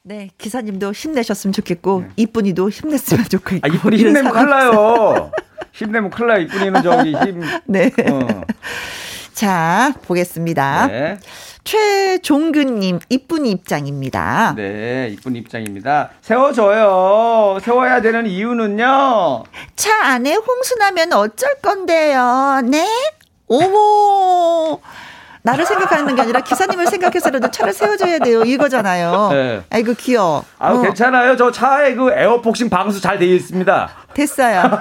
[0.08, 2.08] 네, 기사님도 힘내셨으면 좋겠고, 네.
[2.16, 3.60] 이쁜이도 힘냈으면 좋겠고.
[3.62, 5.30] 아, 이쁜이 힘내면 큰일 나요.
[5.72, 6.40] 힘내면 큰일 나요.
[6.40, 7.42] 이쁜이는 저기 힘.
[7.66, 7.92] 네.
[8.10, 8.42] 어.
[9.34, 10.86] 자, 보겠습니다.
[10.86, 11.18] 네.
[11.62, 14.54] 최종근님, 이쁜이 입장입니다.
[14.56, 16.12] 네, 이쁜 입장입니다.
[16.22, 17.58] 세워줘요.
[17.60, 19.44] 세워야 되는 이유는요?
[19.76, 22.62] 차 안에 홍수나면 어쩔 건데요.
[22.64, 22.88] 네?
[23.46, 24.80] 어머!
[25.42, 28.42] 나를 생각하는 게 아니라 기사님을 생각해서라도 차를 세워줘야 돼요.
[28.42, 29.28] 이거잖아요.
[29.32, 29.62] 네.
[29.70, 30.44] 아이고, 귀여워.
[30.58, 30.82] 아, 어.
[30.82, 31.36] 괜찮아요.
[31.36, 33.88] 저 차에 그 에어폭싱 방수 잘 되어 있습니다.
[34.14, 34.78] 됐어요.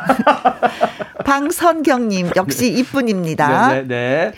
[1.26, 3.68] 방선경님, 역시 이쁜입니다.
[3.70, 4.32] 네, 네.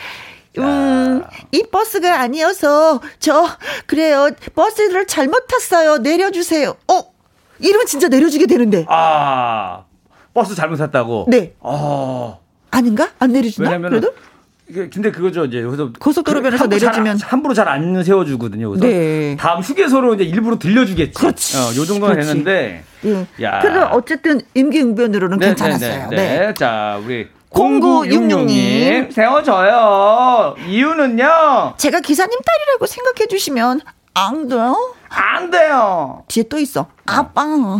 [0.54, 0.62] 네.
[0.62, 3.46] 음, 이 버스가 아니어서, 저,
[3.86, 4.30] 그래요.
[4.56, 6.00] 버스를 잘못 탔어요.
[6.00, 6.76] 내려주세요.
[6.92, 7.04] 어?
[7.60, 8.86] 이러면 진짜 내려주게 되는데.
[8.90, 9.84] 아,
[10.34, 11.26] 버스 잘못 탔다고?
[11.30, 11.54] 네.
[11.60, 12.40] 어.
[12.72, 13.10] 아닌가?
[13.20, 13.70] 안 내려주나?
[13.70, 14.14] 왜냐면 그래도?
[14.74, 18.70] 근데 그거죠 이제 그래서 고속도로 변에서 그, 내려주면 잘, 함부로 잘 안 세워주거든요.
[18.70, 19.36] 그래서 네.
[19.40, 21.14] 다음 휴게소로 이제 일부러 들려주겠지.
[21.14, 21.58] 그렇지.
[21.58, 22.30] 어, 요 정도는 그렇지.
[22.30, 22.84] 했는데.
[23.06, 23.26] 예.
[23.44, 23.60] 야.
[23.60, 26.10] 그래 어쨌든 임기응변으로는 네, 괜찮았어요.
[26.10, 26.16] 네.
[26.16, 26.40] 네, 네.
[26.48, 26.54] 네.
[26.54, 30.56] 자 우리 0966님 세워줘요.
[30.68, 31.74] 이유는요?
[31.78, 33.82] 제가 기사님 딸이라고 생각해 주시면
[34.14, 34.96] 안 돼요?
[35.10, 36.24] 안 돼요.
[36.28, 36.88] 뒤에 또 있어.
[37.06, 37.80] 아빵.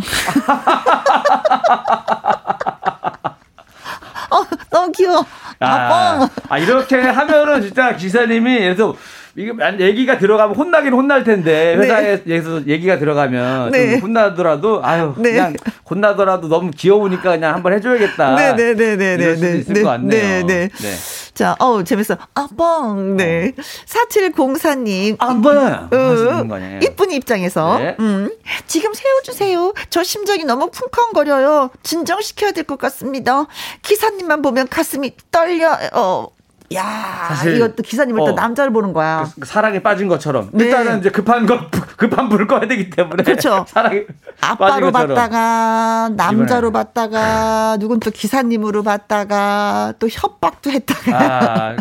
[4.30, 5.24] 어, 너무 귀여워.
[5.60, 8.96] 아, 아, 이렇게 하면은 진짜 기사님이 그래서
[9.36, 11.82] 이게 얘기가 들어가면 혼나긴 혼날 텐데 네.
[11.84, 12.64] 회사에서 네.
[12.66, 13.92] 얘기가 들어가면 네.
[13.92, 15.32] 좀 혼나더라도 아유 네.
[15.32, 15.54] 그냥
[15.88, 18.34] 혼나더라도 너무 귀여우니까 그냥 한번 해줘야겠다.
[18.34, 18.96] 네네네네.
[18.96, 19.82] 네, 이럴 수도 있을 네.
[19.82, 20.46] 것 같네요.
[20.46, 20.68] 네.
[21.30, 21.34] 네.
[21.34, 22.16] 자, 어우, 재밌어.
[22.34, 23.16] 아 뻥.
[23.16, 23.52] 네.
[23.56, 23.62] 어.
[23.86, 25.16] 4704님.
[25.18, 25.46] 아뻥.
[25.56, 26.44] 어,
[26.82, 27.78] 이쁜 입장에서.
[27.78, 27.96] 네.
[28.00, 28.30] 음.
[28.66, 29.72] 지금 세워주세요.
[29.90, 31.70] 저 심장이 너무 쿵쾅거려요.
[31.82, 33.46] 진정시켜야 될 것 같습니다.
[33.82, 36.28] 기사님만 보면 가슴이 떨려요.
[36.72, 39.26] 야, 사실 이것도 기사님을 어, 또 남자를 보는 거야.
[39.38, 40.66] 그 사랑에 빠진 것처럼 네.
[40.66, 41.58] 일단은 이제 급한 거
[41.96, 43.64] 급한 불을 꺼야 되기 때문에 그렇죠.
[43.68, 44.04] 사랑에
[44.40, 46.84] 아빠로 봤다가 남자로 이번에.
[46.84, 51.76] 봤다가 누군 또 기사님으로 봤다가 또 협박도 했다가 아,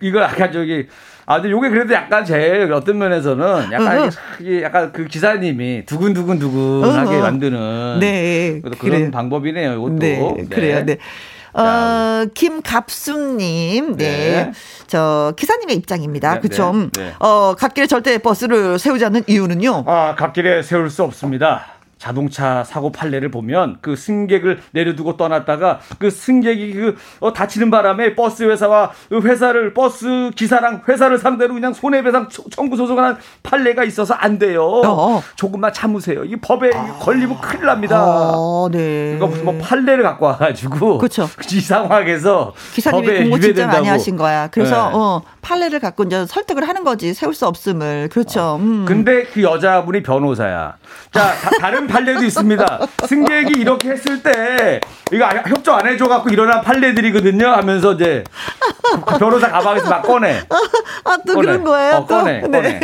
[0.00, 0.86] 이거 약간 저기
[1.26, 4.10] 아, 근데 요게 그래도 약간 제 어떤 면에서는 약간 어
[4.62, 8.60] 약간 그 기사님이 두근두근 두근하게 만드는 네.
[8.62, 9.10] 그런 그래요.
[9.10, 9.72] 방법이네요.
[9.72, 9.94] 이것도.
[9.96, 10.44] 네, 네.
[10.48, 10.84] 그래요.
[10.86, 10.98] 네.
[11.62, 14.04] 어, 김갑숙님, 네.
[14.06, 14.52] 네.
[14.86, 16.34] 저, 기사님의 입장입니다.
[16.34, 16.72] 네, 그쵸?
[16.72, 17.14] 네, 네.
[17.18, 19.84] 어, 갓길에 절대 버스를 세우지 않는 이유는요?
[19.86, 21.75] 아, 갓길에 세울 수 없습니다.
[21.98, 28.42] 자동차 사고 판례를 보면 그 승객을 내려두고 떠났다가 그 승객이 그 어, 다치는 바람에 버스
[28.42, 34.62] 회사와 그 회사를 버스 기사랑 회사를 상대로 그냥 손해배상 청구 소송하는 판례가 있어서 안 돼요.
[34.84, 35.22] 어.
[35.36, 36.24] 조금만 참으세요.
[36.24, 36.98] 이 법에 아.
[37.00, 37.98] 걸리면 큰일 납니다.
[37.98, 39.14] 아, 네.
[39.16, 41.28] 이거 무슨 뭐 판례를 갖고 와가지고 그렇죠.
[41.52, 44.48] 이 상황에서 기사님이 공부 진짜 많이 하신 거야.
[44.48, 44.94] 그래서 네.
[44.94, 48.58] 어, 판례를 갖고 이제 설득을 하는 거지 세울 수 없음을 그렇죠.
[48.60, 48.84] 음.
[48.86, 50.74] 근데 그 여자분이 변호사야.
[51.12, 52.78] 자 다, 른 판례도 있습니다.
[53.06, 54.80] 승객이 이렇게 했을 때
[55.12, 57.46] 이거 협조 안 해줘갖고 일어난 판례들이거든요.
[57.48, 58.22] 하면서 이제
[59.06, 60.42] 그 변호사 가방에서 막 꺼내.
[61.04, 61.94] 아또 그런 거예요?
[61.96, 62.40] 어, 꺼내 네.
[62.40, 62.80] 꺼내.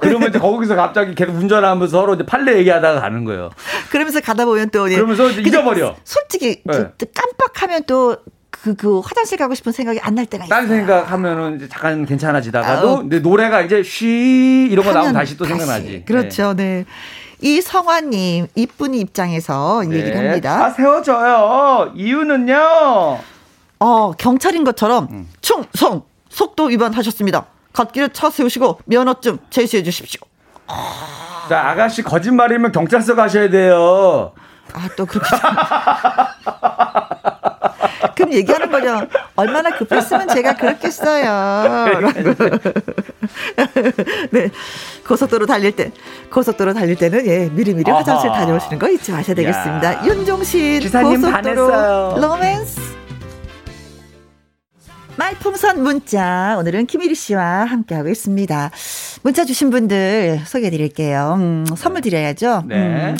[0.00, 3.50] 그러면 이제 거기서 갑자기 계속 운전하면서 서로 이제 판례 얘기하다가 가는 거예요.
[3.90, 5.96] 그러면서 가다 보면 또 그러면서 잊어버려.
[6.04, 6.86] 솔직히 네.
[7.14, 8.16] 깜빡하면 또
[8.50, 10.58] 그, 그, 화장실 가고 싶은 생각이 안 날 때가 있어요.
[10.58, 15.46] 딴 생각하면은 이제 잠깐 괜찮아지다가도, 아, 근데 노래가 이제 쉬, 이런 거 나오면 다시 또.
[15.46, 16.04] 생각나지.
[16.06, 16.84] 그렇죠, 네.
[16.84, 16.84] 네.
[17.42, 19.96] 이 성화님, 이쁜 입장에서 네.
[19.96, 20.64] 얘기를 합니다.
[20.66, 21.92] 아, 세워줘요.
[21.94, 23.18] 이유는요?
[23.80, 25.28] 어, 경찰인 것처럼 음.
[25.40, 26.02] 충성!
[26.28, 27.46] 속도 위반하셨습니다.
[27.72, 30.20] 갓길에 차 세우시고 면허증 제시해 주십시오.
[31.48, 34.32] 자, 아가씨 거짓말이면 경찰서 가셔야 돼요.
[34.72, 35.28] 아, 또 그렇게.
[38.14, 39.08] 그럼 얘기하는 거죠.
[39.34, 41.86] 얼마나 급했으면 제가 그렇겠어요.
[44.30, 44.50] 네.
[45.06, 45.92] 고속도로 달릴 때,
[46.32, 47.98] 고속도로 달릴 때는 예, 미리미리 어허.
[48.00, 49.94] 화장실 다녀오시는 거 잊지 마셔야 되겠습니다.
[49.94, 50.04] 야.
[50.06, 52.16] 윤종신 고속도로 반했어요.
[52.20, 52.80] 로맨스.
[55.16, 58.70] 말풍선 문자 오늘은 김일희 씨와 함께하고 있습니다.
[59.22, 61.34] 문자 주신 분들 소개해 드릴게요.
[61.36, 62.62] 음, 선물 드려야죠.
[62.66, 62.76] 네.
[62.76, 63.16] 음.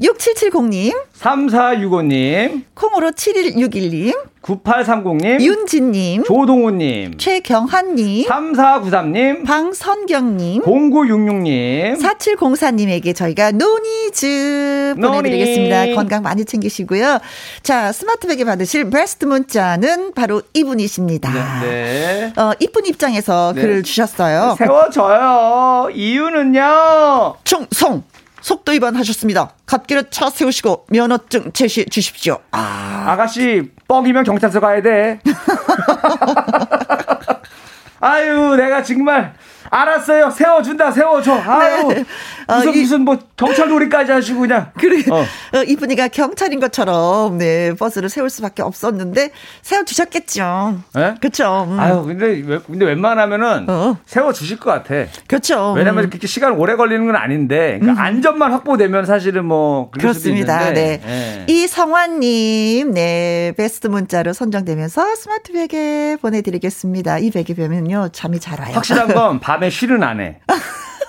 [0.00, 0.94] 6770님.
[1.18, 2.64] 3465님.
[2.74, 4.14] 콩으로 7161님.
[4.46, 15.94] 9830님, 윤진님, 조동우님, 최경환님, 3493님, 방선경님, 0966님, 4704님에게 저희가 노니즈 보내드리겠습니다.
[15.96, 17.18] 건강 많이 챙기시고요.
[17.64, 21.32] 자, 스마트백에 받으실 베스트 문자는 바로 이분이십니다.
[21.62, 21.66] 네.
[21.66, 22.32] 네.
[22.40, 23.62] 어, 이쁜 입장에서 네.
[23.62, 24.54] 글을 주셨어요.
[24.58, 25.88] 세워져요.
[25.92, 27.34] 이유는요.
[27.42, 28.04] 충성!
[28.46, 29.50] 속도 위반하셨습니다.
[29.66, 32.38] 갓길에 차 세우시고 면허증 제시해 주십시오.
[32.52, 33.06] 아.
[33.08, 35.18] 아가씨, 뻥이면 경찰서 가야 돼.
[37.98, 39.34] 아유, 내가 정말
[39.70, 40.30] 알았어요.
[40.30, 41.32] 세워준다, 세워줘.
[41.46, 41.88] 아유.
[41.88, 42.04] 네.
[42.46, 44.70] 어, 무슨, 이, 무슨 뭐 경찰 놀이까지 하시고 그냥.
[44.78, 45.02] 그래.
[45.10, 45.20] 어.
[45.58, 49.30] 어, 이분이가 경찰인 것처럼 네, 버스를 세울 수밖에 없었는데
[49.62, 50.78] 세워주셨겠죠.
[50.94, 51.14] 네?
[51.20, 51.66] 그쵸.
[51.68, 51.78] 음.
[51.80, 53.96] 아유, 근데, 근데 웬만하면은 어.
[54.06, 55.10] 세워주실 것 같아.
[55.26, 55.72] 그렇죠.
[55.72, 56.10] 왜냐면 음.
[56.10, 58.04] 그렇게 시간 오래 걸리는 건 아닌데 그러니까 음.
[58.06, 59.90] 안전만 확보되면 사실은 뭐.
[59.90, 60.70] 그렇습니다.
[60.72, 61.00] 네.
[61.04, 61.44] 네.
[61.48, 67.18] 이성환님, 네, 베스트 문자로 선정되면서 스마트 베개 보내드리겠습니다.
[67.18, 68.72] 이 베개 베면요, 잠이 잘 와요.
[68.74, 70.38] 확실한 건 밤에 쉬는 안 해.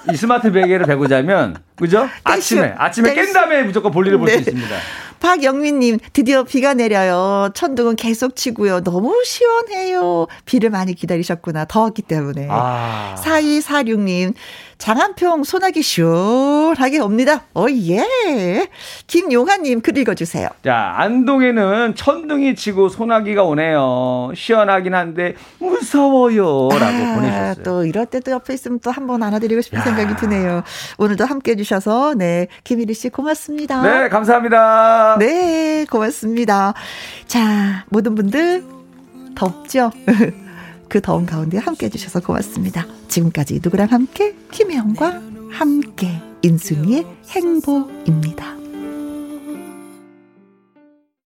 [0.10, 2.10] 이 스마트 베개를 베고 자면 그죠?
[2.24, 4.40] 아침에 아침에 깬 다음에 무조건 볼일을 볼수 네.
[4.40, 4.76] 있습니다.
[5.20, 7.49] 박영민님, 드디어 비가 내려요.
[7.56, 8.82] 천둥은 계속 치고요.
[8.84, 10.28] 너무 시원해요.
[10.45, 11.66] 비를 많이 기다리셨구나.
[11.66, 12.48] 더웠기 때문에.
[12.52, 13.16] 아.
[13.18, 14.36] 4246님,
[14.78, 17.45] 장한평 소나기 시원하게 옵니다.
[17.56, 18.68] 오, 예.
[19.08, 20.49] 김용하님, 글 읽어주세요.
[20.64, 24.34] 자, 안동에는 천둥이 치고 소나기가 오네요.
[24.36, 26.70] 시원하긴 한데, 무서워요.
[26.72, 27.64] 라고 아, 보내주셨어요.
[27.64, 29.84] 또 이럴 때도 옆에 있으면 또 한 번 안아드리고 싶은 야.
[29.84, 30.62] 생각이 드네요.
[30.99, 32.48] 오늘도 함께 해 주 셔서, 네.
[32.64, 33.81] 김일희 씨 고맙습니다.
[33.81, 35.18] 네, 감사합니다.
[35.19, 36.73] 네, 고맙습니다.
[37.27, 38.64] 자, 모든 분들
[39.35, 39.91] 덥죠?
[40.89, 42.85] 그 더운 가운데 함께 해주셔서 고맙습니다.
[43.07, 44.35] 지금까지 누구랑 함께?
[44.52, 45.22] 김혜영과
[45.52, 48.66] 함께 인순이의 행복입니다.